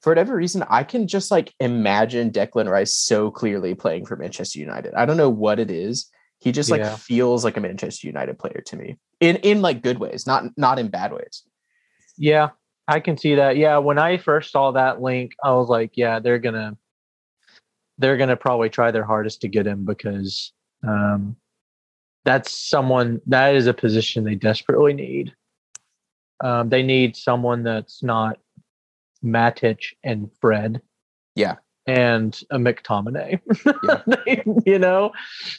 for 0.01 0.11
whatever 0.11 0.37
reason, 0.37 0.65
I 0.69 0.85
can 0.85 1.09
just 1.09 1.31
like 1.31 1.55
imagine 1.61 2.31
Declan 2.31 2.69
Rice 2.69 2.95
so 2.95 3.31
clearly 3.31 3.75
playing 3.75 4.07
for 4.07 4.17
Manchester 4.17 4.59
United. 4.59 4.95
I 4.95 5.07
don't 5.07 5.17
know 5.17 5.31
what 5.31 5.59
it 5.59 5.71
is. 5.71 6.11
He 6.39 6.53
just 6.53 6.71
like 6.71 6.81
Yeah. 6.81 6.97
feels 6.97 7.45
like 7.45 7.57
a 7.57 7.61
Manchester 7.61 8.07
United 8.07 8.39
player 8.39 8.63
to 8.67 8.77
me 8.77 8.99
in 9.21 9.37
in 9.37 9.63
like 9.63 9.83
good 9.83 9.99
ways, 9.99 10.27
not 10.27 10.45
not 10.57 10.79
in 10.79 10.89
bad 10.89 11.13
ways. 11.13 11.43
yeah, 12.19 12.51
I 12.89 13.01
can 13.01 13.17
see 13.19 13.35
that. 13.35 13.57
Yeah, 13.57 13.79
when 13.79 13.99
I 13.99 14.17
first 14.17 14.53
saw 14.53 14.71
that 14.73 15.01
link, 15.03 15.33
I 15.43 15.53
was 15.53 15.69
like, 15.69 15.93
yeah, 15.97 16.19
they're 16.21 16.39
gonna 16.39 16.77
they're 17.99 18.17
gonna 18.17 18.37
probably 18.37 18.69
try 18.69 18.91
their 18.91 19.05
hardest 19.05 19.41
to 19.43 19.49
get 19.49 19.67
him 19.67 19.85
because 19.85 20.53
um, 20.87 21.37
that's 22.25 22.51
someone 22.53 23.21
that 23.27 23.55
is 23.55 23.67
a 23.67 23.75
position 23.75 24.25
they 24.25 24.35
desperately 24.35 24.93
need. 24.93 25.35
Um, 26.45 26.69
they 26.69 26.83
need 26.83 27.17
someone 27.17 27.63
that's 27.63 28.03
not 28.03 28.39
Matic 29.25 29.95
and 30.05 30.31
Fred. 30.41 30.83
Yeah. 31.35 31.57
And 31.87 32.39
a 32.51 32.59
McTominay. 32.59 33.41
They- 34.27 34.43
you 34.67 34.79
know, 34.79 35.13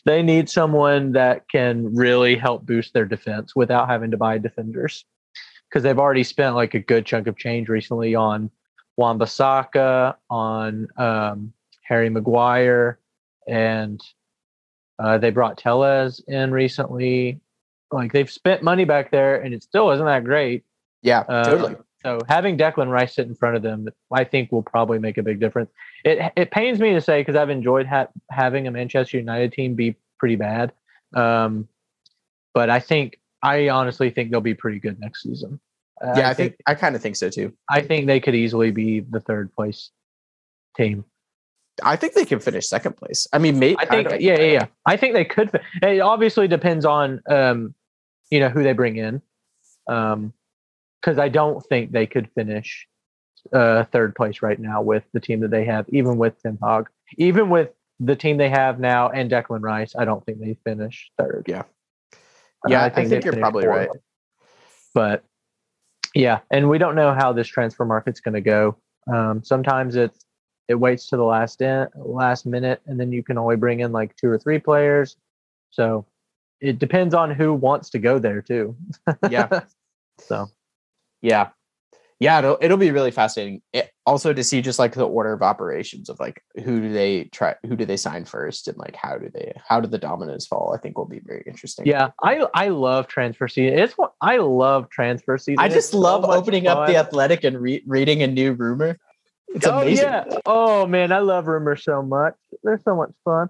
they 0.06 0.22
need 0.22 0.50
someone 0.50 1.14
that 1.14 1.48
can 1.50 1.96
really 1.96 2.36
help 2.36 2.66
boost 2.66 2.94
their 2.94 3.06
defense 3.06 3.56
without 3.56 3.88
having 3.88 4.12
to 4.12 4.18
buy 4.18 4.38
defenders. 4.38 5.06
Because 5.70 5.84
they've 5.84 6.00
already 6.00 6.24
spent 6.24 6.56
like 6.56 6.74
a 6.74 6.80
good 6.80 7.06
chunk 7.06 7.28
of 7.28 7.38
change 7.38 7.68
recently 7.70 8.16
on 8.16 8.50
Wan 8.98 9.20
Bissaka, 9.20 10.16
on 10.30 10.88
um, 10.98 11.54
Harry 11.84 12.10
Maguire, 12.10 13.00
and 13.48 14.02
uh, 15.00 15.18
they 15.18 15.30
brought 15.30 15.58
Telles 15.58 16.22
in 16.28 16.52
recently. 16.52 17.40
Like 17.92 18.12
they've 18.14 18.30
spent 18.32 18.64
money 18.64 18.86
back 18.86 19.12
there, 19.12 19.42
and 19.42 19.54
it 19.54 19.62
still 19.64 19.92
isn't 19.92 20.06
that 20.06 20.24
great. 20.24 20.64
Yeah, 21.02 21.20
Uh, 21.22 21.44
totally. 21.44 21.76
So 22.06 22.20
having 22.28 22.58
Declan 22.58 22.90
Rice 22.92 23.16
sit 23.16 23.28
in 23.28 23.36
front 23.36 23.56
of 23.56 23.64
them, 23.64 23.88
I 24.14 24.24
think 24.24 24.52
will 24.52 24.62
probably 24.64 25.00
make 25.00 25.18
a 25.18 25.24
big 25.24 25.40
difference. 25.40 25.70
It 26.04 26.32
it 26.36 26.52
pains 26.52 26.80
me 26.80 26.94
to 26.94 27.02
say 27.02 27.22
because 27.22 27.36
I've 27.36 27.50
enjoyed 27.50 27.88
ha- 27.88 28.08
having 28.32 28.68
a 28.68 28.72
Manchester 28.72 29.18
United 29.18 29.52
team 29.52 29.74
be 29.76 29.96
pretty 30.20 30.36
bad, 30.36 30.74
um, 31.16 31.68
but 32.54 32.70
I 32.70 32.80
think 32.80 33.20
I 33.42 33.70
honestly 33.70 34.10
think 34.10 34.32
they'll 34.32 34.42
be 34.42 34.54
pretty 34.54 34.80
good 34.80 35.00
next 35.00 35.24
season. 35.24 35.60
Uh, 36.04 36.14
Yeah, 36.18 36.30
I 36.30 36.34
think 36.36 36.56
I 36.68 36.76
kind 36.76 36.96
of 36.96 37.02
think 37.02 37.16
so 37.16 37.30
too. 37.30 37.54
I 37.70 37.82
think 37.82 38.06
they 38.08 38.20
could 38.20 38.36
easily 38.36 38.72
be 38.72 39.00
the 39.00 39.20
third 39.20 39.52
place 39.54 39.90
team. 40.76 41.04
I 41.84 41.96
think 41.96 42.14
they 42.14 42.26
can 42.26 42.40
finish 42.40 42.68
second 42.68 42.98
place. 42.98 43.28
I 43.34 43.38
mean, 43.40 43.60
maybe 43.60 43.78
I 43.80 43.86
think 43.86 44.10
don't- 44.10 44.22
yeah, 44.22 44.40
yeah, 44.40 44.52
yeah. 44.52 44.66
I 44.86 44.98
think 44.98 45.14
they 45.14 45.26
could. 45.26 45.50
It 45.82 46.00
obviously 46.00 46.48
depends 46.48 46.86
on 46.86 47.22
um, 47.28 47.74
you 48.30 48.40
know, 48.40 48.50
who 48.50 48.62
they 48.64 48.74
bring 48.74 48.98
in. 48.98 49.22
Um, 49.88 50.34
because 51.02 51.20
I 51.20 51.30
don't 51.30 51.64
think 51.66 51.92
they 51.92 52.06
could 52.06 52.30
finish 52.36 52.88
uh 53.54 53.86
third 53.86 54.14
place 54.16 54.42
right 54.42 54.60
now 54.60 54.82
with 54.82 55.04
the 55.14 55.20
team 55.20 55.40
that 55.42 55.52
they 55.52 55.66
have, 55.66 55.86
even 55.90 56.18
with 56.18 56.42
Ten 56.42 56.58
Hag, 56.62 56.88
even 57.18 57.50
with 57.50 57.70
the 58.00 58.16
team 58.16 58.38
they 58.38 58.50
have 58.50 58.80
now 58.80 59.10
and 59.10 59.32
Declan 59.32 59.62
Rice. 59.62 59.96
I 59.98 60.06
don't 60.06 60.26
think 60.26 60.40
they 60.40 60.58
finish 60.64 61.12
third. 61.18 61.46
Yeah. 61.48 61.64
Uh, 62.66 62.70
Yeah, 62.70 62.84
I 62.84 62.90
think 62.90 63.10
they 63.10 63.22
you're 63.22 63.34
probably 63.34 63.66
fourth. 63.66 63.88
right. 63.88 63.90
But 64.94 65.24
yeah, 66.14 66.40
and 66.52 66.70
we 66.70 66.78
don't 66.78 66.96
know 66.96 67.14
how 67.14 67.34
this 67.34 67.48
transfer 67.48 67.86
market's 67.86 68.20
going 68.20 68.34
to 68.34 68.42
go. 68.42 68.78
Um, 69.12 69.44
sometimes 69.44 69.96
it's 69.96 70.26
it 70.68 70.76
waits 70.76 71.08
to 71.10 71.18
the 71.18 71.24
last 71.24 71.62
in, 71.62 71.88
last 71.96 72.46
minute, 72.46 72.82
and 72.88 73.00
then 73.00 73.12
you 73.12 73.24
can 73.24 73.38
only 73.38 73.56
bring 73.56 73.80
in 73.80 73.92
like 73.92 74.16
two 74.16 74.30
or 74.30 74.38
three 74.38 74.60
players. 74.60 75.16
So 75.70 76.06
it 76.60 76.80
depends 76.80 77.14
on 77.14 77.32
who 77.32 77.54
wants 77.54 77.90
to 77.92 78.00
go 78.00 78.20
there 78.20 78.42
too. 78.42 78.76
Yeah. 79.30 79.62
so 80.20 80.50
Yeah. 81.22 81.50
Yeah, 82.20 82.40
it'll, 82.40 82.58
it'll 82.62 82.78
be 82.78 82.90
really 82.90 83.12
fascinating. 83.12 83.62
It, 83.74 83.92
also 84.08 84.34
to 84.34 84.44
see 84.44 84.62
just 84.62 84.80
like 84.80 84.94
the 84.94 85.08
order 85.08 85.34
of 85.34 85.44
operations 85.44 86.10
of 86.10 86.20
like 86.20 86.42
who 86.64 86.82
do 86.82 86.92
they 86.92 87.26
try 87.26 87.54
who 87.68 87.76
do 87.76 87.86
they 87.86 87.98
sign 87.98 88.26
first 88.26 88.68
and 88.68 88.78
like 88.78 88.96
how 88.96 89.18
do 89.18 89.30
they 89.32 89.54
how 89.68 89.80
do 89.80 89.88
the 89.88 90.00
dominoes 90.00 90.48
fall? 90.48 90.74
I 90.74 90.82
think 90.82 90.98
will 90.98 91.06
be 91.06 91.20
very 91.20 91.44
interesting. 91.46 91.86
yeah, 91.86 92.10
I 92.24 92.48
I 92.56 92.70
love 92.70 93.08
transfer 93.08 93.48
season. 93.48 93.78
It's 93.78 93.94
what 93.98 94.14
I 94.22 94.38
love 94.38 94.90
transfer 94.90 95.38
season. 95.38 95.60
I 95.60 95.68
just 95.68 95.92
so 95.92 96.00
love 96.00 96.22
much 96.22 96.38
opening 96.38 96.68
up 96.68 96.88
the 96.88 96.96
athletic 96.96 97.44
and 97.44 97.60
re- 97.60 97.84
reading 97.86 98.24
a 98.24 98.28
new 98.28 98.54
rumor. 98.54 98.98
It's 99.50 99.68
oh, 99.68 99.80
amazing. 99.80 100.06
Yeah. 100.06 100.26
Oh 100.46 100.88
man, 100.88 101.12
I 101.12 101.20
love 101.20 101.48
rumors 101.48 101.84
so 101.84 102.02
much. 102.02 102.36
They're 102.64 102.82
so 102.84 102.96
much 102.96 103.12
fun. 103.26 103.50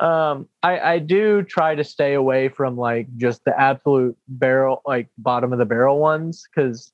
Um, 0.00 0.48
I 0.62 0.78
I 0.78 0.98
do 0.98 1.42
try 1.42 1.74
to 1.74 1.82
stay 1.82 2.14
away 2.14 2.48
from 2.48 2.76
like 2.76 3.08
just 3.16 3.44
the 3.44 3.58
absolute 3.58 4.16
barrel, 4.28 4.82
like 4.86 5.08
bottom 5.18 5.52
of 5.52 5.58
the 5.58 5.64
barrel 5.64 5.98
ones, 5.98 6.44
because 6.54 6.92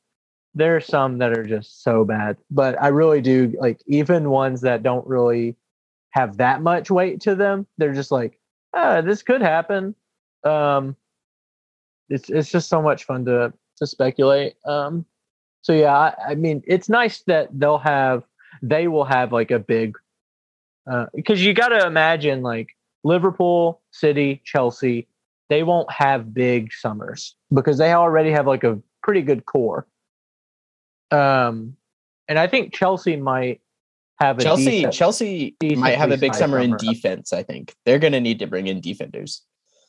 there 0.54 0.76
are 0.76 0.80
some 0.80 1.18
that 1.18 1.36
are 1.36 1.44
just 1.44 1.82
so 1.82 2.04
bad. 2.04 2.36
But 2.50 2.80
I 2.80 2.88
really 2.88 3.20
do 3.20 3.54
like 3.58 3.80
even 3.86 4.30
ones 4.30 4.60
that 4.62 4.82
don't 4.82 5.06
really 5.06 5.56
have 6.10 6.38
that 6.38 6.62
much 6.62 6.90
weight 6.90 7.20
to 7.22 7.34
them. 7.34 7.66
They're 7.78 7.94
just 7.94 8.10
like, 8.10 8.38
ah, 8.74 9.00
this 9.00 9.22
could 9.22 9.42
happen. 9.42 9.94
Um, 10.44 10.96
it's 12.08 12.28
it's 12.28 12.50
just 12.50 12.68
so 12.68 12.82
much 12.82 13.04
fun 13.04 13.24
to 13.26 13.52
to 13.76 13.86
speculate. 13.86 14.54
Um, 14.66 15.04
so 15.62 15.72
yeah, 15.72 15.96
I, 15.96 16.14
I 16.30 16.34
mean, 16.34 16.62
it's 16.66 16.88
nice 16.88 17.22
that 17.22 17.48
they'll 17.52 17.78
have 17.78 18.24
they 18.62 18.88
will 18.88 19.04
have 19.04 19.32
like 19.32 19.50
a 19.50 19.58
big 19.58 19.96
because 21.14 21.44
you 21.44 21.52
got 21.54 21.68
to 21.68 21.86
imagine 21.86 22.42
like 22.42 22.76
Liverpool, 23.04 23.80
City, 23.92 24.42
Chelsea, 24.44 25.06
they 25.48 25.62
won't 25.62 25.90
have 25.90 26.34
big 26.34 26.72
summers 26.72 27.34
because 27.52 27.78
they 27.78 27.92
already 27.92 28.30
have 28.30 28.46
like 28.46 28.64
a 28.64 28.78
pretty 29.02 29.22
good 29.22 29.46
core. 29.46 29.86
Um, 31.10 31.76
and 32.28 32.38
I 32.38 32.46
think 32.46 32.72
Chelsea 32.72 33.16
might 33.16 33.60
have 34.18 34.38
a 34.38 34.42
Chelsea 34.42 34.64
decent- 34.64 34.94
Chelsea 34.94 35.56
might 35.62 35.96
have 35.96 36.10
a 36.10 36.16
big 36.16 36.34
sized 36.34 36.38
summer 36.40 36.58
in 36.58 36.76
defense, 36.76 37.32
I 37.32 37.42
think. 37.42 37.74
They're 37.84 37.98
going 37.98 38.12
to 38.12 38.20
need 38.20 38.38
to 38.40 38.46
bring 38.46 38.66
in 38.66 38.80
defenders. 38.80 39.42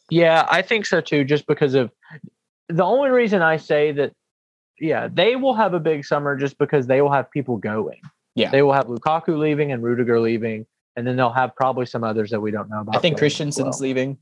Yeah, 0.09 0.47
I 0.49 0.61
think 0.61 0.85
so 0.85 1.01
too. 1.01 1.23
Just 1.23 1.47
because 1.47 1.73
of 1.73 1.91
the 2.67 2.83
only 2.83 3.09
reason 3.09 3.41
I 3.41 3.57
say 3.57 3.91
that, 3.93 4.13
yeah, 4.79 5.07
they 5.11 5.35
will 5.35 5.53
have 5.53 5.73
a 5.73 5.79
big 5.79 6.05
summer 6.05 6.35
just 6.35 6.57
because 6.57 6.87
they 6.87 7.01
will 7.01 7.11
have 7.11 7.29
people 7.31 7.57
going. 7.57 8.01
Yeah. 8.35 8.49
they 8.49 8.61
will 8.61 8.73
have 8.73 8.87
Lukaku 8.87 9.37
leaving 9.37 9.71
and 9.73 9.83
Rudiger 9.83 10.19
leaving, 10.19 10.65
and 10.95 11.05
then 11.05 11.17
they'll 11.17 11.33
have 11.33 11.55
probably 11.55 11.85
some 11.85 12.03
others 12.03 12.31
that 12.31 12.39
we 12.39 12.49
don't 12.49 12.69
know 12.69 12.81
about. 12.81 12.95
I 12.95 12.99
think 12.99 13.17
Christensen's 13.17 13.75
well. 13.75 13.79
leaving. 13.81 14.17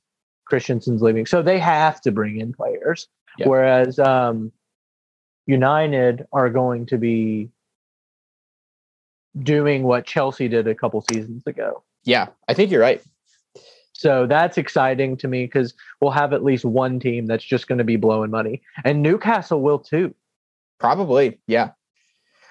Christensen's 0.46 1.02
leaving, 1.02 1.28
so 1.28 1.44
they 1.44 1.60
have 1.60 2.02
to 2.02 2.12
bring 2.12 2.40
in 2.40 2.54
players. 2.54 3.08
Yeah. 3.38 3.48
Whereas 3.48 4.00
um, 4.00 4.52
United 5.50 6.28
are 6.32 6.48
going 6.52 6.86
to 6.86 6.98
be 7.00 7.50
doing 9.42 9.82
what 9.82 10.06
Chelsea 10.06 10.48
did 10.48 10.68
a 10.68 10.76
couple 10.76 11.04
seasons 11.12 11.42
ago. 11.48 11.84
Yeah, 12.04 12.28
I 12.48 12.54
think 12.54 12.70
you're 12.70 12.82
right. 12.82 13.02
So 13.94 14.28
that's 14.28 14.58
exciting 14.60 15.18
to 15.18 15.28
me 15.28 15.46
because 15.46 15.74
we'll 16.00 16.12
have 16.12 16.34
at 16.34 16.44
least 16.44 16.66
one 16.66 17.00
team 17.00 17.26
that's 17.26 17.44
just 17.44 17.68
going 17.68 17.80
to 17.80 17.84
be 17.84 17.96
blowing 17.96 18.30
money, 18.30 18.62
and 18.86 19.02
Newcastle 19.02 19.62
will 19.62 19.80
too. 19.80 20.14
Probably. 20.80 21.40
Yeah. 21.48 21.72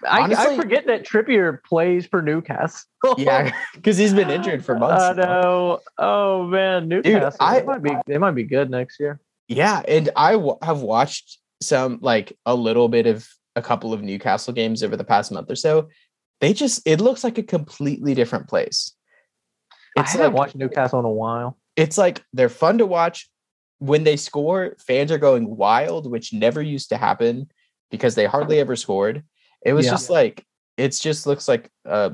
I, 0.06 0.32
I 0.32 0.56
forget 0.56 0.86
that 0.86 1.04
Trippier 1.04 1.62
plays 1.64 2.06
for 2.06 2.20
Newcastle. 2.20 2.84
Yeah, 3.16 3.52
because 3.74 3.96
he's 3.96 4.12
been 4.12 4.30
injured 4.30 4.64
for 4.64 4.76
months. 4.78 5.02
I 5.04 5.12
now. 5.12 5.22
know. 5.40 5.80
Oh 5.98 6.46
man, 6.48 6.88
Newcastle. 6.88 7.36
I- 7.40 7.60
they 7.60 7.66
might 7.66 7.82
be. 7.82 7.96
They 8.06 8.18
might 8.18 8.34
be 8.34 8.44
good 8.44 8.70
next 8.70 8.98
year. 8.98 9.20
Yeah, 9.46 9.82
and 9.86 10.10
I 10.16 10.32
w- 10.32 10.58
have 10.62 10.80
watched 10.82 11.38
some 11.60 11.98
like 12.02 12.36
a 12.46 12.54
little 12.54 12.88
bit 12.88 13.06
of 13.06 13.28
a 13.56 13.62
couple 13.62 13.92
of 13.92 14.02
Newcastle 14.02 14.52
games 14.54 14.82
over 14.82 14.96
the 14.96 15.04
past 15.04 15.32
month 15.32 15.50
or 15.50 15.56
so. 15.56 15.88
They 16.40 16.52
just 16.52 16.82
it 16.86 17.00
looks 17.00 17.24
like 17.24 17.38
a 17.38 17.42
completely 17.42 18.14
different 18.14 18.48
place. 18.48 18.94
I 19.96 20.02
It's 20.02 20.12
haven't 20.12 20.32
like 20.32 20.34
watched 20.38 20.54
Newcastle 20.56 21.00
in 21.00 21.04
a 21.04 21.10
while. 21.10 21.58
it's 21.76 21.98
like 21.98 22.22
they're 22.32 22.48
fun 22.48 22.78
to 22.78 22.86
watch. 22.86 23.28
When 23.80 24.02
they 24.04 24.16
score, 24.16 24.74
fans 24.84 25.12
are 25.12 25.18
going 25.18 25.56
wild, 25.56 26.10
which 26.10 26.32
never 26.32 26.60
used 26.60 26.88
to 26.90 26.96
happen 26.96 27.48
because 27.90 28.14
they 28.16 28.26
hardly 28.26 28.58
ever 28.60 28.74
scored. 28.76 29.22
It 29.64 29.72
was 29.72 29.86
Yeah. 29.86 29.92
just 29.92 30.10
like 30.10 30.44
it's 30.76 30.98
just 31.00 31.26
looks 31.26 31.48
like 31.48 31.70
uh 31.84 32.10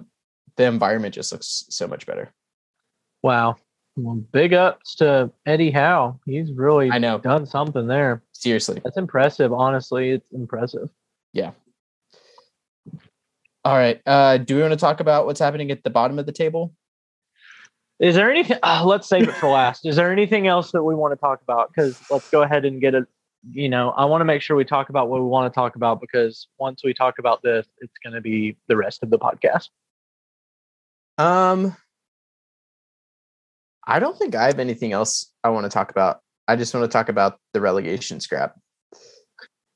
the 0.57 0.65
environment 0.65 1.15
just 1.15 1.33
looks 1.33 1.65
so 1.69 1.87
much 1.87 2.07
better. 2.07 2.33
Wow. 3.23 3.57
Well, 3.97 4.17
big 4.33 4.55
ups 4.55 4.97
to 4.97 5.31
Eddie 5.47 5.71
Howe. 5.71 6.19
He's 6.27 6.51
really 6.53 6.91
I 6.91 6.99
know. 6.99 7.19
done 7.19 7.47
something 7.47 7.87
there. 7.87 8.23
Seriously. 8.33 8.81
That's 8.83 8.97
impressive. 8.97 9.53
Honestly, 9.53 10.11
it's 10.11 10.33
impressive. 10.33 10.89
Yeah. 11.33 11.53
All 13.65 13.77
right. 13.77 14.01
Uh 14.05 14.39
do 14.39 14.57
we 14.57 14.63
want 14.63 14.73
to 14.73 14.79
talk 14.79 15.01
about 15.01 15.27
what's 15.27 15.41
happening 15.41 15.71
at 15.71 15.85
the 15.85 15.91
bottom 15.91 16.19
of 16.19 16.27
the 16.27 16.33
table? 16.33 16.75
Is 18.01 18.17
there 18.17 18.31
anything? 18.31 18.59
Uh, 18.63 18.83
let's 18.85 19.09
save 19.09 19.29
it 19.29 19.35
for 19.37 19.49
last. 19.49 19.87
Is 19.87 19.97
there 19.97 20.11
anything 20.11 20.49
else 20.49 20.73
that 20.73 20.83
we 20.83 20.95
want 20.95 21.13
to 21.13 21.17
talk 21.17 21.41
about? 21.43 21.69
Because 21.73 22.01
let's 22.11 22.29
go 22.29 22.43
ahead 22.43 22.65
and 22.65 22.81
get 22.81 22.95
it. 22.95 23.05
You 23.53 23.69
know, 23.69 23.91
I 23.91 24.05
want 24.07 24.21
to 24.21 24.25
make 24.25 24.43
sure 24.43 24.57
we 24.57 24.65
talk 24.65 24.89
about 24.89 25.09
what 25.09 25.21
we 25.21 25.27
want 25.27 25.53
to 25.53 25.55
talk 25.55 25.77
about 25.77 26.01
because 26.01 26.49
once 26.59 26.83
we 26.83 26.93
talk 26.93 27.19
about 27.19 27.43
this, 27.43 27.67
it's 27.79 27.95
going 28.03 28.15
to 28.15 28.21
be 28.21 28.57
the 28.69 28.77
rest 28.77 29.03
of 29.03 29.11
the 29.11 29.19
podcast. 29.19 29.69
Um, 31.19 31.77
I 33.87 33.99
don't 33.99 34.19
think 34.19 34.35
I 34.35 34.47
have 34.47 34.59
anything 34.59 34.93
else 34.93 35.31
I 35.43 35.51
want 35.51 35.65
to 35.65 35.71
talk 35.71 35.91
about. 35.91 36.21
I 36.49 36.57
just 36.57 36.75
want 36.75 36.85
to 36.91 36.93
talk 36.93 37.09
about 37.09 37.39
the 37.53 37.61
relegation 37.61 38.21
scrap. 38.21 38.59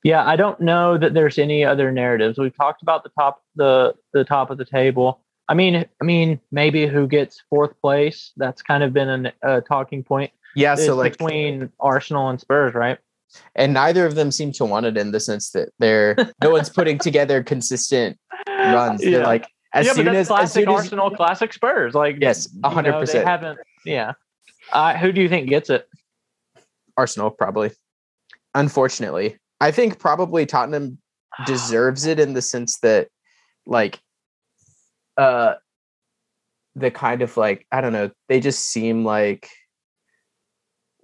Yeah, 0.03 0.25
I 0.25 0.35
don't 0.35 0.59
know 0.61 0.97
that 0.97 1.13
there's 1.13 1.37
any 1.37 1.65
other 1.65 1.91
narratives. 1.91 2.37
We've 2.37 2.55
talked 2.55 2.81
about 2.81 3.03
the 3.03 3.09
top 3.19 3.41
the 3.55 3.93
the 4.13 4.23
top 4.23 4.49
of 4.49 4.57
the 4.57 4.65
table. 4.65 5.21
I 5.49 5.55
mean, 5.55 5.75
I 5.75 6.05
mean, 6.05 6.39
maybe 6.51 6.87
who 6.87 7.07
gets 7.07 7.41
fourth 7.49 7.73
place? 7.81 8.31
That's 8.37 8.61
kind 8.61 8.83
of 8.83 8.93
been 8.93 9.25
a 9.27 9.33
uh, 9.47 9.61
talking 9.61 10.03
point. 10.03 10.31
Yeah, 10.55 10.73
It's 10.73 10.85
so 10.85 10.95
like, 10.95 11.13
between 11.17 11.71
Arsenal 11.79 12.29
and 12.29 12.39
Spurs, 12.39 12.73
right? 12.73 12.97
and 13.55 13.73
neither 13.75 14.07
of 14.07 14.15
them 14.15 14.31
seem 14.31 14.51
to 14.51 14.65
want 14.65 14.87
it 14.87 14.97
in 14.97 15.11
the 15.11 15.19
sense 15.19 15.51
that 15.51 15.69
they're 15.77 16.15
no 16.41 16.49
one's 16.49 16.67
putting 16.69 16.97
together 17.07 17.43
consistent 17.43 18.17
runs. 18.47 19.01
They're 19.01 19.19
Yeah. 19.19 19.27
like 19.27 19.47
as 19.73 19.85
yeah, 19.85 19.93
soon 19.93 20.05
but 20.05 20.13
that's 20.13 20.31
as 20.31 20.31
as 20.31 20.37
classic 20.53 20.67
as 20.67 20.73
Arsenal, 20.73 21.11
classic 21.11 21.53
Spurs. 21.53 21.93
Like 21.93 22.15
yes, 22.19 22.47
you 22.51 22.61
a 22.63 22.69
hundred 22.69 22.91
know, 22.91 22.99
They 22.99 23.05
percent 23.05 23.27
haven't. 23.27 23.59
Yeah. 23.85 24.13
Uh, 24.71 24.95
who 24.97 25.11
do 25.11 25.21
you 25.21 25.29
think 25.29 25.49
gets 25.49 25.69
it? 25.69 25.87
Arsenal 26.97 27.31
probably. 27.31 27.71
Unfortunately, 28.53 29.37
I 29.61 29.71
think 29.71 29.99
probably 29.99 30.45
Tottenham 30.45 30.99
deserves 31.45 32.05
it 32.05 32.19
in 32.19 32.33
the 32.33 32.41
sense 32.41 32.79
that 32.79 33.07
like 33.65 33.99
uh 35.17 35.55
the 36.75 36.91
kind 36.91 37.21
of 37.21 37.35
like 37.37 37.65
I 37.71 37.81
don't 37.81 37.93
know, 37.93 38.11
they 38.27 38.39
just 38.39 38.67
seem 38.67 39.05
like 39.05 39.49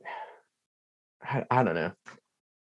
I, 1.23 1.43
I 1.49 1.63
don't 1.63 1.75
know. 1.75 1.91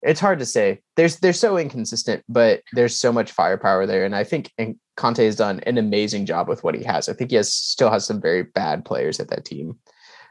It's 0.01 0.21
hard 0.21 0.39
to 0.39 0.47
say. 0.47 0.81
There's 0.97 1.19
they're 1.19 1.33
so 1.33 1.59
inconsistent, 1.59 2.23
but 2.29 2.63
there's 2.73 2.99
so 2.99 3.13
much 3.13 3.33
firepower 3.33 3.85
there, 3.85 4.05
and 4.05 4.15
I 4.15 4.23
think 4.25 4.53
and 4.57 4.77
Conte 4.97 5.25
has 5.25 5.37
done 5.37 5.61
an 5.61 5.77
amazing 5.77 6.25
job 6.25 6.49
with 6.49 6.63
what 6.63 6.77
he 6.77 6.85
has. 6.85 7.09
I 7.09 7.15
think 7.15 7.31
he 7.31 7.37
has 7.37 7.53
still 7.53 7.91
has 7.91 8.07
some 8.07 8.21
very 8.21 8.45
bad 8.45 8.85
players 8.85 9.19
at 9.19 9.29
that 9.29 9.45
team, 9.45 9.77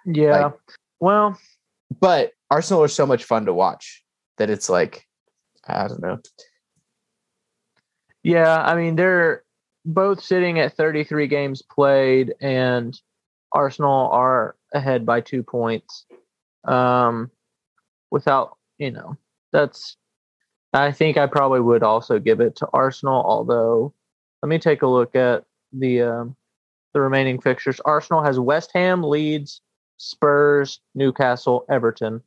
Yeah. 0.08 0.46
Like- 0.46 0.54
well, 1.00 1.38
but 2.00 2.32
Arsenal 2.50 2.84
are 2.84 2.88
so 2.88 3.06
much 3.06 3.24
fun 3.26 3.46
to 3.46 3.54
watch 3.54 4.04
that 4.38 4.50
it's 4.50 4.70
like 4.70 5.06
I 5.68 5.88
don't 5.88 6.02
know. 6.02 6.20
yeah. 8.24 8.64
I 8.64 8.76
mean, 8.76 8.96
they're 8.96 9.44
both 9.86 10.22
sitting 10.24 10.60
at 10.60 10.74
33 10.74 11.28
games 11.28 11.62
played, 11.62 12.34
and 12.42 13.00
Arsenal 13.52 14.10
are 14.12 14.56
ahead 14.74 15.06
by 15.06 15.22
two 15.22 15.44
points. 15.44 16.06
Um, 16.66 17.32
without 18.12 18.58
you 18.78 18.92
know, 18.92 19.18
that's. 19.52 19.98
I 20.74 20.92
think 20.92 21.18
I 21.18 21.28
probably 21.28 21.62
would 21.62 21.82
also 21.82 22.20
give 22.20 22.40
it 22.42 22.56
to 22.58 22.68
Arsenal. 22.74 23.24
Although, 23.26 23.94
let 24.42 24.50
me 24.50 24.60
take 24.60 24.82
a 24.82 24.88
look 24.88 25.16
at 25.16 25.46
the 25.74 26.02
um, 26.02 26.36
the 26.94 27.02
remaining 27.02 27.40
fixtures. 27.40 27.80
Arsenal 27.86 28.24
has 28.24 28.40
West 28.40 28.72
Ham, 28.74 29.04
Leeds, 29.04 29.62
Spurs, 29.98 30.80
Newcastle, 30.96 31.66
Everton. 31.70 32.22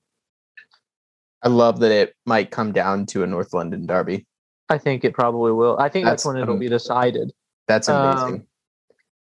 I 1.42 1.48
love 1.48 1.80
that 1.80 1.92
it 1.92 2.14
might 2.26 2.50
come 2.50 2.72
down 2.72 3.06
to 3.06 3.22
a 3.22 3.26
North 3.26 3.54
London 3.54 3.86
derby. 3.86 4.26
I 4.68 4.78
think 4.78 5.04
it 5.04 5.14
probably 5.14 5.52
will. 5.52 5.78
I 5.78 5.88
think 5.88 6.04
that's, 6.04 6.22
That's, 6.22 6.26
when 6.26 6.36
it'll 6.36 6.54
um, 6.54 6.60
be 6.60 6.68
decided. 6.68 7.32
That's 7.66 7.88
amazing. 7.88 8.34
Um, 8.34 8.46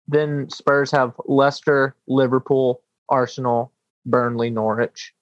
Then 0.07 0.49
Spurs 0.49 0.91
have 0.91 1.13
Leicester, 1.25 1.95
Liverpool, 2.07 2.81
Arsenal, 3.07 3.71
Burnley, 4.05 4.49
Norwich. 4.49 5.13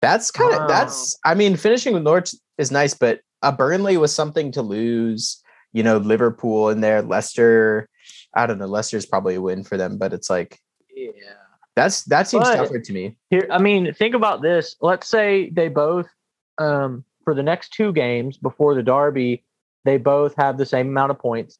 that's 0.00 0.30
kind 0.30 0.54
of 0.54 0.60
wow. 0.60 0.66
that's. 0.68 1.18
I 1.24 1.34
mean, 1.34 1.56
finishing 1.56 1.94
with 1.94 2.02
Norwich 2.02 2.34
is 2.58 2.70
nice, 2.70 2.94
but 2.94 3.20
a 3.42 3.52
Burnley 3.52 3.96
was 3.96 4.14
something 4.14 4.52
to 4.52 4.62
lose. 4.62 5.42
You 5.72 5.82
know, 5.82 5.96
Liverpool 5.96 6.68
in 6.68 6.80
there, 6.80 7.02
Leicester. 7.02 7.88
I 8.34 8.46
don't 8.46 8.58
know. 8.58 8.66
Leicester's 8.66 9.06
probably 9.06 9.34
a 9.34 9.40
win 9.40 9.64
for 9.64 9.76
them, 9.76 9.98
but 9.98 10.12
it's 10.12 10.30
like 10.30 10.60
Yeah. 10.94 11.41
That's 11.74 12.04
that 12.04 12.28
seems 12.28 12.44
But- 12.44 12.56
tougher 12.56 12.78
to 12.78 12.92
me. 12.92 13.16
Here, 13.30 13.46
I 13.50 13.58
mean, 13.58 13.92
think 13.94 14.14
about 14.14 14.42
this. 14.42 14.76
Let's 14.80 15.08
say 15.08 15.50
they 15.50 15.68
both, 15.68 16.06
um, 16.58 17.04
for 17.24 17.34
the 17.34 17.42
next 17.42 17.72
two 17.72 17.92
games 17.92 18.36
before 18.36 18.74
the 18.74 18.82
derby, 18.82 19.42
they 19.84 19.96
both 19.96 20.34
have 20.36 20.58
the 20.58 20.66
same 20.66 20.88
amount 20.88 21.10
of 21.10 21.18
points. 21.18 21.58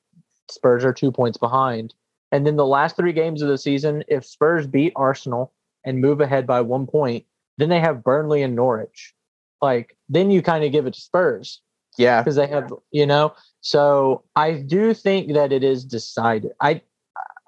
Spurs 0.51 0.85
are 0.85 0.93
two 0.93 1.11
points 1.13 1.39
behind, 1.39 1.95
and 2.31 2.47
then 2.47 2.57
the 2.57 2.67
last 2.67 2.97
three 2.97 3.13
games 3.13 3.43
of 3.43 3.49
the 3.49 3.59
season, 3.59 4.05
if 4.09 4.25
Spurs 4.25 4.67
beat 4.67 4.93
Arsenal 4.97 5.53
and 5.85 6.01
move 6.01 6.21
ahead 6.21 6.47
by 6.47 6.61
one 6.61 6.87
point, 6.87 7.25
then 7.59 7.69
they 7.69 7.81
have 7.81 8.05
Burnley 8.05 8.43
and 8.43 8.55
Norwich. 8.55 9.15
Like 9.61 9.97
then 10.09 10.31
you 10.31 10.43
kind 10.43 10.65
of 10.65 10.73
give 10.73 10.87
it 10.87 10.95
to 10.95 11.01
Spurs 11.01 11.61
Yeah, 11.97 12.21
because 12.21 12.37
they 12.37 12.47
have, 12.49 12.73
you 12.91 13.07
know. 13.07 13.35
So 13.61 14.25
I 14.37 14.55
do 14.55 14.93
think 14.93 15.33
that 15.35 15.53
it 15.53 15.63
is 15.65 15.85
decided. 15.85 16.53
I 16.61 16.83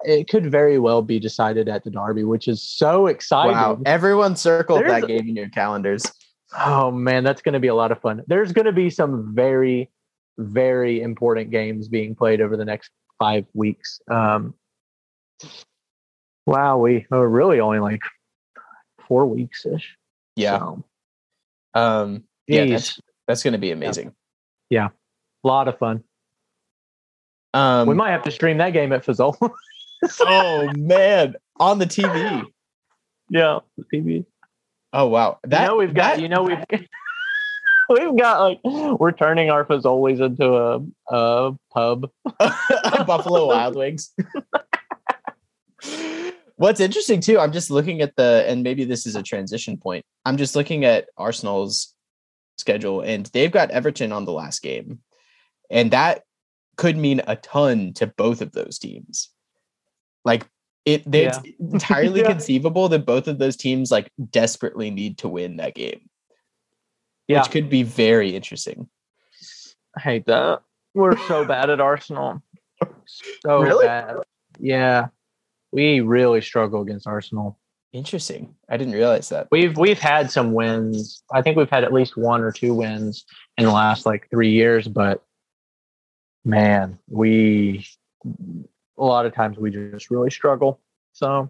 it 0.05 0.29
could 0.29 0.49
very 0.51 0.79
well 0.79 1.01
be 1.01 1.19
decided 1.19 1.67
at 1.67 1.83
the 1.83 1.89
derby, 1.91 2.23
which 2.23 2.47
is 2.47 2.61
so 2.61 3.07
exciting. 3.07 3.53
wow. 3.53 3.79
Everyone 3.85 4.35
circled 4.35 4.79
There's- 4.81 5.01
that 5.01 5.07
game 5.07 5.27
in 5.29 5.35
your 5.35 5.49
calendars. 5.49 6.05
Oh 6.57 6.91
man, 6.91 7.23
that's 7.23 7.41
going 7.41 7.53
to 7.53 7.59
be 7.59 7.67
a 7.67 7.75
lot 7.75 7.91
of 7.91 7.99
fun. 7.99 8.23
There's 8.27 8.53
going 8.53 8.65
to 8.65 8.71
be 8.71 8.89
some 8.89 9.33
very, 9.35 9.89
very 10.37 11.01
important 11.01 11.51
games 11.51 11.87
being 11.89 12.15
played 12.15 12.39
over 12.39 12.55
the 12.55 12.63
next 12.63 12.91
five 13.19 13.45
weeks. 13.53 13.99
Um, 14.09 14.53
wow, 16.45 16.77
we 16.77 17.05
are 17.11 17.27
really 17.27 17.59
only 17.59 17.79
like 17.79 18.01
four 19.07 19.25
weeks 19.25 19.65
ish. 19.65 19.97
Yeah. 20.35 20.59
so, 20.59 20.83
Um. 21.73 22.23
Yeah, 22.47 22.65
that's 22.65 22.99
that's 23.27 23.43
going 23.43 23.53
to 23.53 23.57
be 23.59 23.71
amazing. 23.71 24.13
Yeah. 24.69 24.89
A 25.43 25.47
lot 25.47 25.67
of 25.67 25.77
fun. 25.77 26.03
Um. 27.53 27.87
we 27.87 27.95
might 27.95 28.11
have 28.11 28.23
to 28.23 28.31
stream 28.31 28.59
that 28.59 28.71
game 28.71 28.93
at 28.93 29.03
Fizzle. 29.03 29.37
oh 30.21 30.71
man, 30.77 31.35
on 31.59 31.79
the 31.79 31.85
TV. 31.85 32.43
yeah, 33.29 33.59
TV. 33.93 34.25
Oh 34.93 35.07
wow, 35.07 35.39
that 35.43 35.61
you 35.61 35.67
know 35.67 35.75
we've 35.77 35.93
got. 35.93 36.15
that- 36.15 36.21
You 36.21 36.29
know 36.29 36.43
we've. 36.43 36.63
We've 37.87 38.17
got 38.17 38.39
like 38.41 38.59
we're 38.63 39.11
turning 39.11 39.51
our 39.51 39.63
Fazoli's 39.63 40.19
into 40.19 40.43
a, 40.55 40.79
a 41.15 41.51
pub. 41.71 42.09
Buffalo 43.05 43.45
Wild 43.45 43.75
Wings. 43.75 44.11
What's 46.55 46.79
interesting 46.79 47.19
too, 47.19 47.37
I'm 47.39 47.51
just 47.51 47.69
looking 47.69 48.01
at 48.01 48.15
the, 48.15 48.43
and 48.47 48.63
maybe 48.63 48.85
this 48.85 49.05
is 49.05 49.15
a 49.15 49.21
transition 49.21 49.77
point. 49.77 50.03
I'm 50.25 50.37
just 50.37 50.55
looking 50.55 50.83
at 50.85 51.09
Arsenal's 51.17 51.93
schedule, 52.57 53.01
and 53.01 53.25
they've 53.27 53.51
got 53.51 53.69
Everton 53.71 54.11
on 54.11 54.25
the 54.25 54.31
last 54.31 54.61
game, 54.63 54.99
and 55.69 55.91
that 55.91 56.23
could 56.77 56.97
mean 56.97 57.21
a 57.27 57.35
ton 57.35 57.93
to 57.95 58.07
both 58.07 58.41
of 58.41 58.51
those 58.53 58.79
teams. 58.79 59.29
Like 60.25 60.45
it, 60.83 61.03
it's 61.13 61.39
entirely 61.59 62.21
Yeah. 62.21 62.31
conceivable 62.31 62.89
that 62.89 63.05
both 63.05 63.27
of 63.27 63.37
those 63.39 63.55
teams 63.55 63.91
like 63.91 64.11
desperately 64.31 64.91
need 64.91 65.19
to 65.19 65.27
win 65.29 65.57
that 65.57 65.75
game, 65.75 66.09
Yeah, 67.27 67.41
which 67.41 67.51
could 67.51 67.69
be 67.69 67.83
very 67.83 68.35
interesting. 68.35 68.89
I 69.97 70.01
hate 70.01 70.25
that. 70.25 70.61
We're 70.93 71.17
so 71.27 71.45
bad 71.45 71.69
at 71.69 71.79
Arsenal. 71.79 72.41
So 73.45 73.61
Really? 73.61 73.85
bad. 73.85 74.17
Yeah. 74.59 75.07
We 75.71 76.01
really 76.01 76.41
struggle 76.41 76.81
against 76.81 77.07
Arsenal. 77.07 77.57
Interesting. 77.93 78.55
I 78.69 78.75
didn't 78.77 78.93
realize 78.93 79.29
that. 79.29 79.47
We've 79.51 79.77
we've 79.77 79.99
had 79.99 80.29
some 80.29 80.51
wins. 80.53 81.23
I 81.33 81.41
think 81.41 81.55
we've 81.57 81.69
had 81.69 81.85
at 81.85 81.93
least 81.93 82.17
one 82.17 82.41
or 82.41 82.51
two 82.51 82.73
wins 82.73 83.25
in 83.57 83.63
the 83.65 83.71
last 83.71 84.05
like 84.05 84.29
three 84.29 84.51
years, 84.51 84.87
but 84.87 85.23
man, 86.43 86.99
we 87.09 87.87
a 88.97 89.03
lot 89.03 89.25
of 89.25 89.33
times 89.33 89.57
we 89.57 89.71
just 89.71 90.09
really 90.09 90.29
struggle. 90.31 90.79
So 91.13 91.49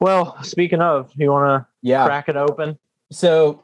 well, 0.00 0.42
speaking 0.42 0.80
of, 0.80 1.10
you 1.16 1.30
wanna 1.30 1.66
Yeah. 1.82 2.04
crack 2.04 2.28
it 2.28 2.36
open? 2.36 2.78
so 3.12 3.62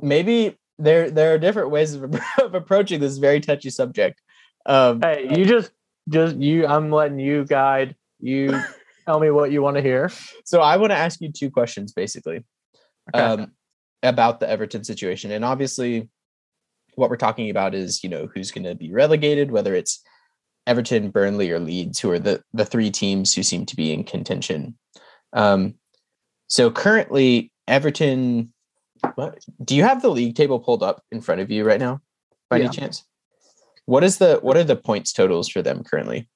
maybe 0.00 0.58
there 0.78 1.10
there 1.10 1.32
are 1.34 1.38
different 1.38 1.70
ways 1.70 1.94
of, 1.94 2.14
of 2.42 2.54
approaching 2.54 3.00
this 3.00 3.18
very 3.18 3.40
touchy 3.40 3.70
subject. 3.70 4.20
Um, 4.66 5.00
Hey, 5.02 5.28
you 5.36 5.44
just 5.44 5.72
just 6.08 6.36
you 6.36 6.66
I'm 6.66 6.90
letting 6.90 7.18
you 7.18 7.44
guide. 7.44 7.96
You 8.20 8.60
tell 9.06 9.18
me 9.20 9.30
what 9.30 9.50
you 9.50 9.62
want 9.62 9.76
to 9.76 9.82
hear. 9.82 10.10
so 10.44 10.60
I 10.60 10.76
want 10.76 10.90
to 10.92 10.96
ask 10.96 11.20
you 11.20 11.32
two 11.32 11.50
questions 11.50 11.92
basically 11.92 12.44
Okay. 13.14 13.24
um, 13.24 13.52
about 14.02 14.40
the 14.40 14.48
Everton 14.48 14.84
situation, 14.84 15.30
and 15.32 15.44
obviously, 15.44 16.08
what 16.96 17.08
we're 17.10 17.16
talking 17.16 17.50
about 17.50 17.74
is 17.74 18.02
you 18.04 18.10
know 18.10 18.28
who's 18.34 18.50
going 18.50 18.64
to 18.64 18.74
be 18.74 18.92
relegated, 18.92 19.50
whether 19.50 19.74
it's 19.74 20.02
Everton, 20.66 21.10
Burnley, 21.10 21.50
or 21.50 21.58
Leeds, 21.58 21.98
who 22.00 22.10
are 22.10 22.18
the 22.18 22.42
the 22.52 22.64
three 22.64 22.90
teams 22.90 23.34
who 23.34 23.42
seem 23.42 23.66
to 23.66 23.76
be 23.76 23.92
in 23.92 24.04
contention. 24.04 24.76
Um, 25.32 25.74
so 26.48 26.70
currently, 26.70 27.50
Everton. 27.68 28.52
What 29.16 29.44
do 29.64 29.74
you 29.74 29.82
have 29.82 30.00
the 30.00 30.10
league 30.10 30.36
table 30.36 30.60
pulled 30.60 30.82
up 30.82 31.02
in 31.10 31.20
front 31.20 31.40
of 31.40 31.50
you 31.50 31.64
right 31.64 31.80
now, 31.80 32.00
by 32.48 32.58
Yeah. 32.58 32.66
any 32.66 32.76
chance? 32.76 33.04
What 33.86 34.04
is 34.04 34.18
the 34.18 34.38
what 34.42 34.56
are 34.56 34.62
the 34.64 34.76
points 34.76 35.12
totals 35.12 35.48
for 35.48 35.60
them 35.60 35.82
currently? 35.82 36.28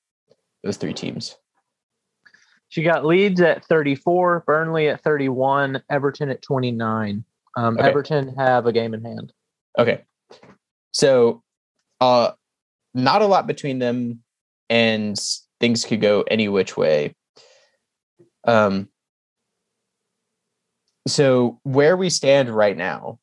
Those 0.65 0.77
three 0.77 0.93
teams. 0.95 1.37
She 2.69 2.83
got 2.83 3.05
Leeds 3.07 3.41
at 3.41 3.65
34, 3.67 4.43
Burnley 4.45 4.89
at 4.89 5.01
31, 5.05 5.81
Everton 5.89 6.29
at 6.31 6.43
29. 6.43 7.25
Um, 7.57 7.79
Okay. 7.79 7.89
Everton 7.89 8.35
have 8.35 8.67
a 8.67 8.73
game 8.73 8.93
in 8.93 9.05
hand. 9.05 9.33
Okay. 9.79 10.03
So 10.93 11.45
uh 12.01 12.33
not 12.97 13.23
a 13.23 13.27
lot 13.27 13.47
between 13.47 13.79
them 13.79 14.21
and 14.71 15.17
things 15.61 15.85
could 15.85 16.01
go 16.01 16.23
any 16.23 16.49
which 16.49 16.77
way. 16.77 17.15
Um 18.45 18.89
so 21.07 21.61
where 21.63 21.97
we 21.97 22.11
stand 22.11 22.49
right 22.49 22.77
now, 22.77 23.21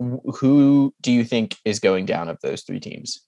who 0.00 0.92
do 1.00 1.12
you 1.12 1.24
think 1.24 1.56
is 1.64 1.78
going 1.80 2.06
down 2.06 2.28
of 2.28 2.38
those 2.42 2.62
three 2.62 2.80
teams? 2.80 3.24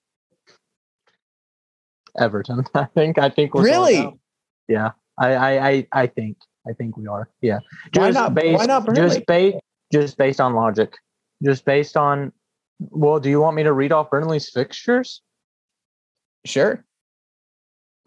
Everton, 2.19 2.65
I 2.75 2.85
think. 2.85 3.17
I 3.17 3.29
think 3.29 3.53
we're 3.53 3.63
Really? 3.63 4.13
Yeah, 4.67 4.91
I, 5.17 5.33
I, 5.35 5.69
I, 5.69 5.87
I 5.93 6.07
think. 6.07 6.37
I 6.69 6.73
think 6.73 6.95
we 6.95 7.07
are. 7.07 7.27
Yeah. 7.41 7.59
Why 7.95 8.11
not- 8.11 8.35
why 8.35 8.65
not 8.65 8.85
Burnley? 8.85 9.01
Just 9.01 9.25
based, 9.25 9.57
just 9.91 10.17
based 10.17 10.39
on 10.39 10.53
logic. 10.53 10.93
Just 11.43 11.65
based 11.65 11.97
on. 11.97 12.31
Well, 12.89 13.19
do 13.19 13.29
you 13.29 13.39
want 13.39 13.55
me 13.55 13.63
to 13.63 13.73
read 13.73 13.91
off 13.91 14.09
Burnley's 14.09 14.49
fixtures, 14.49 15.21
Sure. 16.45 16.83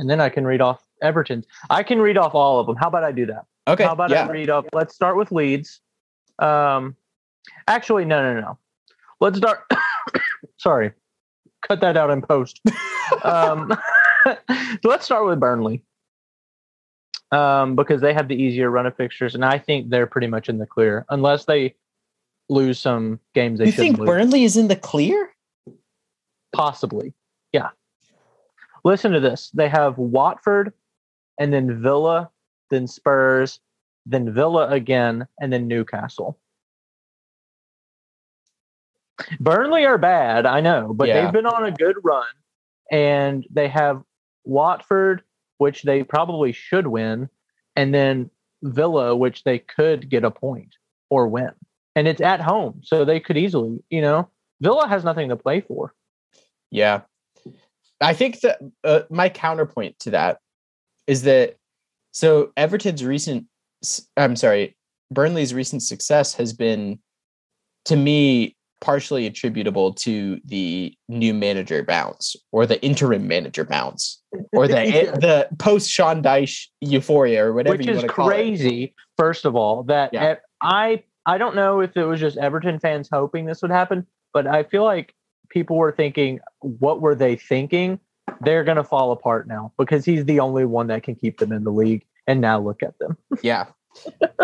and 0.01 0.11
then 0.11 0.21
I 0.21 0.29
can 0.29 0.45
read 0.45 0.61
off 0.61 0.83
Everton's? 1.01 1.47
I 1.71 1.85
can 1.85 2.01
read 2.01 2.19
off 2.19 2.35
all 2.35 2.59
of 2.59 2.67
them. 2.67 2.75
How 2.77 2.89
about 2.89 3.05
I 3.05 3.13
do 3.13 3.27
that? 3.27 3.45
Okay. 3.69 3.85
How 3.85 3.93
about 3.93 4.11
yeah. 4.11 4.27
I 4.27 4.31
read 4.31 4.51
off? 4.51 4.67
Let's 4.73 4.95
start 4.95 5.17
with 5.17 5.31
Leeds. 5.31 5.81
Um, 6.41 6.97
actually, 7.69 8.05
no, 8.05 8.21
no, 8.23 8.41
no. 8.41 8.59
Let's 9.21 9.39
start. 9.39 9.61
sorry, 10.57 10.93
cut 11.67 11.81
that 11.81 11.97
out 11.97 12.11
in 12.11 12.21
post. 12.21 12.61
um, 13.23 13.73
so 14.25 14.37
let's 14.85 15.05
start 15.05 15.27
with 15.27 15.39
Burnley. 15.39 15.83
Um, 17.31 17.75
because 17.75 18.01
they 18.01 18.13
have 18.13 18.29
the 18.29 18.37
easier 18.37 18.71
run 18.71 18.87
of 18.87 18.97
fixtures, 18.97 19.35
and 19.35 19.45
I 19.45 19.59
think 19.59 19.91
they're 19.91 20.07
pretty 20.07 20.29
much 20.29 20.49
in 20.49 20.59
the 20.59 20.67
clear, 20.67 21.05
unless 21.11 21.45
they 21.47 21.75
lose 22.49 22.79
some 22.79 23.21
games 23.35 23.59
they 23.59 23.67
you 23.67 23.73
shouldn't 23.73 23.97
think 23.97 23.99
lose. 24.01 24.09
Burnley 24.09 24.45
is 24.45 24.57
in 24.57 24.69
the 24.69 24.77
clear? 24.77 25.31
Possibly. 26.53 27.15
Yeah. 27.53 27.71
Listen 28.85 29.13
to 29.13 29.21
this. 29.21 29.51
They 29.55 29.69
have 29.69 29.99
Watford 29.99 30.73
and 31.39 31.53
then 31.53 31.83
Villa, 31.83 32.31
then 32.71 32.87
Spurs, 32.87 33.61
then 34.07 34.33
Villa 34.33 34.69
again, 34.69 35.27
and 35.41 35.53
then 35.53 35.67
Newcastle. 35.67 36.39
Burnley 39.41 39.87
are 39.87 39.99
bad, 39.99 40.45
I 40.45 40.61
know, 40.61 40.93
but 40.93 41.09
Yeah. 41.09 41.23
they've 41.23 41.33
been 41.33 41.47
on 41.47 41.65
a 41.65 41.73
good 41.73 41.97
run. 42.03 42.27
And 42.91 43.47
they 43.51 43.69
have 43.69 44.03
Watford, 44.45 45.23
which 45.59 45.83
they 45.83 46.03
probably 46.03 46.53
should 46.53 46.87
win, 46.87 47.31
and 47.77 47.95
then 47.95 48.31
Villa, 48.63 49.17
which 49.17 49.45
they 49.45 49.59
could 49.59 50.09
get 50.11 50.25
a 50.25 50.31
point 50.31 50.77
or 51.11 51.29
win. 51.29 51.53
And 51.97 52.09
it's 52.09 52.21
at 52.21 52.41
home, 52.41 52.81
so 52.83 53.05
they 53.05 53.21
could 53.21 53.37
easily, 53.37 53.79
you 53.89 54.01
know, 54.01 54.29
Villa 54.61 54.89
has 54.89 55.05
nothing 55.05 55.29
to 55.29 55.37
play 55.37 55.61
for. 55.61 55.95
Yeah. 56.71 57.03
I 58.01 58.15
think 58.15 58.41
that 58.41 58.59
uh, 58.83 59.03
my 59.11 59.29
counterpoint 59.29 59.99
to 60.01 60.11
that 60.11 60.39
is 61.07 61.23
that 61.23 61.57
so 62.13 62.53
Everton's 62.57 63.05
recent 63.05 63.47
I'm 64.17 64.37
sorry, 64.37 64.77
Burnley's 65.11 65.55
recent 65.55 65.83
success 65.83 66.35
has 66.35 66.53
been 66.53 66.99
to 67.85 67.97
me 67.97 68.57
partially 68.81 69.27
attributable 69.27 69.93
to 69.95 70.39
the 70.45 70.95
new 71.09 71.33
manager 71.33 71.83
bounce 71.83 72.37
or 72.53 72.67
the 72.67 72.83
interim 72.85 73.27
manager 73.27 73.65
bounce 73.65 74.21
or 74.53 74.69
the 74.69 74.87
yeah. 74.87 75.11
the 75.21 75.49
post 75.59 75.91
Sean 75.91 76.23
Dyche 76.23 76.67
euphoria 76.81 77.47
or 77.47 77.53
whatever 77.55 77.77
Which 77.77 77.87
you 77.87 77.93
want 77.95 78.07
to 78.07 78.13
call 78.13 78.29
crazy, 78.29 78.85
it. 78.85 78.93
first 79.17 79.45
of 79.45 79.55
all, 79.57 79.85
that 79.85 80.13
Yeah. 80.13 80.37
I 80.61 81.03
I 81.27 81.39
don't 81.39 81.57
know 81.57 81.81
if 81.81 81.97
it 81.97 82.05
was 82.05 82.21
just 82.21 82.37
Everton 82.37 82.79
fans 82.79 83.09
hoping 83.11 83.47
this 83.47 83.63
would 83.63 83.71
happen, 83.71 84.07
but 84.33 84.47
I 84.47 84.63
feel 84.65 84.85
like 84.85 85.15
people 85.49 85.77
were 85.77 85.93
thinking, 85.93 86.41
what 86.61 87.01
were 87.01 87.15
they 87.15 87.37
thinking? 87.37 87.99
They're 88.41 88.65
gonna 88.65 88.85
fall 88.85 89.13
apart 89.13 89.47
now 89.49 89.73
because 89.79 90.05
he's 90.05 90.25
the 90.25 90.41
only 90.41 90.65
one 90.65 90.87
that 90.89 91.03
can 91.03 91.15
keep 91.15 91.39
them 91.39 91.53
in 91.53 91.65
the 91.65 91.71
league. 91.73 92.05
And 92.27 92.41
now 92.41 92.59
look 92.61 92.83
at 92.83 92.99
them. 92.99 93.17
Yeah. 93.43 93.67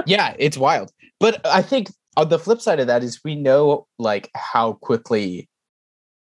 yeah, 0.07 0.35
it's 0.39 0.57
wild. 0.59 0.93
But 1.18 1.45
I 1.47 1.61
think 1.62 1.89
on 2.16 2.28
the 2.28 2.39
flip 2.39 2.61
side 2.61 2.78
of 2.78 2.87
that 2.87 3.03
is 3.03 3.20
we 3.24 3.35
know 3.35 3.87
like 3.99 4.31
how 4.35 4.74
quickly 4.74 5.49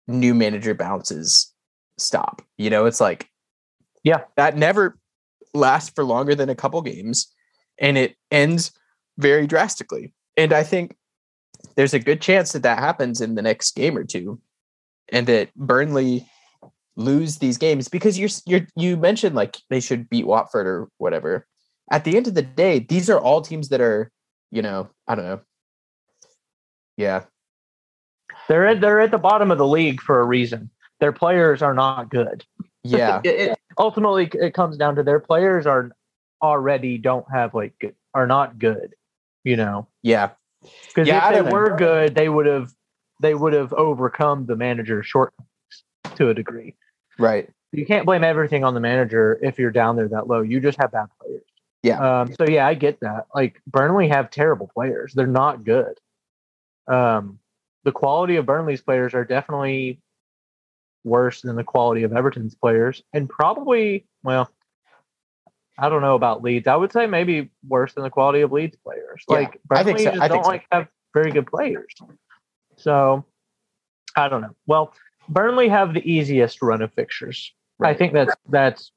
new 0.09 0.34
manager 0.34 0.74
bounces 0.74 1.53
stop. 1.99 2.43
You 2.59 2.70
know, 2.70 2.86
it's 2.86 3.01
like 3.01 3.28
Yeah. 4.03 4.22
that 4.36 4.57
never 4.57 4.99
lasts 5.55 5.93
for 5.95 6.05
longer 6.05 6.34
than 6.34 6.49
a 6.49 6.55
couple 6.55 6.80
games 6.82 7.30
and 7.78 7.99
it 7.99 8.16
ends 8.30 8.72
very 9.18 9.47
drastically. 9.47 10.14
And 10.37 10.53
I 10.53 10.62
think 10.62 10.97
there's 11.76 11.95
a 11.95 11.99
good 11.99 12.20
chance 12.20 12.53
that 12.53 12.62
that 12.62 12.78
happens 12.78 13.20
in 13.20 13.35
the 13.35 13.43
next 13.43 13.74
game 13.74 13.97
or 13.97 14.05
two 14.05 14.41
and 15.11 15.26
that 15.26 15.55
Burnley 15.55 16.26
lose 16.97 17.39
these 17.39 17.57
games 17.59 17.89
because 17.89 18.18
you're 18.18 18.28
you're 18.47 18.66
you 18.76 18.97
mentioned 18.97 19.35
like 19.35 19.57
they 19.70 19.80
should 19.80 20.09
beat 20.11 20.26
Watford 20.26 20.66
or 20.66 20.89
whatever. 20.99 21.47
At 21.91 22.05
the 22.05 22.16
end 22.16 22.26
of 22.26 22.35
the 22.35 22.43
day, 22.43 22.78
these 22.78 23.11
are 23.11 23.18
all 23.18 23.43
teams 23.43 23.68
that 23.70 23.80
are, 23.80 24.11
you 24.51 24.62
know, 24.62 24.89
I 25.09 25.14
don't 25.14 25.24
know. 25.24 25.41
Yeah. 26.97 27.24
They're 28.49 28.66
at 28.66 28.80
they're 28.80 29.01
at 29.01 29.11
the 29.11 29.18
bottom 29.18 29.51
of 29.51 29.59
the 29.59 29.66
league 29.66 30.01
for 30.01 30.20
a 30.20 30.24
reason. 30.24 30.70
Their 31.01 31.12
players 31.12 31.62
are 31.62 31.74
not 31.74 32.11
good. 32.11 32.45
Yeah. 32.85 33.20
It, 33.24 33.51
it- 33.51 33.59
ultimately, 33.78 34.30
it 34.35 34.53
comes 34.55 34.76
down 34.76 34.97
to 34.97 35.03
their 35.03 35.20
players 35.20 35.66
are 35.66 35.91
already 36.43 36.99
don't 36.99 37.26
have 37.33 37.55
like 37.55 37.78
good- 37.78 37.95
are 38.14 38.26
not 38.26 38.59
good. 38.59 38.95
You 39.45 39.57
know, 39.57 39.88
yeah. 40.03 40.30
because 40.88 41.09
Yeah, 41.09 41.28
if 41.28 41.34
they 41.34 41.43
know. 41.43 41.51
were 41.51 41.76
good, 41.76 42.14
they 42.14 42.28
would 42.28 42.47
have 42.47 42.72
they 43.20 43.34
would 43.34 43.53
have 43.53 43.72
overcome 43.72 44.47
the 44.47 44.57
manager's 44.57 45.07
shortcomings 45.07 45.49
to 46.16 46.28
a 46.30 46.34
degree. 46.34 46.74
Right. 47.18 47.49
You 47.72 47.86
can't 47.86 48.05
blame 48.05 48.24
everything 48.24 48.64
on 48.64 48.74
the 48.74 48.80
manager 48.80 49.38
if 49.43 49.59
you're 49.59 49.70
down 49.70 49.97
there 49.97 50.09
that 50.09 50.26
low. 50.26 50.43
You 50.43 50.61
just 50.61 50.78
have 50.80 50.93
bad 50.93 51.07
players. 51.20 51.43
Yeah. 51.82 52.20
Um, 52.20 52.32
so 52.34 52.47
yeah, 52.47 52.66
I 52.66 52.74
get 52.74 53.01
that. 53.01 53.26
Like 53.34 53.61
Burnley 53.66 54.09
have 54.09 54.30
terrible 54.30 54.70
players. 54.72 55.12
They're 55.14 55.26
not 55.26 55.64
good. 55.64 55.99
Um, 56.86 57.38
the 57.84 57.93
quality 57.93 58.36
of 58.36 58.47
Burnley's 58.47 58.82
players 58.82 59.14
are 59.14 59.24
definitely 59.24 60.01
worse 61.05 61.40
than 61.40 61.57
the 61.57 61.64
quality 61.64 62.05
of 62.05 62.12
Everton's 62.12 62.55
players, 62.55 63.03
and 63.12 63.28
probably 63.28 64.07
well, 64.22 64.51
I 65.83 65.89
don't 65.89 66.01
know 66.01 66.14
about 66.14 66.45
Leeds. 66.45 66.68
I 66.68 66.76
would 66.76 66.93
say 66.93 67.07
maybe 67.07 67.51
worse 67.66 67.93
than 67.95 68.05
the 68.05 68.11
quality 68.11 68.41
of 68.43 68.53
Leeds 68.53 68.76
players. 68.85 69.24
Yeah, 69.28 69.37
like 69.37 69.61
I 69.68 69.83
Burnley 69.83 70.05
think 70.05 70.14
so. 70.14 70.20
just 70.20 70.33
don't 70.33 70.45
so. 70.45 70.51
like 70.51 70.64
have 70.70 70.87
very 71.12 71.33
good 71.33 71.49
players. 71.49 71.93
So 72.76 73.24
I 74.14 74.28
don't 74.28 74.43
know. 74.43 74.55
Well, 74.68 74.95
Burnley 75.28 75.68
have 75.68 75.93
the 75.93 76.09
easiest 76.09 76.62
run 76.62 76.83
of 76.83 76.93
fixtures. 76.95 77.53
I 77.83 77.95
think 77.95 78.12
that's 78.12 78.33
that's 78.49 78.93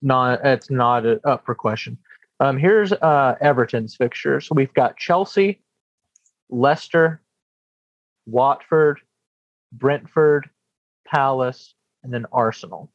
not 0.00 0.42
that's 0.42 0.70
not 0.70 1.04
up 1.26 1.44
for 1.44 1.54
question. 1.54 1.98
Um, 2.40 2.56
here's 2.56 2.92
uh, 2.92 3.36
Everton's 3.42 3.94
fixtures. 3.94 4.48
We've 4.50 4.72
got 4.72 4.96
Chelsea, 4.96 5.60
Leicester, 6.48 7.20
Watford, 8.24 9.00
Brentford, 9.70 10.48
Palace, 11.06 11.74
and 12.02 12.12
then 12.12 12.24
Arsenal. 12.32 12.90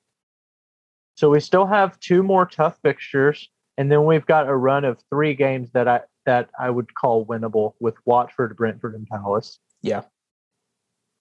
So 1.18 1.32
we 1.32 1.39
still 1.39 1.65
have 1.65 1.99
two 1.99 2.22
more 2.22 2.45
tough 2.45 2.78
fixtures, 2.84 3.49
and 3.78 3.91
then 3.91 4.05
we've 4.05 4.26
got 4.26 4.47
a 4.47 4.55
run 4.55 4.86
of 4.86 4.99
three 5.09 5.34
games 5.34 5.72
that 5.72 5.88
I 5.88 6.01
that 6.28 6.49
I 6.59 6.70
would 6.70 6.93
call 6.93 7.26
winnable 7.26 7.74
with 7.80 7.95
Watford, 8.05 8.55
Brentford, 8.55 8.93
and 8.95 9.07
Palace. 9.07 9.59
Yeah. 9.82 10.03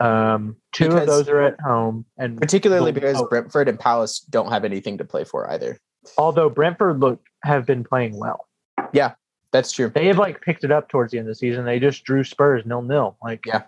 Um, 0.01 0.57
two 0.73 0.89
Because- 0.89 1.01
of 1.03 1.07
those 1.07 1.29
are 1.31 1.41
at 1.41 1.59
home, 1.61 2.05
and 2.19 2.39
Particularly 2.39 2.91
the- 2.91 3.01
because 3.01 3.17
oh, 3.21 3.27
Brentford 3.29 3.69
and 3.69 3.81
Palace 3.81 4.21
don't 4.21 4.51
have 4.53 4.65
anything 4.65 4.99
to 4.99 5.05
play 5.05 5.25
for 5.25 5.51
either. 5.51 5.79
although 6.19 6.49
Brentford 6.51 7.01
look 7.01 7.21
have 7.45 7.65
been 7.67 7.83
playing 7.83 8.17
well. 8.19 8.47
Yeah, 8.93 9.15
that's 9.53 9.73
true. 9.73 9.89
they 9.89 10.07
have 10.09 10.19
like 10.19 10.41
picked 10.43 10.63
it 10.65 10.71
up 10.71 10.89
towards 10.91 11.13
the 11.13 11.19
end 11.19 11.27
of 11.27 11.31
the 11.31 11.35
season. 11.37 11.65
They 11.65 11.81
just 11.81 12.05
drew 12.05 12.23
Spurs 12.23 12.67
nil 12.67 12.83
nil. 12.83 13.17
Like, 13.23 13.47
Yeah. 13.47 13.63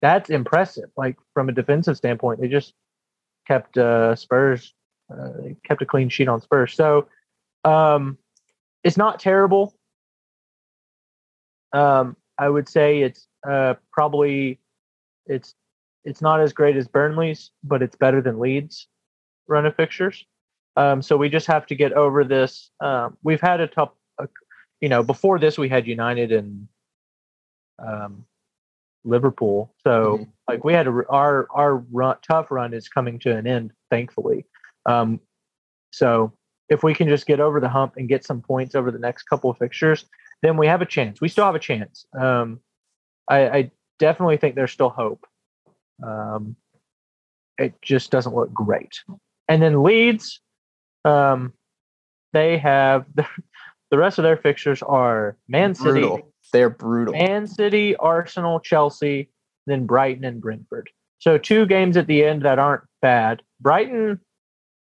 that's 0.00 0.28
impressive. 0.30 0.90
Like 0.96 1.16
from 1.34 1.48
a 1.48 1.52
defensive 1.52 1.96
standpoint, 1.96 2.40
they 2.40 2.48
just 2.48 2.74
kept 3.46 3.78
uh, 3.78 4.16
Spurs, 4.16 4.74
they 4.74 4.81
kept 5.64 5.82
a 5.82 5.86
clean 5.86 6.08
sheet 6.08 6.28
on 6.28 6.40
Spurs. 6.40 6.74
So, 6.74 7.08
um, 7.64 8.18
it's 8.84 8.96
not 8.96 9.20
terrible. 9.20 9.74
Um, 11.72 12.16
I 12.38 12.48
would 12.48 12.68
say 12.68 13.02
it's 13.02 13.26
uh, 13.48 13.74
probably 13.92 14.58
it's 15.26 15.54
it's 16.04 16.20
not 16.20 16.40
as 16.40 16.52
great 16.52 16.76
as 16.76 16.88
Burnley's, 16.88 17.50
but 17.62 17.82
it's 17.82 17.96
better 17.96 18.20
than 18.20 18.40
Leeds' 18.40 18.88
run 19.46 19.66
of 19.66 19.76
fixtures. 19.76 20.26
Um, 20.76 21.02
so 21.02 21.16
we 21.16 21.28
just 21.28 21.46
have 21.46 21.66
to 21.66 21.74
get 21.74 21.92
over 21.92 22.24
this. 22.24 22.70
Um, 22.80 23.16
we've 23.22 23.40
had 23.40 23.60
a 23.60 23.66
tough, 23.66 23.90
a, 24.18 24.26
you 24.80 24.88
know, 24.88 25.02
before 25.02 25.38
this 25.38 25.58
we 25.58 25.68
had 25.68 25.86
United 25.86 26.32
and 26.32 26.66
um, 27.78 28.24
Liverpool. 29.04 29.74
So 29.84 30.18
Mhm. 30.18 30.28
like 30.48 30.64
we 30.64 30.72
had 30.72 30.86
a, 30.88 31.04
our 31.08 31.46
our 31.50 31.76
run, 31.76 32.16
tough 32.22 32.50
run 32.50 32.74
is 32.74 32.88
coming 32.88 33.18
to 33.20 33.36
an 33.36 33.46
end, 33.46 33.72
thankfully. 33.90 34.46
Um, 34.86 35.20
so 35.92 36.32
if 36.68 36.82
we 36.82 36.94
can 36.94 37.08
just 37.08 37.26
get 37.26 37.40
over 37.40 37.60
the 37.60 37.68
hump 37.68 37.94
and 37.96 38.08
get 38.08 38.24
some 38.24 38.40
points 38.40 38.74
over 38.74 38.90
the 38.90 38.98
next 38.98 39.24
couple 39.24 39.50
of 39.50 39.58
fixtures, 39.58 40.06
then 40.42 40.56
we 40.56 40.66
have 40.66 40.82
a 40.82 40.86
chance. 40.86 41.20
We 41.20 41.28
still 41.28 41.44
have 41.44 41.54
a 41.54 41.60
chance. 41.60 42.06
Um, 42.18 42.60
I, 43.28 43.48
I 43.48 43.70
definitely 43.98 44.36
think 44.38 44.54
there's 44.54 44.72
still 44.72 44.88
hope. 44.88 45.24
Um, 46.04 46.56
it 47.58 47.74
just 47.82 48.10
doesn't 48.10 48.34
look 48.34 48.52
great. 48.52 49.00
And 49.48 49.62
then 49.62 49.82
Leeds, 49.82 50.40
um, 51.04 51.52
they 52.32 52.58
have 52.58 53.06
the, 53.14 53.26
the 53.90 53.98
rest 53.98 54.18
of 54.18 54.22
their 54.22 54.36
fixtures 54.36 54.82
are 54.82 55.36
Man 55.48 55.74
City, 55.74 56.00
Brutal. 56.00 56.32
They're 56.52 56.70
brutal. 56.70 57.14
Man 57.14 57.46
City, 57.46 57.96
Arsenal, 57.96 58.60
Chelsea, 58.60 59.28
then 59.66 59.86
Brighton 59.86 60.24
and 60.24 60.40
Brentford. 60.40 60.90
So 61.18 61.38
two 61.38 61.66
games 61.66 61.96
at 61.96 62.06
the 62.06 62.24
end 62.24 62.42
that 62.42 62.58
aren't 62.58 62.82
bad. 63.00 63.42
Brighton, 63.60 64.20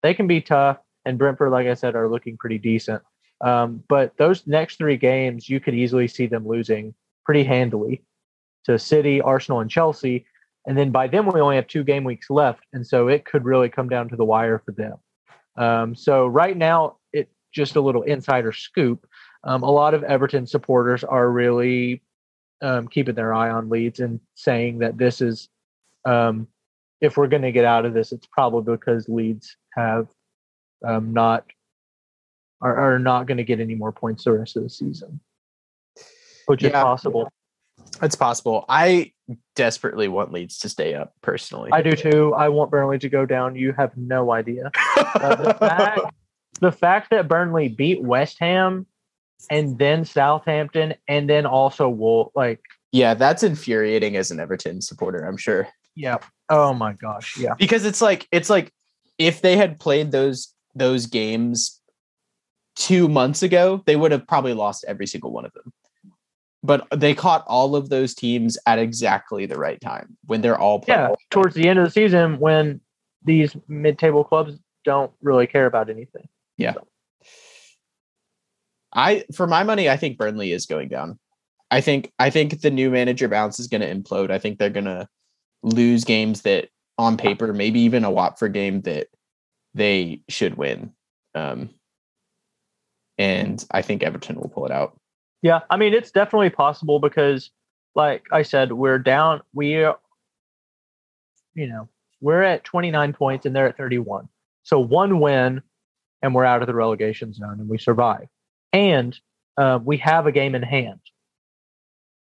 they 0.03 0.15
can 0.15 0.27
be 0.27 0.41
tough, 0.41 0.79
and 1.05 1.19
Brentford, 1.19 1.51
like 1.51 1.67
I 1.67 1.75
said, 1.75 1.97
are 1.97 2.09
looking 2.09 2.37
pretty 2.37 2.59
decent. 2.59 3.03
Um, 3.41 3.83
but 3.89 4.17
those 4.17 4.47
next 4.47 4.77
three 4.77 4.97
games, 4.97 5.49
you 5.49 5.61
could 5.61 5.75
easily 5.75 6.09
see 6.09 6.27
them 6.27 6.47
losing 6.47 6.95
pretty 7.25 7.45
handily 7.45 8.03
to 8.65 8.79
City, 8.79 9.21
Arsenal, 9.21 9.61
and 9.61 9.71
Chelsea. 9.71 10.27
And 10.67 10.77
then 10.77 10.91
by 10.91 11.07
then, 11.07 11.25
we 11.27 11.41
only 11.41 11.57
have 11.57 11.67
two 11.67 11.85
game 11.85 12.05
weeks 12.05 12.31
left, 12.31 12.65
and 12.73 12.87
so 12.87 13.09
it 13.09 13.25
could 13.25 13.45
really 13.45 13.69
come 13.69 13.89
down 13.89 14.09
to 14.09 14.17
the 14.17 14.25
wire 14.25 14.59
for 14.59 14.73
them. 14.73 14.97
Um, 15.57 15.95
so 15.95 16.27
right 16.27 16.57
now, 16.57 16.97
it 17.13 17.29
just 17.53 17.77
a 17.77 17.81
little 17.81 18.03
insider 18.03 18.53
scoop. 18.53 19.07
Um, 19.45 19.63
a 19.63 19.71
lot 19.71 19.95
of 19.95 20.03
Everton 20.03 20.47
supporters 20.47 21.05
are 21.05 21.31
really 21.31 22.03
um, 22.61 22.89
keeping 22.89 23.15
their 23.15 23.33
eye 23.33 23.51
on 23.51 23.71
Leeds 23.71 24.01
and 24.01 24.21
saying 24.35 24.81
that 24.81 24.99
this 24.99 25.21
is, 25.21 25.49
um, 26.05 26.49
if 27.01 27.17
we're 27.17 27.29
going 27.29 27.43
to 27.43 27.53
get 27.53 27.65
out 27.65 27.85
of 27.85 27.95
this, 27.95 28.13
it's 28.13 28.27
probably 28.27 28.75
because 28.77 29.09
Leeds 29.09 29.57
have 29.75 30.09
um, 30.85 31.13
not 31.13 31.45
are, 32.61 32.77
are 32.95 32.99
not 32.99 33.27
going 33.27 33.37
to 33.37 33.45
get 33.45 33.61
any 33.61 33.75
more 33.77 33.93
points 33.93 34.25
the 34.25 34.33
rest 34.33 34.57
of 34.57 34.65
the 34.65 34.69
season, 34.71 35.21
which 36.47 36.63
is 36.65 36.71
Yeah. 36.73 36.83
possible. 36.83 37.29
It's 38.03 38.17
possible. 38.17 38.65
I 38.69 39.13
desperately 39.55 40.09
want 40.09 40.33
Leeds 40.33 40.59
to 40.61 40.69
stay 40.69 40.95
up 40.95 41.13
personally. 41.23 41.71
I 41.73 41.83
do 41.83 41.93
too. 41.93 42.35
I 42.35 42.49
want 42.49 42.71
Burnley 42.71 42.99
to 42.99 43.09
go 43.09 43.25
down. 43.27 43.55
You 43.57 43.73
have 43.73 43.97
no 43.97 44.33
idea. 44.33 44.71
Uh, 44.97 45.35
the 45.37 45.55
fact 45.61 46.01
the 46.61 46.73
fact 46.73 47.11
that 47.11 47.29
Burnley 47.29 47.69
beat 47.69 48.03
West 48.03 48.39
Ham 48.41 48.87
and 49.51 49.79
then 49.79 50.05
Southampton 50.05 50.95
and 51.07 51.31
then 51.31 51.47
also 51.47 51.89
Wolf 51.89 52.33
like 52.35 52.61
yeah, 52.91 53.15
that's 53.15 53.43
infuriating 53.43 54.17
as 54.17 54.31
an 54.31 54.41
Everton 54.41 54.81
supporter, 54.81 55.25
I'm 55.25 55.37
sure. 55.37 55.69
yeah. 55.95 56.19
Oh 56.51 56.73
my 56.73 56.93
gosh. 56.93 57.37
Yeah. 57.39 57.55
Because 57.59 57.85
it's 57.85 58.01
like 58.01 58.27
it's 58.33 58.51
like 58.51 58.73
if 59.19 59.43
they 59.43 59.57
had 59.57 59.79
played 59.79 60.11
those 60.11 60.55
those 60.75 61.07
games 61.07 61.81
two 62.77 63.09
months 63.09 63.43
ago, 63.43 63.83
they 63.87 63.97
would 63.97 64.13
have 64.13 64.27
probably 64.27 64.55
lost 64.55 64.85
every 64.87 65.07
single 65.07 65.33
one 65.33 65.45
of 65.45 65.53
them. 65.53 65.73
But 66.63 66.87
they 66.95 67.15
caught 67.15 67.45
all 67.47 67.77
of 67.77 67.89
those 67.89 68.15
teams 68.15 68.59
at 68.67 68.79
exactly 68.79 69.47
the 69.47 69.59
right 69.59 69.81
time 69.81 70.17
when 70.27 70.41
they're 70.41 70.59
all 70.59 70.81
playing. 70.81 71.01
Yeah. 71.01 71.15
Towards 71.31 71.55
the 71.55 71.69
end 71.69 71.79
of 71.79 71.85
the 71.85 71.91
season 71.91 72.39
when 72.39 72.81
these 73.25 73.57
mid 73.69 73.99
table 73.99 74.25
clubs 74.25 74.59
don't 74.85 75.13
really 75.23 75.47
care 75.47 75.67
about 75.67 75.91
anything. 75.91 76.29
Yeah. 76.57 76.75
I 78.93 79.25
for 79.35 79.47
my 79.47 79.63
money, 79.65 79.89
I 79.89 79.97
think 79.97 80.19
Burnley 80.19 80.53
is 80.53 80.67
going 80.67 80.89
down. 80.89 81.19
I 81.71 81.81
think 81.81 82.13
I 82.19 82.31
think 82.31 82.61
the 82.61 82.71
new 82.71 82.91
manager 82.91 83.29
bounce 83.29 83.61
is 83.61 83.67
going 83.67 83.83
to 83.83 83.95
implode. 83.95 84.31
I 84.31 84.39
think 84.39 84.59
they're 84.59 84.71
going 84.71 84.87
to 84.87 85.09
lose 85.63 86.05
games 86.05 86.43
that 86.43 86.69
on 86.97 87.17
paper, 87.17 87.53
maybe 87.53 87.81
even 87.81 88.05
a 88.05 88.11
Watford 88.11 88.53
game 88.53 88.83
that 88.83 89.09
they 89.75 90.21
should 90.29 90.57
win. 90.57 90.93
Um, 91.35 91.71
and 93.17 93.65
I 93.71 93.83
think 93.83 94.03
Everton 94.03 94.37
will 94.37 94.49
pull 94.49 94.67
it 94.67 94.73
out. 94.73 94.99
Yeah, 95.43 95.61
I 95.71 95.77
mean 95.77 95.95
it's 95.95 96.11
definitely 96.11 96.51
possible 96.51 96.99
because, 96.99 97.51
like 97.95 98.27
I 98.33 98.43
said, 98.43 98.73
we're 98.73 98.99
down. 98.99 99.41
We 99.53 99.77
are, 99.77 99.99
you 101.55 101.69
know, 101.69 101.89
we're 102.21 102.43
at 102.43 102.65
29 102.65 103.13
points 103.13 103.47
and 103.47 103.55
they're 103.55 103.69
at 103.69 103.77
31. 103.77 104.29
So 104.65 104.81
one 104.81 105.21
win, 105.21 105.63
and 106.23 106.35
we're 106.35 106.45
out 106.45 106.63
of 106.63 106.67
the 106.67 106.75
relegation 106.75 107.33
zone 107.33 107.61
and 107.61 107.69
we 107.69 107.79
survive. 107.79 108.29
And 108.73 109.19
uh, 109.57 109.79
we 109.83 109.97
have 109.99 110.27
a 110.27 110.33
game 110.33 110.55
in 110.55 110.63
hand. 110.63 111.01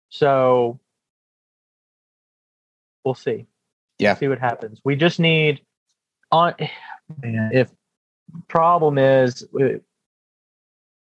So 0.09 0.79
we'll 3.03 3.15
see. 3.15 3.45
Yeah. 3.99 4.15
see 4.15 4.27
what 4.27 4.39
happens. 4.39 4.81
We 4.83 4.95
just 4.95 5.19
need 5.19 5.61
on. 6.31 6.55
Man, 7.21 7.51
if 7.53 7.69
problem 8.47 8.97
is 8.97 9.45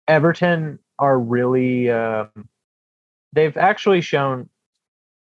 Everton 0.09 0.79
are 0.99 1.19
really 1.19 1.91
um, 1.91 2.49
they've 3.33 3.57
actually 3.57 4.01
shown 4.01 4.49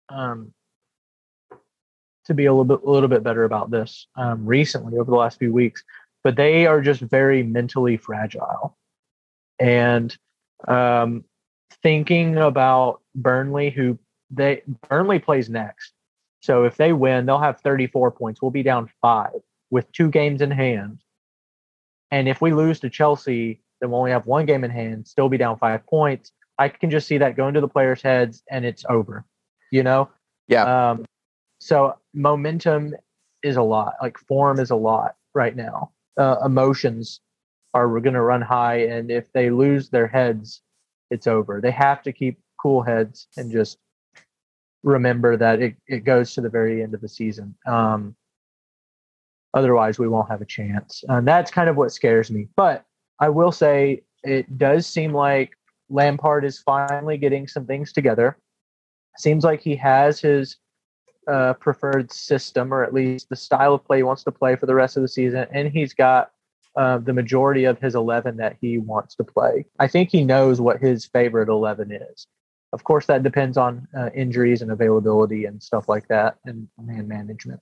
um, 0.09 0.53
to 2.27 2.35
be 2.35 2.47
a 2.47 2.53
little 2.53 2.64
bit 2.64 2.87
a 2.87 2.91
little 2.91 3.09
bit 3.09 3.23
better 3.23 3.45
about 3.45 3.71
this 3.71 4.07
um, 4.16 4.47
recently 4.47 4.99
over 4.99 5.11
the 5.11 5.16
last 5.16 5.39
few 5.39 5.53
weeks, 5.53 5.83
but 6.23 6.37
they 6.37 6.66
are 6.66 6.81
just 6.81 7.01
very 7.01 7.43
mentally 7.43 7.97
fragile. 7.97 8.77
And 9.59 10.16
um, 10.69 11.25
thinking 11.83 12.37
about 12.37 13.01
Burnley, 13.14 13.71
who 13.71 13.99
they 14.31 14.62
Burnley 14.89 15.19
plays 15.19 15.49
next, 15.49 15.93
so 16.41 16.64
if 16.64 16.76
they 16.76 16.93
win, 16.93 17.26
they'll 17.26 17.41
have 17.41 17.61
34 17.61 18.12
points. 18.12 18.41
We'll 18.41 18.51
be 18.51 18.62
down 18.62 18.91
five 19.01 19.41
with 19.70 19.91
two 19.93 20.11
games 20.11 20.41
in 20.41 20.51
hand. 20.51 21.01
And 22.11 22.28
if 22.28 22.41
we 22.41 22.53
lose 22.53 22.80
to 22.80 22.91
Chelsea, 22.91 23.61
then 23.80 23.91
we'll 23.91 24.01
only 24.01 24.12
have 24.12 24.26
one 24.26 24.47
game 24.47 24.64
in 24.64 24.70
hand, 24.70 25.07
still 25.07 25.28
be 25.28 25.36
down 25.36 25.59
five 25.59 25.84
points. 25.86 26.32
I 26.59 26.68
can 26.68 26.91
just 26.91 27.07
see 27.07 27.18
that 27.18 27.36
going 27.36 27.55
to 27.55 27.61
the 27.61 27.68
players' 27.68 28.03
heads 28.03 28.43
and 28.51 28.64
it's 28.64 28.84
over, 28.89 29.24
you 29.70 29.82
know? 29.82 30.09
Yeah. 30.49 30.91
Um, 30.91 31.05
so 31.61 31.97
momentum 32.14 32.95
is 33.43 33.57
a 33.57 33.62
lot, 33.62 33.95
like 34.01 34.18
form 34.18 34.59
is 34.59 34.70
a 34.70 34.76
lot 34.76 35.16
right 35.34 35.55
now. 35.55 35.93
Uh, 36.16 36.36
emotions 36.45 37.20
are 37.74 37.89
going 38.01 38.14
to 38.14 38.22
run 38.22 38.43
high. 38.43 38.86
And 38.86 39.11
if 39.11 39.30
they 39.32 39.51
lose 39.51 39.91
their 39.91 40.09
heads, 40.09 40.62
it's 41.11 41.26
over. 41.26 41.61
They 41.61 41.70
have 41.70 42.03
to 42.03 42.12
keep 42.12 42.39
cool 42.61 42.82
heads 42.82 43.28
and 43.36 43.53
just 43.53 43.78
remember 44.83 45.37
that 45.37 45.61
it, 45.61 45.76
it 45.87 46.05
goes 46.05 46.35
to 46.35 46.41
the 46.41 46.49
very 46.49 46.83
end 46.83 46.95
of 46.95 47.01
the 47.01 47.09
season. 47.09 47.55
Um, 47.66 48.14
otherwise, 49.55 49.99
we 49.99 50.09
won't 50.09 50.31
have 50.31 50.41
a 50.41 50.47
chance. 50.47 51.05
And 51.09 51.26
that's 51.26 51.51
kind 51.51 51.68
of 51.68 51.76
what 51.76 51.93
scares 51.93 52.31
me. 52.31 52.49
But 52.57 52.85
I 53.20 53.29
will 53.29 53.53
say 53.53 54.03
it 54.22 54.59
does 54.59 54.87
seem 54.87 55.12
like 55.12 55.53
Lampard 55.91 56.45
is 56.45 56.59
finally 56.59 57.16
getting 57.16 57.49
some 57.49 57.66
things 57.66 57.93
together. 57.93 58.39
Seems 59.16 59.45
like 59.45 59.61
he 59.61 59.74
has 59.76 60.20
his 60.20 60.57
uh, 61.29 61.55
preferred 61.55 62.12
system, 62.12 62.72
or 62.72 62.85
at 62.85 62.95
least 62.95 63.29
the 63.29 63.37
style 63.37 63.74
of 63.74 63.85
play 63.85 63.99
he 63.99 64.03
wants 64.03 64.24
to 64.24 64.33
play 64.33 64.57
for 64.57 64.66
the 64.66 64.74
rest 64.74 64.97
of 64.97 65.03
the 65.03 65.09
season, 65.09 65.47
and 65.53 65.70
he's 65.70 65.93
got 65.93 66.31
uh, 66.76 66.99
the 66.99 67.12
majority 67.12 67.64
of 67.64 67.79
his 67.81 67.95
11 67.95 68.37
that 68.37 68.57
he 68.61 68.79
wants 68.79 69.16
to 69.16 69.24
play. 69.24 69.66
I 69.79 69.89
think 69.89 70.11
he 70.11 70.24
knows 70.24 70.61
what 70.61 70.81
his 70.81 71.07
favorite 71.07 71.49
11 71.49 71.91
is. 71.93 72.26
Of 72.73 72.85
course, 72.85 73.07
that 73.07 73.23
depends 73.23 73.57
on 73.57 73.89
uh, 73.97 74.11
injuries 74.14 74.61
and 74.61 74.71
availability 74.71 75.47
and 75.47 75.62
stuff 75.62 75.89
like 75.89 76.07
that, 76.09 76.37
and 76.45 76.69
man 76.79 77.09
management. 77.09 77.61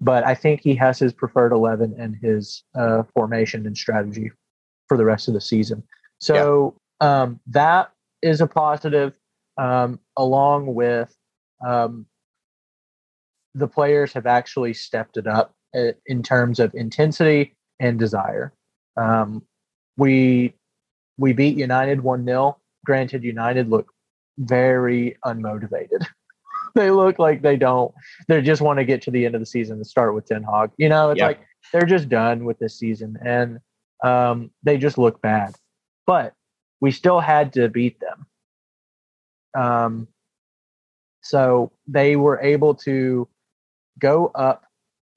But 0.00 0.24
I 0.24 0.34
think 0.34 0.60
he 0.60 0.74
has 0.76 0.98
his 0.98 1.12
preferred 1.12 1.52
11 1.52 1.96
and 1.98 2.16
his 2.16 2.62
uh, 2.74 3.02
formation 3.14 3.66
and 3.66 3.76
strategy 3.76 4.30
for 4.88 4.96
the 4.96 5.04
rest 5.04 5.26
of 5.26 5.34
the 5.34 5.40
season. 5.40 5.82
So 6.20 6.76
yeah. 7.00 7.22
um, 7.22 7.40
that 7.48 7.90
is 8.22 8.40
a 8.40 8.46
positive, 8.46 9.14
um, 9.56 9.98
along 10.16 10.74
with 10.74 11.14
um, 11.66 12.06
the 13.54 13.66
players 13.66 14.12
have 14.12 14.26
actually 14.26 14.74
stepped 14.74 15.16
it 15.16 15.26
up 15.26 15.54
uh, 15.74 15.92
in 16.06 16.22
terms 16.22 16.60
of 16.60 16.74
intensity 16.74 17.54
and 17.80 17.98
desire. 17.98 18.52
Um, 18.96 19.42
we 19.96 20.54
we 21.18 21.32
beat 21.32 21.56
United 21.56 22.02
one 22.02 22.24
0 22.24 22.58
Granted, 22.84 23.24
United 23.24 23.68
look 23.68 23.90
very 24.38 25.16
unmotivated. 25.24 26.06
they 26.74 26.90
look 26.90 27.18
like 27.18 27.42
they 27.42 27.56
don't. 27.56 27.92
They 28.28 28.42
just 28.42 28.62
want 28.62 28.78
to 28.78 28.84
get 28.84 29.02
to 29.02 29.10
the 29.10 29.24
end 29.26 29.34
of 29.34 29.40
the 29.40 29.46
season 29.46 29.76
and 29.76 29.86
start 29.86 30.14
with 30.14 30.26
Ten 30.26 30.42
Hag. 30.42 30.70
You 30.76 30.88
know, 30.88 31.10
it's 31.10 31.20
like 31.20 31.40
they're 31.72 31.86
just 31.86 32.08
done 32.08 32.44
with 32.44 32.58
this 32.58 32.78
season, 32.78 33.16
and 33.24 33.60
um, 34.04 34.50
they 34.62 34.78
just 34.78 34.98
look 34.98 35.20
bad. 35.22 35.54
But 36.06 36.34
we 36.80 36.90
still 36.90 37.20
had 37.20 37.52
to 37.54 37.68
beat 37.68 37.98
them. 38.00 38.26
Um, 39.60 40.08
so 41.22 41.72
they 41.88 42.16
were 42.16 42.40
able 42.40 42.74
to 42.74 43.28
go 43.98 44.30
up 44.34 44.64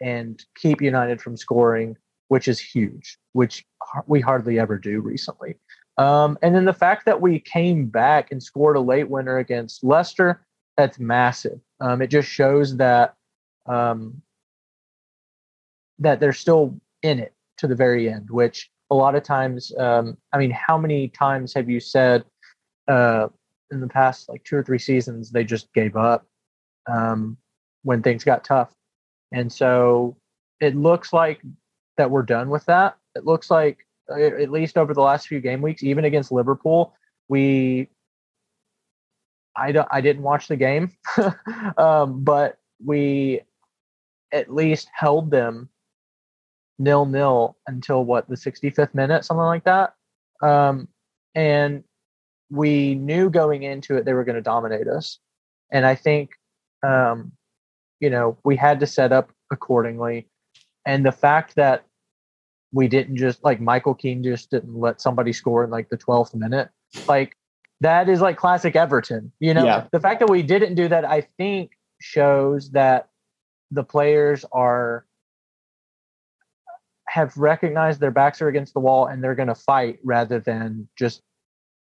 and 0.02 0.42
keep 0.56 0.82
United 0.82 1.22
from 1.22 1.36
scoring, 1.38 1.98
which 2.30 2.48
is 2.48 2.60
huge, 2.60 3.18
which 3.34 3.66
we 4.08 4.22
hardly 4.22 4.60
ever 4.60 4.78
do 4.78 5.02
recently. 5.02 5.56
Um, 6.00 6.38
and 6.42 6.56
then 6.56 6.64
the 6.64 6.74
fact 6.74 7.06
that 7.06 7.20
we 7.20 7.42
came 7.42 7.86
back 7.86 8.32
and 8.32 8.42
scored 8.42 8.78
a 8.78 8.80
late 8.80 9.10
winner 9.10 9.38
against 9.38 9.84
Leicester, 9.84 10.42
that's 10.78 10.98
massive. 10.98 11.60
Um, 11.82 12.02
it 12.02 12.08
just 12.08 12.30
shows 12.30 12.78
that 12.78 13.16
um, 13.66 14.22
that 16.00 16.22
they're 16.22 16.32
still 16.32 16.80
in 17.04 17.20
it 17.20 17.34
to 17.58 17.68
the 17.68 17.76
very 17.76 18.10
end, 18.10 18.30
which 18.30 18.72
a 18.90 18.96
lot 18.96 19.14
of 19.14 19.24
times, 19.24 19.74
um, 19.78 20.18
I 20.32 20.38
mean, 20.38 20.52
how 20.52 20.78
many 20.78 21.10
times 21.10 21.54
have 21.54 21.70
you 21.70 21.82
said 21.82 22.24
uh, 22.88 23.28
in 23.70 23.82
the 23.82 23.88
past 23.88 24.30
like 24.30 24.46
two 24.46 24.56
or 24.56 24.64
three 24.64 24.80
seasons 24.80 25.30
they 25.30 25.44
just 25.44 25.72
gave 25.74 25.98
up 25.98 26.26
um, 26.90 27.36
when 27.84 28.02
things 28.02 28.24
got 28.24 28.46
tough? 28.46 28.72
And 29.34 29.52
so 29.52 30.16
it 30.62 30.78
looks 30.78 31.12
like 31.12 31.42
that 31.98 32.10
we're 32.10 32.24
done 32.24 32.50
with 32.50 32.66
that. 32.68 32.96
It 33.16 33.26
looks 33.26 33.52
like 33.52 33.86
at 34.10 34.52
least 34.52 34.78
over 34.78 34.94
the 34.94 35.02
last 35.02 35.28
few 35.28 35.40
game 35.40 35.62
weeks, 35.62 35.84
even 35.84 36.06
against 36.06 36.32
Liverpool, 36.32 36.94
we 37.28 37.90
I 39.56 39.72
don't 39.72 39.88
I 39.92 40.02
didn't 40.02 40.24
watch 40.24 40.48
the 40.48 40.56
game, 40.56 40.92
um, 41.78 42.24
but 42.24 42.58
we 42.84 43.42
at 44.32 44.54
least 44.54 44.90
held 44.94 45.32
them 45.32 45.70
nil 46.78 47.06
nil 47.06 47.58
until 47.68 48.06
what 48.06 48.28
the 48.30 48.36
65th 48.36 48.94
minute, 48.94 49.26
something 49.26 49.42
like 49.42 49.66
that. 49.66 49.94
Um, 50.42 50.88
and 51.36 51.84
we 52.50 52.96
knew 52.96 53.30
going 53.30 53.64
into 53.64 53.98
it 53.98 54.06
they 54.06 54.14
were 54.14 54.24
going 54.24 54.36
to 54.36 54.42
dominate 54.42 54.88
us, 54.88 55.20
and 55.72 55.86
I 55.86 55.96
think 55.96 56.32
um, 56.84 57.32
you 58.00 58.10
know 58.10 58.38
we 58.44 58.56
had 58.56 58.80
to 58.80 58.88
set 58.88 59.12
up 59.12 59.32
accordingly. 59.52 60.28
And 60.86 61.06
the 61.06 61.12
fact 61.12 61.56
that 61.56 61.84
we 62.72 62.88
didn't 62.88 63.16
just 63.16 63.44
like 63.44 63.60
Michael 63.60 63.94
Keane 63.94 64.24
just 64.24 64.52
didn't 64.52 64.76
let 64.76 65.02
somebody 65.02 65.34
score 65.34 65.64
in 65.64 65.70
like 65.70 65.90
the 65.90 65.98
12th 65.98 66.36
minute. 66.36 66.70
Like 67.08 67.36
that 67.82 68.10
is 68.10 68.22
like 68.22 68.38
classic 68.38 68.76
Everton. 68.76 69.32
You 69.40 69.54
know, 69.54 69.66
yeah. 69.66 69.88
the 69.92 70.00
fact 70.00 70.20
that 70.20 70.30
we 70.30 70.44
didn't 70.44 70.76
do 70.76 70.88
that, 70.88 71.06
I 71.06 71.22
think, 71.38 71.72
shows 72.00 72.72
that 72.72 73.10
the 73.72 73.84
players 73.84 74.46
are 74.52 75.06
have 77.08 77.36
recognized 77.38 78.00
their 78.00 78.12
backs 78.12 78.40
are 78.42 78.48
against 78.48 78.74
the 78.74 78.80
wall 78.80 79.08
and 79.08 79.24
they're 79.24 79.36
going 79.36 79.48
to 79.48 79.56
fight 79.56 79.98
rather 80.04 80.40
than 80.40 80.88
just 80.96 81.24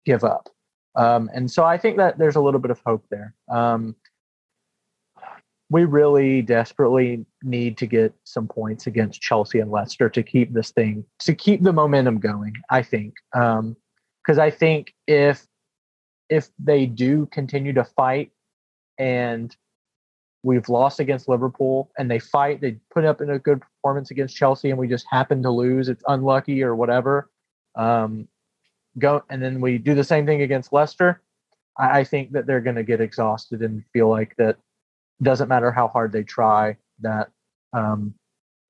give 0.05 0.23
up. 0.23 0.49
Um, 0.95 1.29
and 1.33 1.51
so 1.51 1.65
I 1.65 1.77
think 1.77 1.97
that 1.97 2.17
there's 2.17 2.37
a 2.37 2.41
little 2.41 2.59
bit 2.59 2.71
of 2.71 2.81
hope 2.85 3.05
there. 3.11 3.35
Um, 3.51 3.95
we 5.69 5.85
really 5.85 6.41
desperately 6.41 7.25
need 7.43 7.77
to 7.77 7.85
get 7.85 8.13
some 8.23 8.47
points 8.47 8.87
against 8.87 9.21
Chelsea 9.21 9.59
and 9.59 9.71
Leicester 9.71 10.09
to 10.09 10.23
keep 10.23 10.53
this 10.53 10.71
thing 10.71 11.05
to 11.19 11.35
keep 11.35 11.61
the 11.61 11.73
momentum 11.73 12.19
going. 12.19 12.53
I 12.69 12.81
think 12.81 13.13
because 13.31 13.59
um, 13.59 14.39
I 14.39 14.49
think 14.49 14.93
if 15.07 15.45
if 16.29 16.49
they 16.59 16.85
do 16.85 17.27
continue 17.27 17.73
to 17.73 17.83
fight 17.83 18.31
and 18.97 19.55
we've 20.43 20.69
lost 20.69 20.99
against 20.99 21.27
Liverpool 21.27 21.91
and 21.97 22.09
they 22.09 22.19
fight, 22.19 22.61
they 22.61 22.77
put 22.93 23.03
up 23.03 23.21
in 23.21 23.29
a 23.29 23.39
good 23.39 23.61
performance 23.61 24.11
against 24.11 24.35
Chelsea 24.35 24.69
and 24.69 24.79
we 24.79 24.87
just 24.87 25.05
happen 25.09 25.43
to 25.43 25.49
lose, 25.49 25.89
it's 25.89 26.03
unlucky 26.07 26.63
or 26.63 26.75
whatever. 26.75 27.29
Um, 27.75 28.27
go 28.97 29.23
and 29.29 29.41
then 29.41 29.61
we 29.61 29.77
do 29.77 29.93
the 29.93 30.03
same 30.03 30.25
thing 30.25 30.41
against 30.41 30.73
Leicester. 30.73 31.21
I, 31.77 31.99
I 31.99 32.03
think 32.03 32.31
that 32.31 32.47
they're 32.47 32.61
going 32.61 32.75
to 32.75 32.83
get 32.83 33.01
exhausted 33.01 33.61
and 33.61 33.83
feel 33.93 34.09
like 34.09 34.35
that 34.37 34.57
doesn't 35.21 35.49
matter 35.49 35.71
how 35.71 35.87
hard 35.87 36.11
they 36.11 36.23
try 36.23 36.75
that 37.01 37.29
um, 37.73 38.13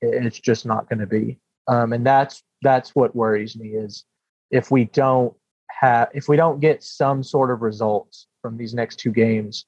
it's 0.02 0.40
just 0.40 0.66
not 0.66 0.90
going 0.90 1.00
to 1.00 1.08
be 1.08 1.40
um, 1.68 1.94
and 1.94 2.06
that's 2.06 2.44
that's 2.62 2.96
what 2.96 3.16
worries 3.16 3.56
me 3.56 3.70
is 3.70 4.06
if 4.52 4.72
we 4.72 4.86
don't 4.86 5.34
have 5.70 6.10
if 6.14 6.28
we 6.28 6.36
don't 6.36 6.60
get 6.60 6.84
some 6.84 7.24
sort 7.24 7.52
of 7.52 7.62
results 7.62 8.28
from 8.42 8.58
these 8.58 8.74
next 8.74 8.98
two 8.98 9.12
games, 9.12 9.66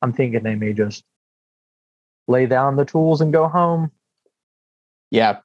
I'm 0.00 0.12
thinking 0.12 0.42
they 0.42 0.54
may 0.54 0.72
just 0.72 1.04
lay 2.28 2.46
down 2.46 2.76
the 2.76 2.84
tools 2.84 3.20
and 3.20 3.32
go 3.32 3.48
home. 3.48 3.90
Yeah. 5.10 5.40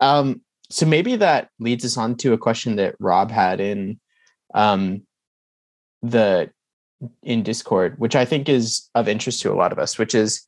Um, 0.00 0.42
so 0.70 0.86
maybe 0.86 1.16
that 1.16 1.48
leads 1.58 1.84
us 1.84 1.96
on 1.96 2.16
to 2.16 2.32
a 2.32 2.38
question 2.38 2.76
that 2.76 2.94
Rob 3.00 3.30
had 3.30 3.60
in 3.60 4.00
um, 4.54 5.02
the 6.02 6.50
in 7.22 7.42
Discord, 7.42 7.98
which 7.98 8.16
I 8.16 8.24
think 8.24 8.48
is 8.48 8.88
of 8.94 9.08
interest 9.08 9.40
to 9.42 9.52
a 9.52 9.56
lot 9.56 9.72
of 9.72 9.78
us, 9.78 9.98
which 9.98 10.14
is 10.14 10.44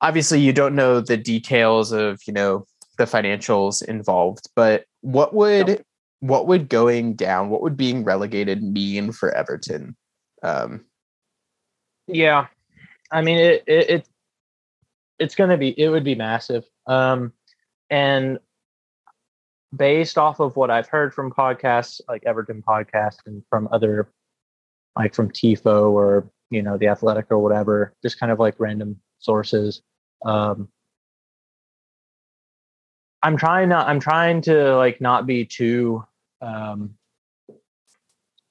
obviously 0.00 0.40
you 0.40 0.52
don't 0.52 0.74
know 0.74 1.00
the 1.00 1.16
details 1.16 1.92
of, 1.92 2.20
you 2.26 2.32
know, 2.32 2.66
the 2.98 3.04
financials 3.04 3.82
involved, 3.84 4.48
but 4.54 4.84
what 5.00 5.34
would 5.34 5.66
nope. 5.66 5.82
what 6.20 6.46
would 6.46 6.68
going 6.68 7.14
down, 7.14 7.50
what 7.50 7.62
would 7.62 7.76
being 7.76 8.04
relegated 8.04 8.62
mean 8.62 9.12
for 9.12 9.34
Everton? 9.34 9.96
Um, 10.42 10.84
yeah, 12.06 12.46
I 13.10 13.22
mean 13.22 13.38
it, 13.38 13.64
it, 13.66 13.90
it 13.90 14.08
it's 15.18 15.34
going 15.34 15.50
to 15.50 15.56
be 15.56 15.78
it 15.78 15.88
would 15.88 16.04
be 16.04 16.14
massive. 16.14 16.64
Um, 16.86 17.32
and 17.90 18.38
based 19.76 20.18
off 20.18 20.40
of 20.40 20.56
what 20.56 20.70
I've 20.70 20.88
heard 20.88 21.14
from 21.14 21.32
podcasts 21.32 22.00
like 22.08 22.22
Everton 22.24 22.62
podcast 22.62 23.16
and 23.26 23.42
from 23.50 23.68
other 23.72 24.08
like 24.96 25.14
from 25.14 25.30
Tifo 25.30 25.90
or 25.90 26.30
you 26.50 26.62
know 26.62 26.76
the 26.76 26.88
Athletic 26.88 27.26
or 27.30 27.38
whatever, 27.38 27.94
just 28.02 28.18
kind 28.18 28.30
of 28.30 28.38
like 28.38 28.54
random 28.58 29.00
sources. 29.18 29.82
Um, 30.24 30.68
I'm 33.22 33.36
trying 33.36 33.68
not. 33.68 33.88
I'm 33.88 34.00
trying 34.00 34.42
to 34.42 34.76
like 34.76 35.00
not 35.00 35.26
be 35.26 35.44
too 35.44 36.04
um, 36.40 36.94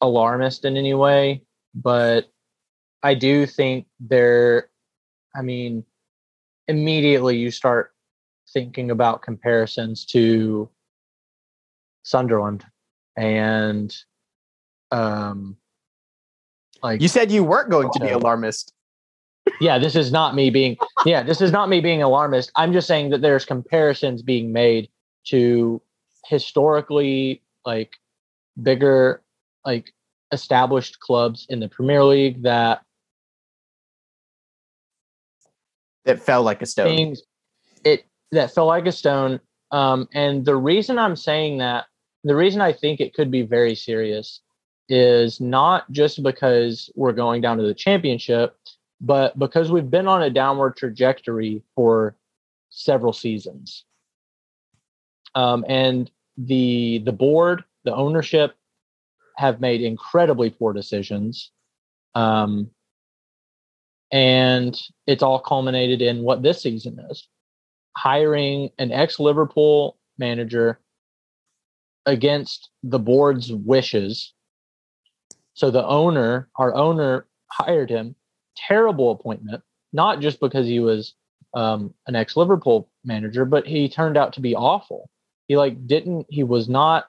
alarmist 0.02 0.66
in 0.66 0.78
any 0.78 0.94
way, 0.94 1.44
but 1.76 2.30
I 3.04 3.14
do 3.14 3.46
think 3.46 3.86
there. 4.00 4.70
I 5.36 5.42
mean, 5.42 5.84
immediately 6.68 7.38
you 7.38 7.52
start 7.52 7.92
thinking 8.52 8.92
about 8.92 9.22
comparisons 9.22 10.06
to 10.06 10.70
Sunderland 12.04 12.66
and 13.16 13.96
um 14.92 15.56
like 16.84 17.02
you 17.02 17.08
said 17.08 17.32
you 17.32 17.44
weren't 17.44 17.72
going 17.72 17.90
to 17.94 18.00
be 18.00 18.10
alarmist. 18.10 18.74
Yeah 19.60 19.80
this 19.80 19.96
is 19.96 20.12
not 20.12 20.36
me 20.36 20.50
being 20.50 20.78
yeah 21.06 21.24
this 21.24 21.42
is 21.42 21.52
not 21.52 21.70
me 21.70 21.80
being 21.80 22.04
alarmist. 22.04 22.52
I'm 22.56 22.74
just 22.74 22.88
saying 22.88 23.10
that 23.12 23.22
there's 23.22 23.46
comparisons 23.46 24.22
being 24.22 24.52
made 24.52 24.90
to 25.28 25.82
historically 26.26 27.42
like 27.66 27.94
bigger 28.62 29.22
like 29.66 29.94
established 30.32 31.00
clubs 31.00 31.46
in 31.50 31.60
the 31.60 31.70
premier 31.70 32.04
league 32.04 32.44
that 32.44 32.82
that 36.06 36.20
fell 36.20 36.44
like 36.44 36.62
a 36.62 36.66
stone. 36.66 36.88
Things, 36.88 37.22
it 37.86 38.06
that 38.32 38.54
fell 38.54 38.66
like 38.66 38.86
a 38.86 38.92
stone. 38.92 39.40
Um 39.72 40.08
and 40.14 40.46
the 40.46 40.56
reason 40.56 41.00
i'm 41.00 41.16
saying 41.16 41.58
that 41.60 41.86
the 42.24 42.36
reason 42.36 42.62
i 42.62 42.72
think 42.72 43.00
it 43.00 43.14
could 43.14 43.32
be 43.32 43.42
very 43.42 43.76
serious 43.76 44.42
is 44.90 45.40
not 45.40 45.90
just 45.92 46.22
because 46.24 46.90
we're 46.96 47.14
going 47.14 47.42
down 47.42 47.58
to 47.58 47.64
the 47.64 47.74
championship 47.74 48.58
but 49.04 49.38
because 49.38 49.70
we've 49.70 49.92
been 49.92 50.08
on 50.08 50.24
a 50.24 50.30
downward 50.30 50.78
trajectory 50.78 51.62
for 51.76 52.16
several 52.70 53.12
seasons. 53.12 53.84
Um, 55.36 55.66
and 55.68 56.10
the 56.38 57.00
the 57.00 57.12
board, 57.12 57.64
the 57.84 57.94
ownership, 57.94 58.56
have 59.36 59.60
made 59.60 59.82
incredibly 59.82 60.50
poor 60.50 60.74
decisions, 60.74 61.52
um, 62.16 62.70
and 64.12 64.80
it's 65.06 65.24
all 65.24 65.40
culminated 65.40 66.02
in 66.02 66.24
what 66.24 66.42
this 66.42 66.62
season 66.62 67.00
is: 67.10 67.28
hiring 67.98 68.70
an 68.78 68.92
ex 68.92 69.20
Liverpool 69.20 69.98
manager 70.18 70.80
against 72.06 72.70
the 72.84 73.00
board's 73.00 73.52
wishes. 73.52 74.33
So 75.54 75.72
the 75.72 75.86
owner, 75.86 76.50
our 76.56 76.74
owner, 76.76 77.28
hired 77.52 77.90
him 77.90 78.16
terrible 78.56 79.12
appointment, 79.12 79.62
not 79.92 80.20
just 80.20 80.40
because 80.40 80.68
he 80.68 80.80
was 80.80 81.14
um, 81.54 81.94
an 82.08 82.16
ex 82.16 82.36
Liverpool 82.36 82.90
manager, 83.04 83.46
but 83.46 83.66
he 83.68 83.88
turned 83.88 84.18
out 84.18 84.34
to 84.34 84.42
be 84.42 84.56
awful. 84.56 85.10
He 85.48 85.58
like 85.58 85.88
didn't, 85.88 86.26
he 86.30 86.44
was 86.44 86.70
not, 86.70 87.08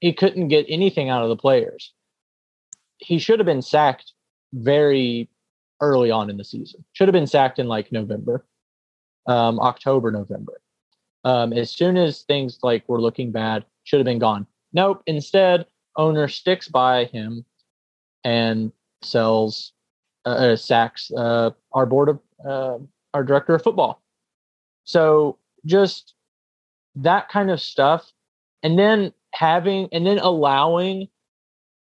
he 0.00 0.12
couldn't 0.12 0.48
get 0.48 0.66
anything 0.68 1.08
out 1.08 1.22
of 1.22 1.28
the 1.28 1.36
players. 1.36 1.92
He 2.98 3.18
should 3.18 3.38
have 3.38 3.46
been 3.46 3.62
sacked 3.62 4.12
very 4.52 5.28
early 5.80 6.10
on 6.10 6.30
in 6.30 6.36
the 6.36 6.44
season. 6.44 6.84
Should 6.92 7.08
have 7.08 7.12
been 7.12 7.26
sacked 7.26 7.58
in 7.58 7.68
like 7.68 7.92
November, 7.92 8.46
um, 9.26 9.58
October, 9.60 10.10
November. 10.10 10.60
Um, 11.24 11.52
as 11.52 11.70
soon 11.70 11.96
as 11.96 12.22
things 12.22 12.58
like 12.62 12.88
were 12.88 13.00
looking 13.00 13.32
bad, 13.32 13.64
should 13.84 13.98
have 13.98 14.04
been 14.04 14.18
gone. 14.18 14.46
Nope. 14.72 15.02
Instead, 15.06 15.66
owner 15.96 16.28
sticks 16.28 16.68
by 16.68 17.04
him 17.06 17.44
and 18.24 18.72
sells 19.02 19.72
uh, 20.24 20.28
uh, 20.28 20.56
sacks 20.56 21.10
uh, 21.16 21.50
our 21.72 21.86
board 21.86 22.08
of 22.08 22.20
uh, 22.46 22.78
our 23.14 23.24
director 23.24 23.54
of 23.54 23.62
football. 23.62 24.02
So 24.84 25.38
just 25.66 26.14
that 26.96 27.28
kind 27.28 27.50
of 27.50 27.60
stuff, 27.60 28.12
and 28.62 28.78
then 28.78 29.12
having 29.34 29.88
and 29.92 30.06
then 30.06 30.18
allowing 30.18 31.08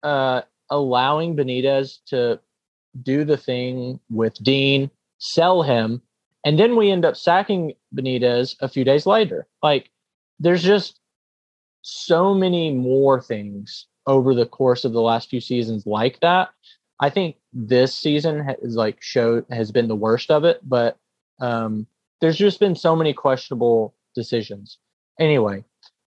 uh, 0.04 0.42
allowing 0.70 1.36
Benitez 1.36 2.00
to 2.08 2.40
do 3.04 3.24
the 3.24 3.38
thing 3.38 4.00
with 4.10 4.34
Dean, 4.44 4.90
sell 5.20 5.62
him, 5.62 6.02
and 6.44 6.60
then 6.60 6.76
we 6.76 6.92
end 6.92 7.06
up 7.06 7.16
sacking 7.16 7.74
Benitez 7.96 8.56
a 8.62 8.68
few 8.68 8.84
days 8.84 9.06
later. 9.06 9.48
Like 9.62 9.92
there's 10.40 10.64
just 10.64 11.00
so 11.84 12.34
many 12.34 12.74
more 12.74 13.22
things 13.22 13.88
over 14.08 14.34
the 14.34 14.46
course 14.46 14.84
of 14.86 14.94
the 14.94 15.02
last 15.02 15.30
few 15.30 15.42
seasons 15.42 15.86
like 15.86 16.20
that 16.22 16.50
I 17.02 17.10
think 17.10 17.36
this 17.52 17.94
season 17.96 18.40
has 18.46 18.76
like 18.76 19.02
showed 19.02 19.46
has 19.50 19.72
been 19.72 19.88
the 19.88 19.96
worst 19.96 20.30
of 20.30 20.46
it, 20.46 20.62
but 20.64 20.98
um, 21.40 21.88
there's 22.22 22.38
just 22.38 22.60
been 22.60 22.76
so 22.76 22.96
many 22.96 23.12
questionable 23.12 23.96
decisions. 24.14 24.78
Anyway, 25.20 25.66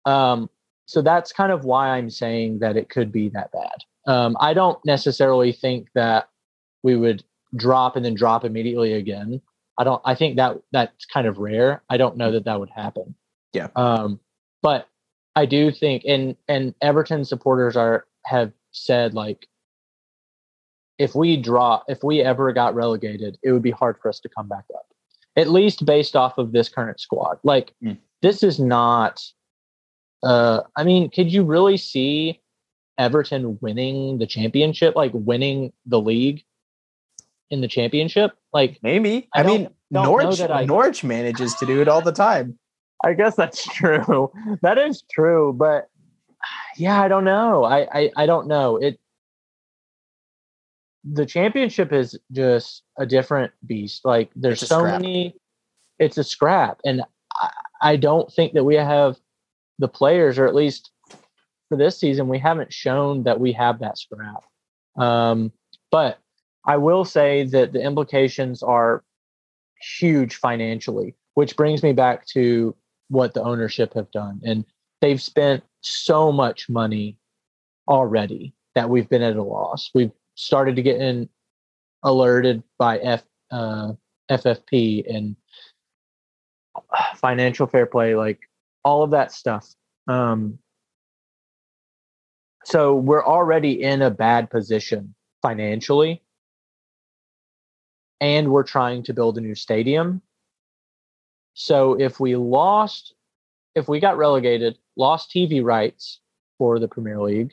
um, 0.07 0.49
so 0.87 1.03
that's 1.03 1.33
kind 1.33 1.51
of 1.51 1.65
why 1.65 1.89
I'm 1.89 2.09
saying 2.09 2.61
that 2.61 2.77
it 2.77 2.89
could 2.89 3.11
be 3.11 3.29
that 3.31 3.51
bad. 3.51 3.85
Um, 4.07 4.37
I 4.39 4.55
don't 4.55 4.79
necessarily 4.87 5.51
think 5.51 5.89
that 5.95 6.29
we 6.85 6.95
would 6.95 7.25
drop 7.57 7.97
and 7.97 8.05
then 8.05 8.15
drop 8.15 8.45
immediately 8.45 8.93
again. 8.93 9.43
I 9.77 9.83
don't. 9.83 10.01
I 10.05 10.15
think 10.15 10.37
that 10.37 10.59
that's 10.71 11.05
kind 11.05 11.27
of 11.27 11.39
rare. 11.39 11.83
I 11.91 11.97
don't 11.97 12.17
know 12.17 12.31
that 12.31 12.45
that 12.45 12.61
would 12.61 12.71
happen. 12.71 13.17
Yeah. 13.53 13.69
Um, 13.75 14.21
but 14.63 14.89
I 15.37 15.45
do 15.45 15.71
think, 15.71 16.03
and 16.07 16.35
and 16.49 16.75
Everton 16.81 17.25
supporters 17.25 17.77
are 17.77 18.07
have 18.25 18.53
said 18.73 19.15
like 19.15 19.47
if 20.99 21.15
we 21.15 21.37
draw, 21.37 21.83
if 21.89 22.03
we 22.03 22.23
ever 22.23 22.53
got 22.53 22.75
relegated, 22.75 23.39
it 23.43 23.53
would 23.53 23.63
be 23.63 23.71
hard 23.71 23.99
for 24.01 24.09
us 24.09 24.19
to 24.21 24.31
come 24.31 24.49
back 24.49 24.65
up. 24.75 24.87
At 25.37 25.49
least 25.49 25.85
based 25.85 26.17
off 26.17 26.39
of 26.39 26.53
this 26.53 26.71
current 26.71 26.99
squad. 26.99 27.39
Like 27.45 27.75
mm. 27.85 27.99
this 28.23 28.43
is 28.43 28.59
not. 28.59 29.23
Uh, 30.23 30.63
I 30.75 30.83
mean, 30.83 31.11
could 31.11 31.31
you 31.31 31.45
really 31.45 31.77
see 31.77 32.41
Everton 32.99 33.59
winning 33.61 34.17
the 34.17 34.27
championship, 34.27 34.97
like 34.97 35.13
winning 35.13 35.75
the 35.85 36.01
league 36.01 36.43
in 37.51 37.61
the 37.61 37.69
championship? 37.69 38.33
Like 38.55 38.79
maybe. 38.83 39.29
I, 39.35 39.41
I 39.41 39.47
mean, 39.47 39.69
Norwich 39.91 40.41
I, 40.41 40.65
Norwich 40.65 41.05
manages 41.05 41.55
to 41.57 41.67
do 41.67 41.83
it 41.83 41.89
all 41.89 42.01
the 42.01 42.13
time. 42.13 42.59
I 43.05 43.13
guess 43.13 43.37
that's 43.37 43.65
true. 43.75 44.31
That 44.63 44.79
is 44.79 45.03
true, 45.11 45.53
but 45.53 45.89
yeah, 46.77 47.01
I 47.01 47.09
don't 47.09 47.25
know. 47.25 47.65
I 47.65 47.87
I, 47.93 48.11
I 48.17 48.27
don't 48.27 48.47
know. 48.47 48.77
It 48.77 48.99
the 51.05 51.27
championship 51.27 51.93
is 51.93 52.19
just 52.33 52.83
a 52.99 53.07
different 53.07 53.53
beast. 53.65 54.05
Like 54.05 54.31
there's 54.35 54.61
so 54.61 54.81
scrap. 54.81 55.01
many, 55.01 55.37
it's 55.99 56.19
a 56.19 56.25
scrap, 56.25 56.81
and 56.85 57.03
I, 57.35 57.51
I 57.83 57.97
don't 57.97 58.33
think 58.33 58.55
that 58.55 58.65
we 58.65 58.75
have 58.75 59.17
the 59.79 59.89
players, 59.89 60.39
or 60.39 60.47
at 60.47 60.55
least 60.55 60.91
for 61.69 61.77
this 61.77 61.99
season, 61.99 62.29
we 62.29 62.39
haven't 62.39 62.73
shown 62.73 63.25
that 63.25 63.41
we 63.41 63.53
have 63.53 63.81
that 63.81 63.99
scrap. 63.99 64.45
Um, 64.97 65.53
but 65.91 66.19
I 66.65 66.77
will 66.77 67.05
say 67.05 67.45
that 67.45 67.73
the 67.73 67.81
implications 67.81 68.63
are 68.63 69.05
huge 69.99 70.37
financially, 70.37 71.15
which 71.35 71.57
brings 71.57 71.83
me 71.83 71.93
back 71.93 72.27
to 72.29 72.75
what 73.09 73.35
the 73.35 73.43
ownership 73.43 73.95
have 73.95 74.11
done, 74.11 74.41
and 74.45 74.65
they've 75.01 75.23
spent 75.23 75.63
so 75.81 76.33
much 76.33 76.69
money 76.69 77.19
already 77.89 78.55
that 78.75 78.89
we've 78.89 79.09
been 79.09 79.23
at 79.23 79.37
a 79.37 79.43
loss. 79.43 79.91
We've 79.95 80.13
started 80.35 80.77
to 80.77 80.83
get 80.83 81.01
in 81.01 81.29
alerted 82.03 82.63
by 82.79 82.99
F 82.99 83.25
uh, 83.51 83.93
FFP 84.31 85.05
and 85.15 85.37
financial 87.17 87.67
fair 87.67 87.87
play, 87.87 88.15
like 88.15 88.41
all 88.85 89.03
of 89.03 89.11
that 89.13 89.33
stuff. 89.33 89.69
Um, 90.09 90.59
so 92.65 92.95
we're 92.97 93.25
already 93.25 93.83
in 93.83 94.03
a 94.03 94.11
bad 94.11 94.51
position 94.51 95.15
financially 95.41 96.23
and 98.21 98.51
we're 98.51 98.65
trying 98.65 99.03
to 99.05 99.15
build 99.15 99.39
a 99.39 99.41
new 99.41 99.55
stadium 99.55 100.21
so 101.59 101.95
if 101.95 102.21
we 102.21 102.37
lost 102.37 103.15
if 103.75 103.89
we 103.89 103.99
got 103.99 104.17
relegated 104.17 104.79
lost 104.97 105.31
tv 105.31 105.65
rights 105.65 106.21
for 106.59 106.79
the 106.79 106.87
premier 106.87 107.21
league 107.21 107.53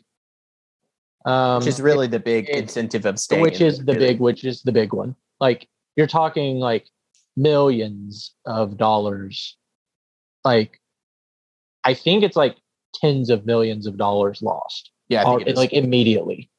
um, 1.25 1.59
which 1.59 1.67
is 1.67 1.81
really 1.81 2.07
the 2.07 2.19
big 2.19 2.49
it- 2.49 2.57
incentive 2.57 3.05
of 3.05 3.17
staying. 3.19 3.41
which 3.41 3.61
is 3.61 3.79
the 3.79 3.93
big 3.93 4.19
which 4.19 4.43
is 4.43 4.61
the 4.61 4.71
big 4.71 4.93
one. 4.93 5.15
Like 5.39 5.69
you're 5.95 6.07
talking 6.07 6.57
like 6.57 6.89
millions 7.37 8.35
of 8.45 8.77
dollars. 8.77 9.57
Like 10.43 10.79
i 11.85 11.93
think 11.93 12.23
it's 12.23 12.35
like 12.35 12.57
tens 12.93 13.29
of 13.29 13.45
millions 13.45 13.87
of 13.87 13.97
dollars 13.97 14.41
lost. 14.41 14.91
Yeah, 15.07 15.23
all- 15.23 15.41
it 15.41 15.55
like 15.55 15.73
immediately. 15.73 16.49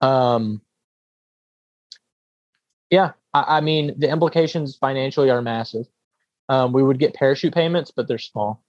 Um 0.00 0.60
yeah 2.90 3.12
I, 3.32 3.58
I 3.58 3.60
mean 3.60 3.94
the 3.98 4.10
implications 4.10 4.76
financially 4.76 5.30
are 5.30 5.42
massive 5.42 5.86
um 6.50 6.72
we 6.72 6.82
would 6.82 6.98
get 6.98 7.14
parachute 7.14 7.54
payments 7.54 7.90
but 7.94 8.06
they're 8.06 8.18
small 8.18 8.62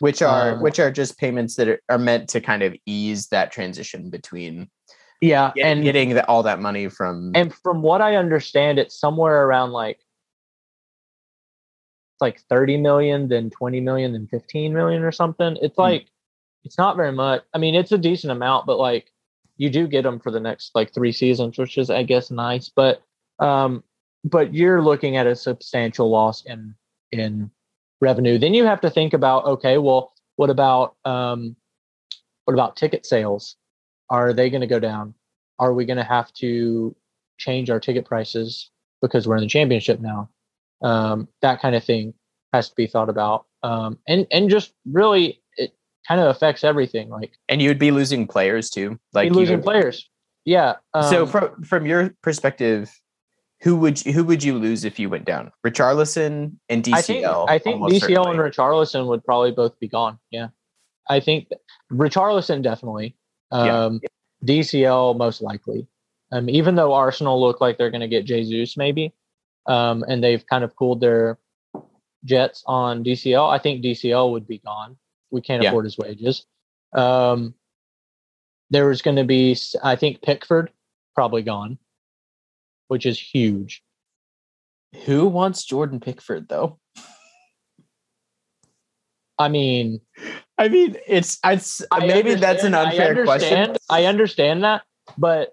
which 0.00 0.22
are 0.22 0.52
um, 0.52 0.60
which 0.60 0.78
are 0.78 0.90
just 0.90 1.18
payments 1.18 1.54
that 1.56 1.68
are, 1.68 1.80
are 1.88 1.98
meant 1.98 2.28
to 2.28 2.40
kind 2.40 2.62
of 2.62 2.74
ease 2.86 3.28
that 3.28 3.50
transition 3.52 4.08
between 4.10 4.68
yeah 5.20 5.50
get- 5.54 5.66
and 5.66 5.82
getting 5.84 6.10
the, 6.10 6.24
all 6.26 6.42
that 6.42 6.60
money 6.60 6.88
from. 6.88 7.32
and 7.34 7.52
from 7.52 7.82
what 7.82 8.00
I 8.00 8.16
understand, 8.16 8.78
it's 8.78 8.98
somewhere 8.98 9.44
around 9.46 9.72
like 9.72 9.98
it's 12.14 12.20
like 12.20 12.40
30 12.48 12.76
million, 12.78 13.28
then 13.28 13.50
20 13.50 13.80
million, 13.80 14.12
then 14.12 14.26
15 14.30 14.72
million 14.72 15.02
or 15.02 15.12
something. 15.12 15.56
It's 15.60 15.76
Hmm. 15.76 15.82
like 15.82 16.06
it's 16.64 16.78
not 16.78 16.96
very 16.96 17.12
much. 17.12 17.42
I 17.54 17.58
mean, 17.58 17.74
it's 17.74 17.92
a 17.92 17.98
decent 17.98 18.30
amount, 18.30 18.66
but 18.66 18.78
like 18.78 19.10
you 19.56 19.70
do 19.70 19.86
get 19.88 20.02
them 20.04 20.20
for 20.20 20.30
the 20.30 20.40
next 20.40 20.70
like 20.74 20.94
three 20.94 21.12
seasons, 21.12 21.58
which 21.58 21.76
is 21.78 21.90
I 21.90 22.02
guess 22.04 22.30
nice. 22.30 22.68
But 22.68 23.02
um, 23.40 23.82
but 24.24 24.54
you're 24.54 24.82
looking 24.82 25.16
at 25.16 25.26
a 25.26 25.34
substantial 25.34 26.10
loss 26.10 26.44
in 26.46 26.74
in 27.12 27.50
revenue. 28.00 28.38
Then 28.38 28.54
you 28.54 28.64
have 28.64 28.80
to 28.82 28.90
think 28.90 29.12
about 29.12 29.44
okay, 29.44 29.78
well, 29.78 30.12
what 30.36 30.50
about 30.50 30.96
um, 31.04 31.56
what 32.44 32.54
about 32.54 32.76
ticket 32.76 33.06
sales? 33.06 33.56
Are 34.08 34.32
they 34.32 34.50
going 34.50 34.62
to 34.62 34.66
go 34.66 34.80
down? 34.80 35.14
Are 35.58 35.72
we 35.72 35.84
going 35.84 35.98
to 35.98 36.04
have 36.04 36.32
to 36.34 36.94
change 37.38 37.70
our 37.70 37.78
ticket 37.78 38.04
prices 38.04 38.70
because 39.02 39.28
we're 39.28 39.36
in 39.36 39.42
the 39.42 39.48
championship 39.48 40.00
now? 40.00 40.30
Um, 40.82 41.28
that 41.42 41.60
kind 41.60 41.76
of 41.76 41.84
thing 41.84 42.14
has 42.52 42.68
to 42.70 42.74
be 42.74 42.86
thought 42.86 43.08
about, 43.08 43.46
um, 43.62 43.98
and 44.08 44.26
and 44.30 44.50
just 44.50 44.72
really 44.90 45.40
it 45.56 45.72
kind 46.08 46.20
of 46.20 46.28
affects 46.28 46.64
everything. 46.64 47.10
Like 47.10 47.32
and 47.48 47.60
you 47.60 47.68
would 47.68 47.78
be 47.78 47.90
losing 47.90 48.26
players 48.26 48.70
too. 48.70 48.98
Like 49.12 49.32
losing 49.32 49.56
would- 49.56 49.64
players. 49.64 50.08
Yeah. 50.46 50.76
Um, 50.94 51.10
so 51.10 51.26
from 51.26 51.62
from 51.62 51.86
your 51.86 52.14
perspective, 52.22 52.90
who 53.62 53.76
would 53.76 54.04
you, 54.04 54.12
who 54.12 54.24
would 54.24 54.42
you 54.42 54.58
lose 54.58 54.84
if 54.84 54.98
you 54.98 55.08
went 55.10 55.24
down? 55.24 55.52
Richarlison 55.66 56.52
and 56.68 56.82
DCL. 56.82 57.46
I 57.48 57.58
think 57.58 57.82
I 57.82 57.88
think 57.88 57.92
DCL 57.92 58.00
certainly. 58.00 58.30
and 58.30 58.38
Richarlison 58.40 59.06
would 59.08 59.24
probably 59.24 59.50
both 59.52 59.78
be 59.78 59.88
gone. 59.88 60.18
Yeah, 60.30 60.48
I 61.08 61.20
think 61.20 61.48
Richarlison 61.92 62.62
definitely. 62.62 63.16
Yeah. 63.52 63.84
Um, 63.84 64.00
DCL 64.44 65.16
most 65.18 65.42
likely. 65.42 65.86
Um, 66.32 66.48
even 66.48 66.76
though 66.76 66.94
Arsenal 66.94 67.40
look 67.40 67.60
like 67.60 67.76
they're 67.76 67.90
going 67.90 68.00
to 68.02 68.08
get 68.08 68.24
Jesus 68.24 68.76
maybe, 68.76 69.12
um, 69.66 70.04
and 70.08 70.22
they've 70.22 70.46
kind 70.46 70.62
of 70.64 70.74
cooled 70.76 71.00
their 71.00 71.38
jets 72.24 72.62
on 72.66 73.02
DCL. 73.02 73.50
I 73.50 73.58
think 73.58 73.82
DCL 73.84 74.30
would 74.32 74.46
be 74.46 74.58
gone. 74.58 74.96
We 75.30 75.40
can't 75.40 75.62
Yeah. 75.62 75.70
afford 75.70 75.86
his 75.86 75.98
wages. 75.98 76.46
Um, 76.92 77.54
there 78.70 78.86
was 78.86 79.02
going 79.02 79.16
to 79.16 79.24
be, 79.24 79.56
I 79.82 79.96
think 79.96 80.22
Pickford 80.22 80.70
probably 81.14 81.42
gone, 81.42 81.78
which 82.90 83.06
is 83.06 83.18
huge. 83.20 83.82
Who 85.06 85.28
wants 85.28 85.64
Jordan 85.64 86.00
Pickford 86.00 86.48
though? 86.48 86.80
I 89.38 89.48
mean, 89.48 90.00
I 90.58 90.68
mean, 90.68 90.96
it's 91.06 91.38
it's 91.44 91.82
I 91.92 92.04
maybe 92.06 92.34
that's 92.34 92.64
an 92.64 92.74
understand- 92.74 93.02
I 93.02 93.08
unfair 93.10 93.24
question. 93.24 93.76
I 93.88 94.04
understand 94.06 94.64
that, 94.64 94.82
but 95.16 95.52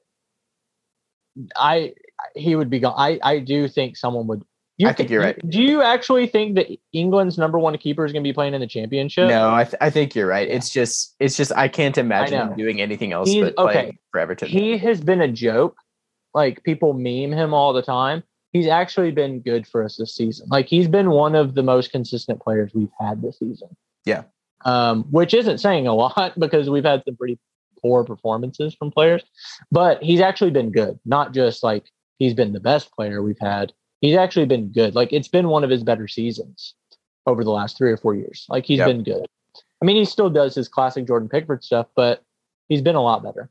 I 1.55 1.93
he 2.35 2.55
would 2.55 2.71
be 2.71 2.79
gone. 2.79 2.95
I 2.97 3.19
I 3.23 3.39
do 3.39 3.67
think 3.67 3.95
someone 3.97 4.25
would. 4.27 4.41
You 4.79 4.87
I 4.89 4.93
think 4.93 5.09
thi- 5.09 5.13
you're 5.13 5.23
right. 5.23 5.49
Do 5.49 5.61
you 5.61 5.81
actually 5.83 6.27
think 6.27 6.55
that 6.55 6.67
England's 6.91 7.37
number 7.37 7.57
one 7.59 7.77
keeper 7.77 8.03
is 8.05 8.11
going 8.11 8.23
to 8.23 8.27
be 8.27 8.33
playing 8.33 8.53
in 8.55 8.61
the 8.61 8.67
championship? 8.67 9.27
No, 9.29 9.51
I, 9.53 9.63
th- 9.63 9.75
I 9.81 9.89
think 9.89 10.13
you're 10.15 10.27
right. 10.27 10.47
It's 10.47 10.69
just 10.69 11.15
it's 11.19 11.35
just 11.37 11.51
I 11.55 11.67
can't 11.67 11.97
imagine 11.97 12.37
know. 12.39 12.45
him 12.51 12.57
doing 12.57 12.81
anything 12.81 13.11
else 13.13 13.29
He's- 13.29 13.45
but 13.45 13.55
playing 13.55 13.87
okay. 13.89 13.97
for 14.11 14.19
Everton. 14.19 14.49
he 14.49 14.77
has 14.79 14.99
been 15.01 15.21
a 15.21 15.27
joke. 15.27 15.77
Like 16.33 16.63
people 16.63 16.93
meme 16.93 17.31
him 17.31 17.53
all 17.53 17.73
the 17.73 17.81
time. 17.81 18.23
He's 18.53 18.67
actually 18.67 19.11
been 19.11 19.39
good 19.41 19.67
for 19.67 19.83
us 19.83 19.97
this 19.97 20.15
season. 20.15 20.47
Like 20.49 20.67
he's 20.67 20.87
been 20.87 21.09
one 21.09 21.35
of 21.35 21.55
the 21.55 21.63
most 21.63 21.91
consistent 21.91 22.41
players 22.41 22.71
we've 22.73 22.91
had 22.99 23.21
this 23.21 23.39
season. 23.39 23.75
Yeah. 24.05 24.23
Um, 24.65 25.03
which 25.11 25.33
isn't 25.33 25.59
saying 25.59 25.87
a 25.87 25.93
lot 25.93 26.33
because 26.39 26.69
we've 26.69 26.85
had 26.85 27.03
some 27.05 27.15
pretty 27.15 27.37
poor 27.81 28.03
performances 28.03 28.73
from 28.73 28.91
players, 28.91 29.23
but 29.71 30.01
he's 30.01 30.21
actually 30.21 30.51
been 30.51 30.71
good. 30.71 30.99
Not 31.05 31.33
just 31.33 31.63
like 31.63 31.91
he's 32.19 32.33
been 32.33 32.53
the 32.53 32.59
best 32.59 32.91
player 32.93 33.21
we've 33.21 33.39
had. 33.39 33.73
He's 34.01 34.15
actually 34.17 34.45
been 34.45 34.69
good. 34.71 34.95
Like 34.95 35.13
it's 35.13 35.27
been 35.27 35.49
one 35.49 35.63
of 35.63 35.69
his 35.69 35.83
better 35.83 36.07
seasons 36.07 36.73
over 37.25 37.43
the 37.43 37.51
last 37.51 37.77
three 37.77 37.91
or 37.91 37.97
four 37.97 38.15
years. 38.15 38.45
Like 38.49 38.65
he's 38.65 38.79
Yep. 38.79 38.87
been 38.87 39.03
good. 39.03 39.25
I 39.81 39.85
mean, 39.85 39.97
he 39.97 40.05
still 40.05 40.29
does 40.29 40.55
his 40.55 40.67
classic 40.67 41.05
Jordan 41.05 41.29
Pickford 41.29 41.63
stuff, 41.63 41.87
but 41.95 42.23
he's 42.69 42.81
been 42.81 42.95
a 42.95 43.01
lot 43.01 43.23
better. 43.23 43.49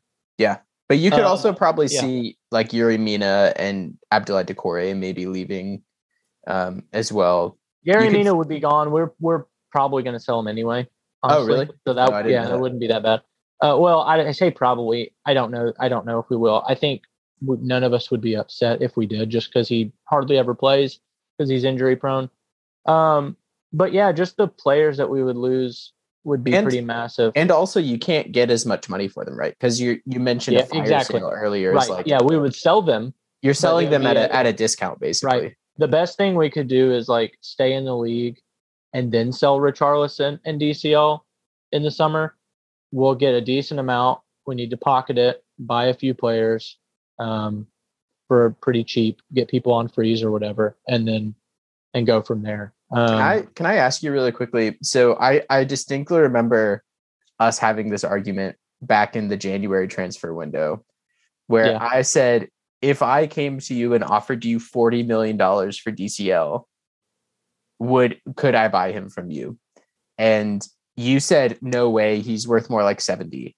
But 0.88 0.98
you 0.98 1.10
could 1.10 1.20
Uh, 1.20 1.28
also 1.28 1.52
probably 1.52 1.86
yeah. 1.90 2.00
see 2.00 2.38
like 2.52 2.70
Yerry 2.70 2.98
Mina 2.98 3.52
and 3.56 3.96
Abdoulaye 4.12 4.44
Doucouré 4.46 4.96
maybe 4.96 5.26
leaving 5.26 5.82
um, 6.46 6.84
as 6.92 7.12
well. 7.12 7.58
Gary 7.84 8.04
You 8.04 8.10
could- 8.10 8.16
Mina 8.18 8.34
would 8.34 8.48
be 8.48 8.60
gone. 8.60 8.90
We're 8.92 9.10
we're 9.20 9.44
probably 9.72 10.02
going 10.02 10.14
to 10.14 10.20
sell 10.20 10.38
him 10.38 10.46
anyway. 10.48 10.88
Oh, 11.22 11.44
really? 11.44 11.68
So 11.86 11.92
that 11.94 12.10
No, 12.10 12.18
yeah, 12.28 12.44
that 12.44 12.50
that. 12.50 12.60
wouldn't 12.60 12.80
be 12.80 12.86
that 12.86 13.02
bad. 13.02 13.20
Uh, 13.60 13.76
well, 13.78 14.02
I, 14.02 14.28
I 14.28 14.32
say 14.32 14.50
probably. 14.50 15.12
I 15.24 15.34
don't 15.34 15.50
know. 15.50 15.72
I 15.80 15.88
don't 15.88 16.06
know 16.06 16.18
if 16.20 16.26
we 16.30 16.36
will. 16.36 16.62
I 16.68 16.74
think 16.74 17.02
we, 17.44 17.56
none 17.60 17.82
of 17.82 17.92
us 17.92 18.10
would 18.10 18.20
be 18.20 18.36
upset 18.36 18.80
if 18.80 18.96
we 18.96 19.06
did, 19.06 19.28
just 19.30 19.48
because 19.48 19.66
he 19.68 19.92
hardly 20.04 20.38
ever 20.38 20.54
plays 20.54 21.00
because 21.36 21.50
he's 21.50 21.64
injury 21.64 21.96
prone. 21.96 22.30
Um, 22.86 23.36
but 23.72 23.92
yeah, 23.92 24.12
just 24.12 24.36
the 24.36 24.46
players 24.46 24.96
that 24.98 25.10
we 25.10 25.22
would 25.24 25.36
lose 25.36 25.92
would 26.26 26.42
be 26.44 26.54
And- 26.54 26.64
pretty 26.64 26.80
massive. 26.80 27.32
And 27.36 27.50
also 27.50 27.78
you 27.80 27.98
can't 27.98 28.32
get 28.32 28.50
as 28.50 28.66
much 28.66 28.88
money 28.88 29.08
for 29.08 29.24
them, 29.24 29.38
right? 29.38 29.52
Because 29.58 29.80
you 29.80 30.00
you 30.04 30.20
mentioned 30.20 30.56
Yeah, 30.56 30.64
a 30.64 30.66
fire 30.66 30.80
exactly. 30.82 31.20
sale 31.20 31.30
earlier. 31.34 31.72
right? 31.72 31.88
Like 31.88 32.06
yeah, 32.06 32.18
we 32.22 32.36
would 32.38 32.54
sell 32.54 32.82
them. 32.82 33.14
you're 33.42 33.54
selling 33.54 33.90
them 33.90 34.04
at 34.06 34.16
a 34.16 34.34
at 34.34 34.44
a 34.46 34.52
discount 34.52 34.98
basically. 35.00 35.38
Right. 35.40 35.56
The 35.78 35.88
best 35.88 36.16
thing 36.16 36.34
we 36.34 36.50
could 36.50 36.68
do 36.68 36.92
is 36.92 37.08
like 37.08 37.36
stay 37.42 37.74
in 37.74 37.84
the 37.84 37.96
league 37.96 38.38
and 38.92 39.12
then 39.12 39.30
sell 39.32 39.58
Richarlison 39.60 40.40
and 40.44 40.60
DCL 40.60 41.20
in 41.72 41.82
the 41.82 41.90
summer. 41.90 42.34
We'll 42.92 43.14
get 43.14 43.34
a 43.34 43.40
decent 43.40 43.78
amount. 43.78 44.20
We 44.46 44.54
need 44.54 44.70
to 44.70 44.76
pocket 44.76 45.18
it, 45.18 45.44
buy 45.58 45.86
a 45.86 45.94
few 45.94 46.14
players 46.14 46.78
um, 47.18 47.66
for 48.28 48.50
pretty 48.62 48.84
cheap, 48.84 49.20
get 49.34 49.48
people 49.48 49.72
on 49.72 49.88
freeze 49.88 50.22
or 50.22 50.30
whatever, 50.30 50.76
and 50.88 51.06
then 51.06 51.34
and 51.94 52.06
go 52.06 52.22
from 52.22 52.42
there. 52.42 52.72
Um, 52.92 53.08
Can 53.08 53.18
I 53.20 53.42
can 53.54 53.66
I 53.66 53.74
ask 53.76 54.02
you 54.02 54.12
really 54.12 54.32
quickly? 54.32 54.78
So 54.82 55.16
I 55.18 55.42
I 55.50 55.64
distinctly 55.64 56.20
remember 56.20 56.84
us 57.40 57.58
having 57.58 57.90
this 57.90 58.04
argument 58.04 58.56
back 58.82 59.16
in 59.16 59.28
the 59.28 59.36
January 59.36 59.88
transfer 59.88 60.32
window 60.34 60.84
where 61.48 61.72
Yeah. 61.72 61.78
I 61.80 62.02
said 62.02 62.48
if 62.82 63.02
I 63.02 63.26
came 63.26 63.58
to 63.60 63.74
you 63.74 63.94
and 63.94 64.04
offered 64.04 64.44
you 64.44 64.60
40 64.60 65.02
million 65.02 65.36
dollars 65.36 65.78
for 65.78 65.90
DCL 65.90 66.64
would 67.78 68.20
could 68.36 68.54
I 68.54 68.68
buy 68.68 68.92
him 68.92 69.08
from 69.10 69.30
you? 69.30 69.58
And 70.18 70.66
you 70.96 71.20
said 71.20 71.58
no 71.60 71.90
way, 71.90 72.20
he's 72.20 72.48
worth 72.48 72.70
more 72.70 72.82
like 72.82 73.00
70. 73.02 73.54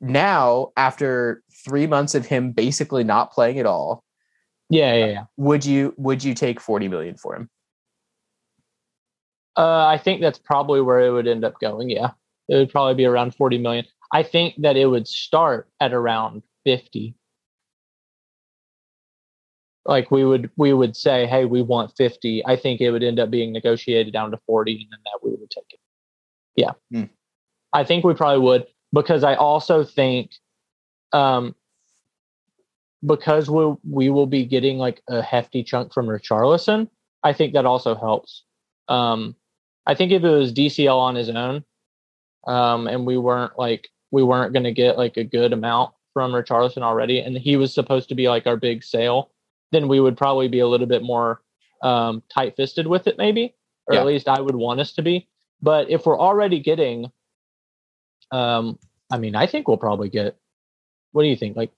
Now, 0.00 0.72
after 0.76 1.42
3 1.64 1.86
months 1.86 2.14
of 2.14 2.26
him 2.26 2.52
basically 2.52 3.04
not 3.04 3.32
playing 3.32 3.58
at 3.58 3.66
all, 3.66 4.02
yeah, 4.70 4.94
yeah, 4.94 5.06
yeah. 5.06 5.24
would 5.36 5.64
you 5.64 5.94
would 5.98 6.24
you 6.24 6.34
take 6.34 6.60
40 6.60 6.88
million 6.88 7.16
for 7.16 7.36
him? 7.36 7.50
Uh, 9.56 9.86
I 9.86 9.98
think 9.98 10.20
that's 10.20 10.38
probably 10.38 10.80
where 10.80 11.00
it 11.00 11.10
would 11.10 11.26
end 11.26 11.44
up 11.44 11.60
going. 11.60 11.90
Yeah, 11.90 12.10
it 12.48 12.56
would 12.56 12.70
probably 12.70 12.94
be 12.94 13.04
around 13.04 13.34
forty 13.34 13.58
million. 13.58 13.84
I 14.12 14.22
think 14.22 14.54
that 14.58 14.76
it 14.76 14.86
would 14.86 15.08
start 15.08 15.68
at 15.80 15.92
around 15.92 16.42
fifty. 16.64 17.14
Like 19.84 20.10
we 20.10 20.24
would 20.24 20.50
we 20.56 20.72
would 20.72 20.96
say, 20.96 21.26
hey, 21.26 21.44
we 21.46 21.62
want 21.62 21.96
fifty. 21.96 22.44
I 22.46 22.56
think 22.56 22.80
it 22.80 22.90
would 22.90 23.02
end 23.02 23.18
up 23.18 23.30
being 23.30 23.52
negotiated 23.52 24.12
down 24.12 24.30
to 24.30 24.38
forty, 24.46 24.72
and 24.72 24.88
then 24.90 25.00
that 25.04 25.20
we 25.22 25.30
would 25.30 25.50
take 25.50 25.64
it. 25.70 25.80
Yeah, 26.56 26.72
Hmm. 26.90 27.04
I 27.72 27.84
think 27.84 28.04
we 28.04 28.14
probably 28.14 28.44
would 28.44 28.66
because 28.92 29.24
I 29.24 29.34
also 29.34 29.84
think, 29.84 30.32
um, 31.12 31.54
because 33.04 33.48
we 33.50 33.74
we 33.88 34.10
will 34.10 34.26
be 34.26 34.44
getting 34.44 34.78
like 34.78 35.02
a 35.08 35.22
hefty 35.22 35.62
chunk 35.62 35.92
from 35.92 36.06
Richarlison. 36.06 36.88
I 37.22 37.32
think 37.32 37.54
that 37.54 37.66
also 37.66 37.94
helps. 37.94 38.44
Um, 38.88 39.36
I 39.90 39.94
think 39.96 40.12
if 40.12 40.22
it 40.22 40.30
was 40.30 40.52
DCL 40.52 40.96
on 40.96 41.16
his 41.16 41.28
own, 41.28 41.64
um, 42.46 42.86
and 42.86 43.04
we 43.04 43.18
weren't 43.18 43.58
like 43.58 43.88
we 44.12 44.22
weren't 44.22 44.52
going 44.52 44.62
to 44.62 44.70
get 44.72 44.96
like 44.96 45.16
a 45.16 45.24
good 45.24 45.52
amount 45.52 45.92
from 46.14 46.30
Richarlison 46.30 46.82
already, 46.82 47.18
and 47.18 47.36
he 47.36 47.56
was 47.56 47.74
supposed 47.74 48.08
to 48.10 48.14
be 48.14 48.28
like 48.28 48.46
our 48.46 48.56
big 48.56 48.84
sale, 48.84 49.32
then 49.72 49.88
we 49.88 49.98
would 49.98 50.16
probably 50.16 50.46
be 50.46 50.60
a 50.60 50.68
little 50.68 50.86
bit 50.86 51.02
more 51.02 51.42
um, 51.82 52.22
tight 52.32 52.54
fisted 52.54 52.86
with 52.86 53.08
it, 53.08 53.18
maybe, 53.18 53.52
or 53.88 53.94
Yeah. 53.94 54.00
at 54.02 54.06
least 54.06 54.28
I 54.28 54.40
would 54.40 54.54
want 54.54 54.78
us 54.78 54.92
to 54.92 55.02
be. 55.02 55.26
But 55.60 55.90
if 55.90 56.06
we're 56.06 56.20
already 56.20 56.60
getting, 56.60 57.10
um, 58.30 58.78
I 59.10 59.18
mean, 59.18 59.34
I 59.34 59.48
think 59.48 59.66
we'll 59.66 59.76
probably 59.76 60.08
get. 60.08 60.36
What 61.10 61.22
do 61.24 61.28
you 61.28 61.36
think? 61.36 61.56
Like 61.56 61.72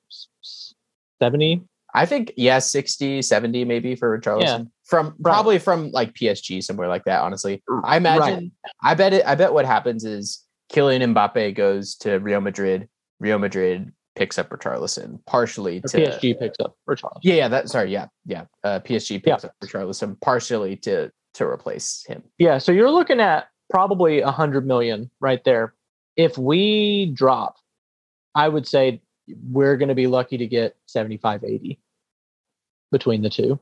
seventy? 1.19 1.63
I 1.95 2.07
think 2.07 2.33
yeah, 2.37 2.59
60, 2.59 3.23
70 3.23 3.65
maybe 3.65 3.95
for 3.95 4.19
Richarlison. 4.19 4.71
From 4.85 5.09
Right. 5.19 5.33
probably 5.33 5.59
from 5.59 5.91
like 5.91 6.15
PSG 6.15 6.63
somewhere 6.63 6.89
like 6.89 7.05
that. 7.05 7.23
Honestly, 7.23 7.63
I 7.85 7.97
imagine. 7.97 8.53
I 8.83 8.95
bet 8.95 9.13
it. 9.13 9.25
I 9.27 9.35
bet 9.35 9.53
what 9.53 9.65
happens 9.67 10.05
is 10.05 10.45
Kylian 10.73 11.15
Mbappe 11.15 11.55
goes 11.55 11.95
to 11.97 12.19
Real 12.19 12.41
Madrid. 12.41 12.89
Real 13.21 13.39
Madrid 13.39 13.93
picks 14.17 14.39
up 14.39 14.51
Richarlison 14.51 15.19
partially 15.27 15.79
Or 15.79 15.89
to 15.89 15.97
PSG 15.99 16.39
picks 16.39 16.59
up 16.61 16.77
Richarlison. 16.89 17.21
Yeah, 17.23 17.35
yeah. 17.35 17.49
That 17.49 17.69
sorry. 17.71 17.91
Yeah, 17.93 18.07
yeah. 18.27 18.45
Uh, 18.65 18.81
PSG 18.81 19.23
Yeah. 19.25 19.35
picks 19.35 19.45
up 19.45 19.55
Richarlison 19.63 20.21
partially 20.21 20.77
to 20.79 21.11
to 21.35 21.47
replace 21.47 22.05
him. 22.07 22.23
Yeah, 22.39 22.59
so 22.59 22.73
you're 22.73 22.91
looking 22.91 23.19
at 23.21 23.49
probably 23.71 24.21
a 24.21 24.31
hundred 24.31 24.67
million 24.67 25.11
right 25.21 25.43
there. 25.45 25.73
If 26.17 26.37
we 26.37 27.07
drop, 27.15 27.57
I 28.35 28.49
would 28.49 28.67
say 28.67 29.01
we're 29.29 29.77
going 29.77 29.89
to 29.89 29.95
be 29.95 30.07
lucky 30.07 30.39
to 30.39 30.47
get 30.47 30.77
75, 30.87 31.45
80 31.45 31.79
between 32.91 33.23
the 33.23 33.31
two. 33.31 33.59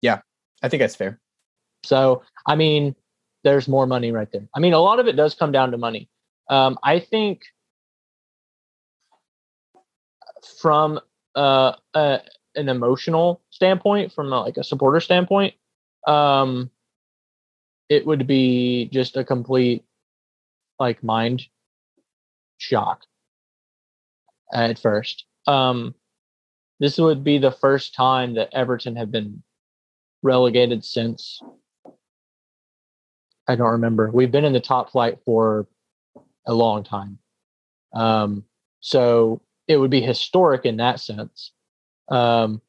yeah 0.00 0.20
I 0.62 0.68
think 0.68 0.80
that's 0.80 0.94
fair. 0.94 1.18
So, 1.84 2.22
I 2.46 2.54
mean, 2.54 2.94
there's 3.44 3.66
more 3.66 3.86
money 3.86 4.12
right 4.12 4.30
there. 4.30 4.48
I 4.54 4.60
mean, 4.60 4.72
a 4.72 4.78
lot 4.78 5.00
of 5.00 5.08
it 5.08 5.16
does 5.16 5.34
come 5.34 5.50
down 5.52 5.72
to 5.72 5.78
money. 5.78 6.08
Um, 6.48 6.78
I 6.82 7.00
think 7.00 7.42
from 10.60 11.00
uh, 11.34 11.72
uh, 11.94 12.18
an 12.54 12.68
emotional 12.68 13.42
standpoint, 13.50 14.12
from 14.12 14.32
a, 14.32 14.40
like 14.40 14.56
a 14.56 14.64
supporter 14.64 15.00
standpoint, 15.00 15.54
um, 16.06 16.70
it 17.88 18.06
would 18.06 18.26
be 18.26 18.88
just 18.92 19.16
a 19.16 19.24
complete 19.24 19.84
like 20.78 21.02
mind 21.02 21.42
shock 22.58 23.02
at 24.52 24.78
first. 24.78 25.24
Um, 25.46 25.94
this 26.78 26.98
would 26.98 27.24
be 27.24 27.38
the 27.38 27.50
first 27.50 27.94
time 27.94 28.34
that 28.34 28.50
Everton 28.52 28.96
have 28.96 29.10
been 29.10 29.42
relegated 30.22 30.84
since 30.84 31.40
I 33.48 33.56
don't 33.56 33.72
remember. 33.72 34.10
We've 34.10 34.30
been 34.30 34.44
in 34.44 34.52
the 34.52 34.60
top 34.60 34.90
flight 34.90 35.18
for 35.24 35.66
a 36.46 36.54
long 36.54 36.84
time. 36.84 37.18
Um, 37.92 38.44
so 38.80 39.40
it 39.68 39.76
would 39.76 39.90
be 39.90 40.00
historic 40.00 40.64
in 40.64 40.76
that 40.78 41.00
sense. 41.00 41.52
Um, 42.08 42.60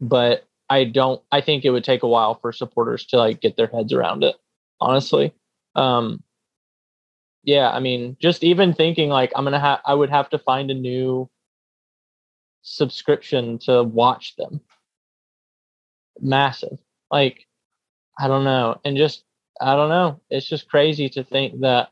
but 0.00 0.44
I 0.70 0.84
don't 0.84 1.20
I 1.32 1.40
think 1.40 1.64
it 1.64 1.70
would 1.70 1.84
take 1.84 2.02
a 2.02 2.08
while 2.08 2.34
for 2.34 2.52
supporters 2.52 3.06
to 3.06 3.16
like 3.16 3.40
get 3.40 3.56
their 3.56 3.66
heads 3.66 3.92
around 3.92 4.22
it, 4.22 4.36
honestly. 4.80 5.34
Um, 5.74 6.22
yeah, 7.48 7.70
I 7.70 7.80
mean, 7.80 8.14
just 8.20 8.44
even 8.44 8.74
thinking 8.74 9.08
like 9.08 9.32
I'm 9.34 9.44
gonna 9.44 9.58
have 9.58 9.80
I 9.86 9.94
would 9.94 10.10
have 10.10 10.28
to 10.30 10.38
find 10.38 10.70
a 10.70 10.74
new 10.74 11.30
subscription 12.60 13.58
to 13.60 13.82
watch 13.82 14.36
them 14.36 14.60
massive. 16.20 16.78
Like, 17.10 17.46
I 18.18 18.28
don't 18.28 18.44
know. 18.44 18.78
And 18.84 18.98
just, 18.98 19.24
I 19.62 19.76
don't 19.76 19.88
know. 19.88 20.20
It's 20.28 20.46
just 20.46 20.68
crazy 20.68 21.08
to 21.08 21.24
think 21.24 21.60
that 21.60 21.88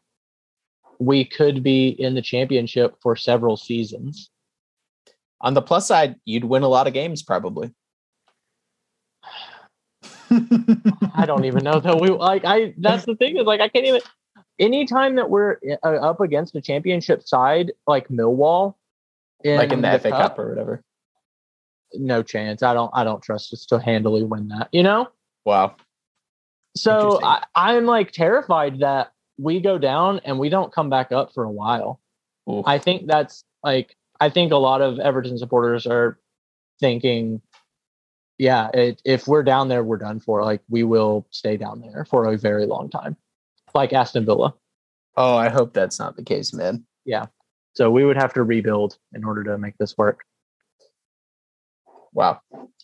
we 0.98 1.24
could 1.24 1.62
be 1.62 1.88
in 1.88 2.14
the 2.14 2.20
championship 2.20 2.96
for 3.00 3.16
several 3.16 3.56
seasons. 3.56 4.28
On 5.40 5.54
the 5.54 5.62
plus 5.62 5.86
side, 5.88 6.16
you'd 6.26 6.44
win 6.44 6.64
a 6.64 6.68
lot 6.68 6.86
of 6.86 6.92
games 6.92 7.22
probably. 7.22 7.72
I 10.30 11.24
don't 11.24 11.46
even 11.46 11.64
know 11.64 11.80
that 11.80 11.98
we 11.98 12.10
like. 12.10 12.44
I 12.44 12.74
that's 12.76 13.06
the 13.06 13.14
thing 13.14 13.38
is 13.38 13.46
like 13.46 13.62
I 13.62 13.68
can't 13.68 13.86
even. 13.86 14.02
Anytime 14.58 15.16
that 15.16 15.28
we're 15.28 15.58
uh, 15.84 15.88
up 15.88 16.20
against 16.20 16.56
a 16.56 16.60
championship 16.60 17.26
side 17.26 17.72
like 17.86 18.08
Millwall, 18.08 18.74
like 19.44 19.72
in 19.72 19.82
the, 19.82 19.98
FA 19.98 20.10
Cup. 20.10 20.38
or 20.38 20.48
whatever. 20.48 20.82
no 21.94 22.22
chance. 22.22 22.62
I 22.62 22.74
don't. 22.74 22.90
I 22.94 23.04
don't 23.04 23.22
trust 23.22 23.52
us 23.52 23.66
to 23.66 23.78
handily 23.78 24.22
win 24.22 24.48
that. 24.48 24.68
You 24.72 24.82
know. 24.82 25.08
Wow. 25.44 25.76
So 26.76 27.20
I, 27.22 27.44
I'm 27.54 27.86
like 27.86 28.12
terrified 28.12 28.80
that 28.80 29.12
we 29.38 29.60
go 29.60 29.78
down 29.78 30.20
and 30.24 30.38
we 30.38 30.48
don't 30.48 30.72
come 30.72 30.90
back 30.90 31.12
up 31.12 31.32
for 31.32 31.44
a 31.44 31.50
while. 31.50 32.00
Oof. 32.50 32.64
I 32.66 32.78
think 32.78 33.06
that's 33.06 33.44
like 33.62 33.96
I 34.20 34.30
think 34.30 34.52
a 34.52 34.56
lot 34.56 34.82
of 34.82 34.98
Everton 34.98 35.38
supporters 35.38 35.86
are 35.86 36.18
thinking, 36.80 37.40
yeah, 38.38 38.70
it, 38.72 39.00
if 39.04 39.26
we're 39.26 39.42
down 39.42 39.68
there, 39.68 39.84
we're 39.84 39.96
done 39.96 40.20
for. 40.20 40.42
Like 40.42 40.62
we 40.68 40.82
will 40.82 41.26
stay 41.30 41.56
down 41.56 41.80
there 41.80 42.04
for 42.04 42.32
a 42.32 42.36
very 42.36 42.66
long 42.66 42.88
time, 42.88 43.16
like 43.76 43.92
Aston 43.92 44.24
Villa. 44.24 44.54
Oh, 45.16 45.36
I 45.36 45.48
hope 45.48 45.72
that's 45.72 45.98
not 45.98 46.16
the 46.16 46.22
case, 46.24 46.52
man. 46.52 46.84
Yeah. 47.04 47.26
So 47.74 47.90
we 47.90 48.04
would 48.04 48.16
have 48.16 48.34
to 48.34 48.42
rebuild 48.42 48.98
in 49.14 49.24
order 49.24 49.44
to 49.44 49.58
make 49.58 49.76
this 49.78 49.96
work. 49.96 50.20
Wow. 52.12 52.40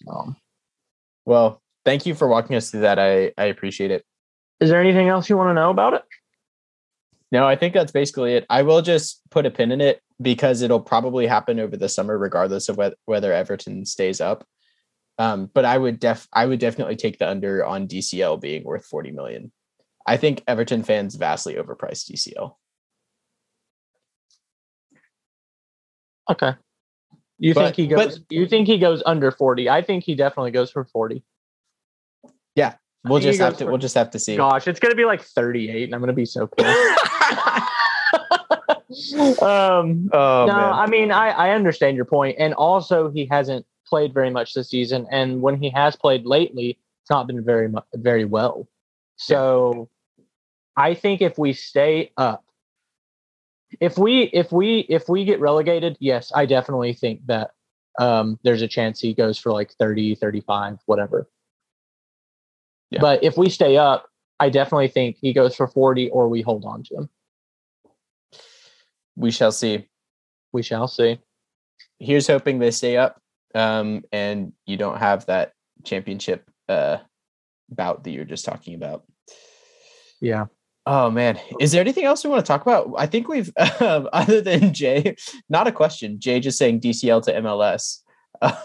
Um, 0.09 0.37
Well, 1.25 1.61
thank 1.85 2.07
you 2.07 2.15
for 2.15 2.29
walking 2.29 2.57
us 2.57 2.71
through 2.71 2.81
that. 2.81 2.99
I 2.99 3.33
I 3.39 3.45
appreciate 3.47 3.91
it. 3.91 4.05
is 4.61 4.71
there 4.71 4.81
anything 4.81 5.09
else 5.09 5.29
you 5.29 5.37
want 5.37 5.51
to 5.51 5.55
know 5.55 5.71
about 5.71 5.95
it? 5.95 6.05
No, 7.33 7.47
I 7.47 7.57
think 7.57 7.73
that's 7.75 7.93
basically 7.93 8.35
it. 8.35 8.45
I 8.51 8.63
will 8.63 8.83
just 8.83 9.23
put 9.31 9.47
a 9.47 9.51
pin 9.51 9.73
in 9.73 9.81
it 9.81 10.01
because 10.21 10.61
it'll 10.61 10.81
probably 10.81 11.27
happen 11.27 11.59
over 11.59 11.77
the 11.77 11.89
summer, 11.89 12.19
regardless 12.19 12.69
of 12.69 12.77
whether, 12.77 12.95
whether 13.07 13.33
Everton 13.33 13.87
stays 13.87 14.21
up. 14.21 14.45
Um, 15.19 15.51
but 15.55 15.65
I 15.65 15.79
would 15.79 15.99
def 15.99 16.29
I 16.33 16.47
would 16.47 16.59
definitely 16.61 16.97
take 16.97 17.19
the 17.19 17.29
under 17.29 17.65
on 17.65 17.89
DCL 17.89 18.41
being 18.41 18.65
worth 18.65 18.85
40 18.87 19.13
million. 19.13 19.53
I 20.07 20.17
think 20.17 20.43
Everton 20.47 20.83
fans 20.83 21.15
vastly 21.15 21.55
overpriced 21.55 22.11
DCL. 22.11 22.55
Okay. 26.31 26.53
You 27.39 27.55
But- 27.55 27.75
think 27.75 27.77
he 27.77 27.87
goes? 27.89 28.21
you 28.31 28.47
think 28.47 28.67
he 28.69 28.79
goes 28.79 29.03
under 29.05 29.31
forty? 29.31 29.69
I 29.69 29.83
think 29.83 30.05
he 30.05 30.15
definitely 30.15 30.53
goes 30.53 30.71
for 30.71 30.85
forty. 30.85 31.25
Yeah, 32.55 32.75
We'll 33.05 33.19
just 33.21 33.41
have 33.41 33.57
to 33.57 33.65
for- 33.65 33.71
we'll 33.71 33.79
just 33.81 33.97
have 33.97 34.11
to 34.11 34.19
see. 34.19 34.37
Gosh, 34.37 34.69
it's 34.69 34.79
gonna 34.79 34.95
be 34.95 35.05
like 35.05 35.23
thirty-eight, 35.23 35.85
and 35.85 35.95
I'm 35.95 36.01
gonna 36.01 36.13
be 36.13 36.27
so 36.27 36.47
pissed. 36.47 36.69
um, 39.43 40.09
oh 40.13 40.47
no, 40.47 40.53
I 40.53 40.87
mean 40.87 41.11
I 41.11 41.31
I 41.31 41.51
understand 41.51 41.97
your 41.97 42.05
point, 42.05 42.37
and 42.39 42.55
also 42.55 43.11
he 43.11 43.27
hasn't 43.27 43.67
played 43.87 44.15
very 44.15 44.31
much 44.31 44.55
this 44.55 44.69
season, 44.71 45.07
and 45.11 45.43
when 45.43 45.57
he 45.61 45.71
has 45.71 45.97
played 45.97 46.25
lately, 46.27 46.79
it's 47.03 47.11
not 47.11 47.27
been 47.27 47.43
very 47.45 47.69
much 47.69 47.85
very 47.95 48.25
well. 48.25 48.69
So, 49.27 49.89
I 50.77 50.95
think 50.95 51.21
if 51.21 51.39
we 51.39 51.53
stay 51.53 52.13
up, 52.17 52.45
if 53.81 53.99
we 53.99 54.23
if 54.25 54.53
we 54.53 54.81
if 54.89 55.09
we 55.09 55.25
get 55.25 55.41
relegated, 55.41 55.97
yes, 56.01 56.33
I 56.35 56.47
definitely 56.47 56.93
think 56.95 57.27
that 57.27 57.53
um, 57.99 58.39
there's 58.43 58.63
a 58.63 58.69
chance 58.69 59.01
he 59.01 59.15
goes 59.15 59.39
for 59.39 59.53
like 59.53 59.73
30, 59.73 60.15
35, 60.15 60.79
whatever. 60.87 61.29
Yeah. 62.91 63.01
But 63.01 63.23
if 63.25 63.37
we 63.37 63.49
stay 63.49 63.77
up, 63.77 64.07
I 64.41 64.49
definitely 64.49 64.89
think 64.89 65.17
he 65.21 65.33
goes 65.33 65.55
for 65.55 65.67
40 65.67 66.11
or 66.11 66.29
we 66.29 66.43
hold 66.43 66.65
on 66.65 66.83
to 66.85 66.97
him. 66.97 67.11
we 69.17 69.31
shall 69.31 69.53
see. 69.53 69.89
We 70.53 70.63
shall 70.63 70.89
see. 70.89 71.21
Here's 71.99 72.27
hoping 72.27 72.59
they 72.59 72.71
stay 72.71 72.97
up. 72.97 73.21
Um, 73.55 74.03
and 74.13 74.53
you 74.67 74.77
don't 74.77 74.99
have 74.99 75.27
that 75.27 75.53
championship 75.85 76.49
uh 76.69 76.99
bout 77.69 78.05
that 78.05 78.11
you're 78.11 78.25
just 78.25 78.45
talking 78.45 78.75
about. 78.75 79.05
Yeah. 80.23 80.47
Oh 80.87 81.11
man, 81.11 81.39
is 81.61 81.71
there 81.73 81.81
anything 81.81 82.05
else 82.05 82.25
we 82.25 82.31
want 82.31 82.45
to 82.45 82.49
talk 82.49 82.63
about? 82.63 82.93
I 82.97 83.07
think 83.07 83.29
we've, 83.29 83.53
um, 83.81 84.09
other 84.13 84.41
than 84.41 84.73
Jay, 84.73 85.17
not 85.49 85.67
a 85.67 85.73
question. 85.73 86.19
Jay 86.19 86.41
just 86.41 86.59
saying 86.59 86.81
DCL 86.81 87.25
to 87.25 87.33
MLS. 87.41 87.99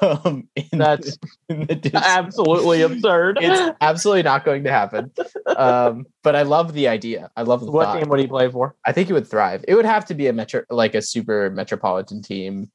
Um, 0.01 0.47
in 0.55 0.79
That's 0.79 1.17
the, 1.17 1.29
in 1.49 1.67
the 1.67 1.75
dis- 1.75 1.93
absolutely 1.93 2.81
absurd. 2.81 3.37
it's 3.39 3.77
absolutely 3.81 4.23
not 4.23 4.43
going 4.43 4.63
to 4.63 4.71
happen. 4.71 5.11
Um, 5.45 6.07
but 6.23 6.35
I 6.35 6.41
love 6.41 6.73
the 6.73 6.87
idea. 6.87 7.29
I 7.37 7.43
love 7.43 7.63
the 7.63 7.69
what 7.69 7.85
thought. 7.85 7.99
team 7.99 8.09
would 8.09 8.19
he 8.19 8.25
play 8.25 8.49
for? 8.49 8.75
I 8.87 8.91
think 8.91 9.07
he 9.07 9.13
would 9.13 9.27
thrive. 9.27 9.63
It 9.67 9.75
would 9.75 9.85
have 9.85 10.05
to 10.05 10.15
be 10.15 10.25
a 10.27 10.33
metro, 10.33 10.63
like 10.71 10.95
a 10.95 11.01
super 11.03 11.51
metropolitan 11.51 12.23
team. 12.23 12.71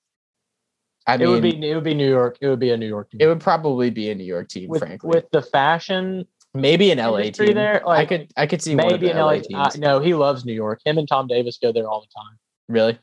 I 1.09 1.17
mean, 1.17 1.27
it 1.27 1.31
would 1.31 1.43
be 1.43 1.71
it 1.71 1.75
would 1.75 1.83
be 1.83 1.95
New 1.95 2.09
York. 2.09 2.39
It 2.41 2.47
would 2.47 2.61
be 2.61 2.71
a 2.71 2.77
New 2.77 2.87
York 2.87 3.11
team. 3.11 3.21
it 3.21 3.27
would 3.27 3.41
probably 3.41 3.91
be 3.91 4.11
a 4.11 4.15
New 4.15 4.23
York 4.23 4.49
team, 4.49 4.69
with, 4.69 4.83
frankly. 4.83 5.09
with 5.09 5.29
the 5.33 5.43
fashion 5.43 6.29
maybe 6.55 6.91
an 6.91 6.99
LA 6.99 7.31
team. 7.31 7.55
there, 7.55 7.87
I 7.89 8.05
could, 8.05 8.33
I 8.37 8.47
could 8.47 8.61
see 8.63 8.75
maybe 8.75 9.09
an 9.11 9.17
LA. 9.17 9.41
LA 9.51 9.59
uh, 9.63 9.71
no, 9.79 10.01
he 10.01 10.15
loves 10.15 10.45
New 10.45 10.53
York. 10.53 10.81
Him 10.85 10.99
and 10.99 11.09
Tom 11.09 11.27
Davies 11.27 11.59
go 11.63 11.73
there 11.73 11.89
all 11.89 12.01
the 12.01 12.09
time. 12.15 12.39
Really? 12.69 12.99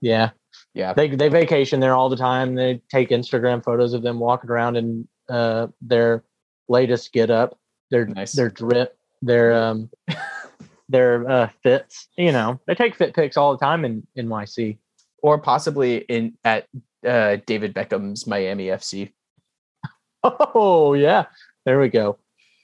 Yeah, 0.00 0.30
Yeah. 0.74 0.92
they 0.92 1.08
they 1.08 1.28
vacation 1.28 1.80
there 1.80 1.94
all 1.94 2.08
the 2.08 2.16
time. 2.16 2.54
They 2.54 2.80
take 2.90 3.08
Instagram 3.10 3.64
photos 3.64 3.92
of 3.94 4.02
them 4.02 4.18
walking 4.20 4.50
around 4.50 4.76
in 4.76 5.08
uh, 5.28 5.68
their 5.80 6.24
latest 6.68 7.12
get 7.12 7.30
up, 7.30 7.58
their 7.90 8.06
Nice. 8.06 8.32
their 8.34 8.48
drip, 8.50 8.96
their 9.22 9.52
um, 9.54 9.90
their 10.88 11.28
uh, 11.28 11.48
fits. 11.62 12.08
You 12.16 12.32
know, 12.32 12.60
they 12.66 12.74
take 12.74 12.94
fit 12.94 13.14
pics 13.14 13.36
all 13.36 13.52
the 13.56 13.64
time 13.64 13.84
in 13.84 14.06
NYC. 14.16 14.78
or 15.22 15.38
possibly 15.38 15.96
in 15.98 16.34
at 16.44 16.66
uh, 17.06 17.36
David 17.46 17.74
Beckham's 17.74 18.26
Miami 18.26 18.66
FC. 18.66 19.12
Oh 20.24 20.94
yeah, 20.94 21.26
there 21.64 21.78
we 21.80 21.88
go. 21.88 22.18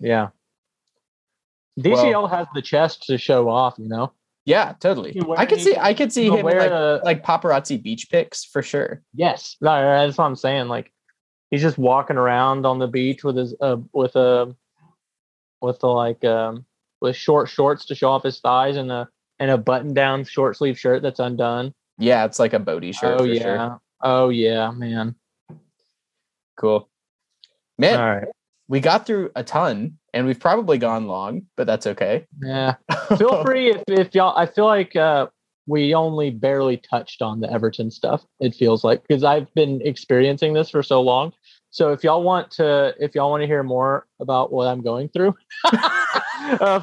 Yeah, 0.05 0.29
DCL 1.81 2.29
has 2.31 2.47
the 2.55 2.63
chest 2.63 3.05
to 3.05 3.19
show 3.19 3.49
off. 3.49 3.75
You 3.79 3.89
know, 3.89 4.13
Yeah, 4.45 4.75
totally. 4.81 5.19
I 5.37 5.47
could 5.47 5.61
see 5.61 5.77
I 5.77 5.95
could 5.95 6.13
see 6.13 6.27
him 6.29 6.45
wear 6.45 6.61
like 6.61 6.71
a- 6.71 7.01
like 7.05 7.25
paparazzi 7.25 7.83
beach 7.83 8.09
pics 8.11 8.45
for 8.45 8.63
sure. 8.63 9.03
yes, 9.15 9.57
right, 9.61 9.83
right, 9.85 10.07
that's 10.07 10.19
what 10.19 10.27
I'm 10.27 10.37
saying. 10.37 10.69
Like 10.69 10.93
he's 11.51 11.63
just 11.63 11.79
walking 11.79 12.17
around 12.17 12.67
on 12.67 12.79
the 12.79 12.87
beach 12.89 13.25
with 13.25 13.37
his 13.37 13.55
uh, 13.61 13.79
with 13.93 14.15
a 14.17 14.55
with 15.63 15.83
a, 15.83 15.87
like 15.89 16.23
um 16.25 16.67
with 17.01 17.17
short 17.17 17.49
shorts 17.49 17.87
to 17.87 17.95
show 17.95 18.11
off 18.11 18.23
his 18.23 18.41
thighs 18.41 18.77
and 18.77 18.93
a 18.93 19.09
and 19.41 19.51
a 19.51 19.59
button 19.59 19.95
down 19.95 20.25
short 20.25 20.57
sleeve 20.57 20.79
shirt 20.79 21.03
that's 21.03 21.19
undone. 21.21 21.73
Yeah, 21.99 22.25
it's 22.25 22.39
like 22.39 22.53
a 22.53 22.59
Bodie 22.59 22.93
shirt 22.93 23.21
oh 23.21 23.25
for 23.25 23.33
yeah, 23.33 23.43
sure. 23.43 23.81
oh 24.03 24.29
yeah, 24.29 24.71
man. 24.71 25.15
Cool. 26.57 26.89
Man, 27.79 27.99
All 27.99 28.15
right, 28.15 28.29
we 28.69 28.81
got 28.81 29.07
through 29.07 29.31
a 29.37 29.45
ton 29.45 29.99
and 30.13 30.27
we've 30.27 30.41
probably 30.41 30.79
gone 30.79 31.07
long, 31.07 31.43
but 31.57 31.67
that's 31.67 31.87
okay. 31.87 32.27
yeah. 32.43 32.75
Feel 33.19 33.45
free 33.45 33.71
if 33.71 33.83
if 33.89 34.15
y'all. 34.15 34.37
I 34.37 34.47
feel 34.47 34.67
like 34.67 34.97
uh 34.97 35.27
we 35.67 35.95
only 35.95 36.31
barely 36.31 36.77
touched 36.77 37.23
on 37.23 37.41
the 37.41 37.51
Everton 37.51 37.91
stuff. 37.91 38.25
It 38.41 38.55
feels 38.55 38.85
like 38.85 39.03
because 39.07 39.25
I've 39.25 39.53
been 39.55 39.81
experiencing 39.83 40.53
this 40.53 40.71
for 40.71 40.83
so 40.83 41.01
long. 41.01 41.33
So 41.71 41.91
if 41.91 42.05
y'all 42.05 42.23
want 42.23 42.51
to, 42.53 42.95
if 43.01 43.15
y'all 43.15 43.31
want 43.31 43.43
to 43.43 43.47
hear 43.47 43.63
more 43.63 44.07
about 44.21 44.53
what 44.53 44.69
I'm 44.69 44.81
going 44.83 45.09
through, 45.09 45.35
uh, 45.65 46.81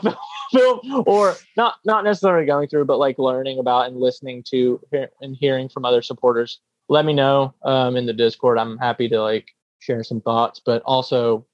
feel- 0.51 0.81
or 1.05 1.35
not 1.55 1.75
not 1.85 2.03
necessarily 2.03 2.45
going 2.45 2.67
through, 2.67 2.85
but 2.85 2.97
like 2.97 3.17
learning 3.17 3.59
about 3.59 3.87
and 3.87 3.97
listening 3.97 4.43
to 4.49 4.81
and 5.21 5.35
hearing 5.39 5.69
from 5.69 5.85
other 5.85 6.01
supporters, 6.01 6.59
let 6.89 7.05
me 7.05 7.13
know 7.13 7.53
um, 7.63 7.95
in 7.95 8.05
the 8.05 8.13
Discord. 8.13 8.57
I'm 8.57 8.77
happy 8.77 9.07
to 9.09 9.21
like 9.21 9.47
share 9.79 10.03
some 10.03 10.21
thoughts, 10.21 10.59
but 10.63 10.81
also, 10.83 11.45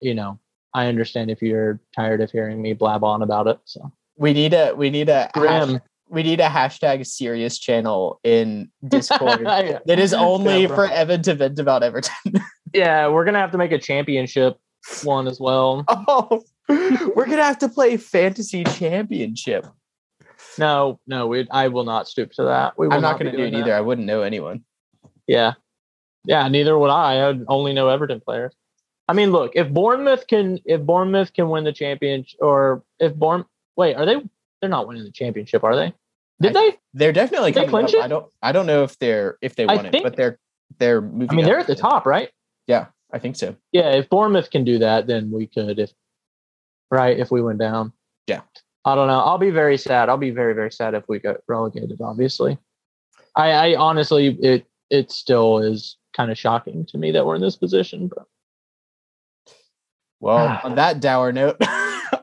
you 0.00 0.14
know, 0.14 0.38
I 0.74 0.86
understand 0.86 1.30
if 1.30 1.42
you're 1.42 1.80
tired 1.94 2.20
of 2.20 2.30
hearing 2.30 2.60
me 2.62 2.72
blab 2.72 3.04
on 3.04 3.22
about 3.22 3.46
it. 3.46 3.58
So 3.64 3.92
we 4.16 4.32
need 4.32 4.54
a 4.54 4.74
we 4.74 4.90
need 4.90 5.08
a 5.08 5.30
hash, 5.34 5.80
we 6.08 6.22
need 6.22 6.40
a 6.40 6.48
hashtag 6.48 7.06
serious 7.06 7.58
channel 7.58 8.20
in 8.24 8.70
Discord 8.88 9.40
Yeah. 9.42 9.78
that 9.86 9.98
is 9.98 10.12
only 10.14 10.62
Yeah, 10.62 10.74
for 10.74 10.86
Evan 10.86 11.22
to 11.22 11.34
vent 11.34 11.58
about 11.58 11.82
Everton. 11.82 12.14
Yeah, 12.74 13.08
we're 13.08 13.24
gonna 13.24 13.38
have 13.38 13.52
to 13.52 13.58
make 13.58 13.72
a 13.72 13.78
championship 13.78 14.58
one 15.02 15.26
as 15.26 15.40
well. 15.40 15.86
oh, 15.88 16.42
we're 16.68 17.24
gonna 17.24 17.42
have 17.42 17.56
to 17.60 17.68
play 17.70 17.96
fantasy 17.96 18.62
championship. 18.62 19.66
No, 20.58 21.00
no, 21.06 21.26
we, 21.28 21.48
I 21.50 21.68
will 21.68 21.84
not 21.84 22.08
stoop 22.08 22.30
to 22.32 22.42
that. 22.44 22.74
I'm 22.78 23.00
not 23.00 23.18
be 23.18 23.24
gonna 23.24 23.36
do 23.38 23.42
it 23.42 23.50
doing 23.50 23.54
either. 23.62 23.70
that. 23.70 23.78
I 23.78 23.80
wouldn't 23.80 24.06
know 24.06 24.20
anyone. 24.20 24.64
Yeah, 25.26 25.54
yeah, 26.26 26.46
neither 26.48 26.78
would 26.78 26.90
I. 26.90 27.14
I 27.20 27.26
would 27.28 27.46
only 27.48 27.72
know 27.72 27.88
Everton 27.88 28.20
players. 28.20 28.54
I 29.08 29.14
mean, 29.14 29.32
look, 29.32 29.52
if 29.54 29.70
Bournemouth 29.70 30.26
can, 30.26 30.58
if 30.66 30.82
Bournemouth 30.82 31.32
can 31.32 31.48
win 31.48 31.64
the 31.64 31.72
championship, 31.72 32.38
or 32.40 32.84
if 33.00 33.14
Bourne, 33.14 33.44
wait, 33.76 33.94
are 33.94 34.04
they? 34.04 34.16
They're 34.60 34.68
not 34.68 34.86
winning 34.86 35.04
the 35.04 35.10
championship, 35.10 35.64
are 35.64 35.74
they? 35.74 35.94
Did 36.40 36.56
I- 36.56 36.60
they? 36.60 36.78
They're 36.94 37.12
definitely 37.12 37.52
Did 37.52 37.64
they 37.64 37.70
coming 37.70 37.88
it? 37.88 37.96
I 37.96 38.08
don't 38.08 38.26
I 38.42 38.52
don't 38.52 38.66
know 38.66 38.82
if 38.84 38.98
they're 38.98 39.38
if 39.40 39.56
they 39.56 39.66
won 39.66 39.86
it, 39.86 39.92
think- 39.92 40.04
but 40.04 40.16
they're 40.16 40.38
they're 40.78 41.00
moving. 41.00 41.30
I 41.30 41.34
mean, 41.34 41.44
they're 41.44 41.58
at 41.58 41.66
the 41.66 41.74
top, 41.74 42.06
right? 42.06 42.30
Yeah, 42.66 42.86
I 43.12 43.18
think 43.18 43.36
so. 43.36 43.56
Yeah, 43.72 43.90
if 43.92 44.08
Bournemouth 44.08 44.50
can 44.50 44.64
do 44.64 44.78
that, 44.80 45.06
then 45.06 45.30
we 45.30 45.46
could. 45.46 45.78
If 45.78 45.92
right, 46.90 47.18
if 47.18 47.30
we 47.30 47.40
went 47.40 47.58
down. 47.58 47.92
Yeah. 48.26 48.42
I 48.84 48.94
don't 48.94 49.08
know. 49.08 49.20
I'll 49.20 49.38
be 49.38 49.50
very 49.50 49.76
sad. 49.76 50.08
I'll 50.08 50.16
be 50.16 50.30
very 50.30 50.54
very 50.54 50.70
sad 50.70 50.94
if 50.94 51.04
we 51.08 51.18
get 51.18 51.42
relegated. 51.48 52.00
Obviously, 52.00 52.58
I, 53.34 53.50
I 53.50 53.76
honestly 53.76 54.38
it 54.42 54.66
it 54.90 55.10
still 55.10 55.58
is 55.58 55.96
kind 56.16 56.30
of 56.30 56.38
shocking 56.38 56.86
to 56.86 56.98
me 56.98 57.10
that 57.12 57.26
we're 57.26 57.34
in 57.34 57.42
this 57.42 57.56
position. 57.56 58.08
But 58.08 58.26
Well, 60.20 60.60
on 60.64 60.74
that 60.76 61.00
dour 61.00 61.32
note, 61.32 61.56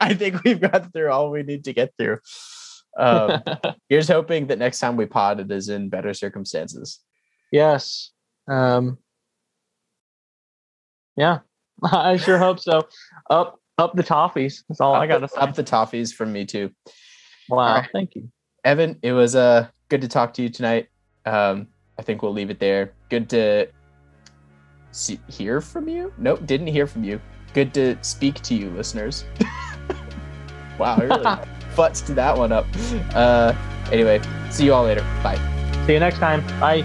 I 0.02 0.14
think 0.14 0.44
we've 0.44 0.60
got 0.60 0.92
through 0.92 1.12
all 1.12 1.32
we 1.32 1.44
need 1.44 1.64
to 1.66 1.74
get 1.74 1.94
through. 1.98 2.20
Um, 2.98 3.42
here's 3.90 4.08
hoping 4.08 4.48
that 4.48 4.60
next 4.60 4.80
time 4.80 4.98
we 4.98 5.06
pod, 5.06 5.40
it 5.40 5.52
is 5.52 5.70
in 5.70 5.90
better 5.90 6.14
circumstances. 6.14 7.00
yes, 7.52 8.12
um, 8.48 8.98
yeah, 11.16 11.40
I 11.84 12.18
sure 12.18 12.38
hope 12.38 12.60
so. 12.60 12.88
Up 13.30 13.60
up 13.78 13.96
the 13.96 14.04
toffees. 14.04 14.64
That's 14.68 14.82
all 14.82 14.96
I 14.96 15.08
got 15.08 15.20
to 15.20 15.28
say. 15.28 15.40
Up 15.40 15.56
the 15.56 15.64
toffees 15.64 16.14
from 16.14 16.32
me 16.32 16.46
too. 16.46 16.72
wow, 17.50 17.76
Alright. 17.76 17.90
thank 17.94 18.16
you. 18.16 18.30
Evan, 18.64 18.98
it 19.02 19.12
was 19.12 19.36
uh 19.36 19.68
good 19.90 20.02
to 20.02 20.08
talk 20.08 20.34
to 20.36 20.42
you 20.42 20.50
tonight. 20.50 20.88
Um, 21.26 21.68
I 21.98 22.02
think 22.02 22.22
we'll 22.22 22.34
leave 22.34 22.50
it 22.50 22.60
there. 22.60 22.94
Good 23.10 23.30
to 23.30 23.68
see, 24.92 25.20
hear 25.28 25.62
from 25.62 25.88
you. 25.88 26.14
Nope, 26.18 26.46
didn't 26.46 26.68
hear 26.68 26.88
from 26.88 27.04
you. 27.04 27.20
Good 27.56 27.74
to 27.76 27.98
speak 28.02 28.42
to 28.42 28.54
you, 28.54 28.70
listeners. 28.72 29.24
wow, 30.78 30.98
I 30.98 31.04
really 31.04 31.24
futzed 31.74 32.14
that 32.14 32.38
one 32.38 32.52
up. 32.52 32.66
Uh, 33.16 33.54
anyway, 33.94 34.22
see 34.52 34.66
you 34.66 34.74
all 34.74 34.84
later. 34.84 35.04
Bye. 35.24 35.40
See 35.86 35.94
you 35.94 36.00
next 36.02 36.18
time. 36.18 36.46
Bye. 36.60 36.84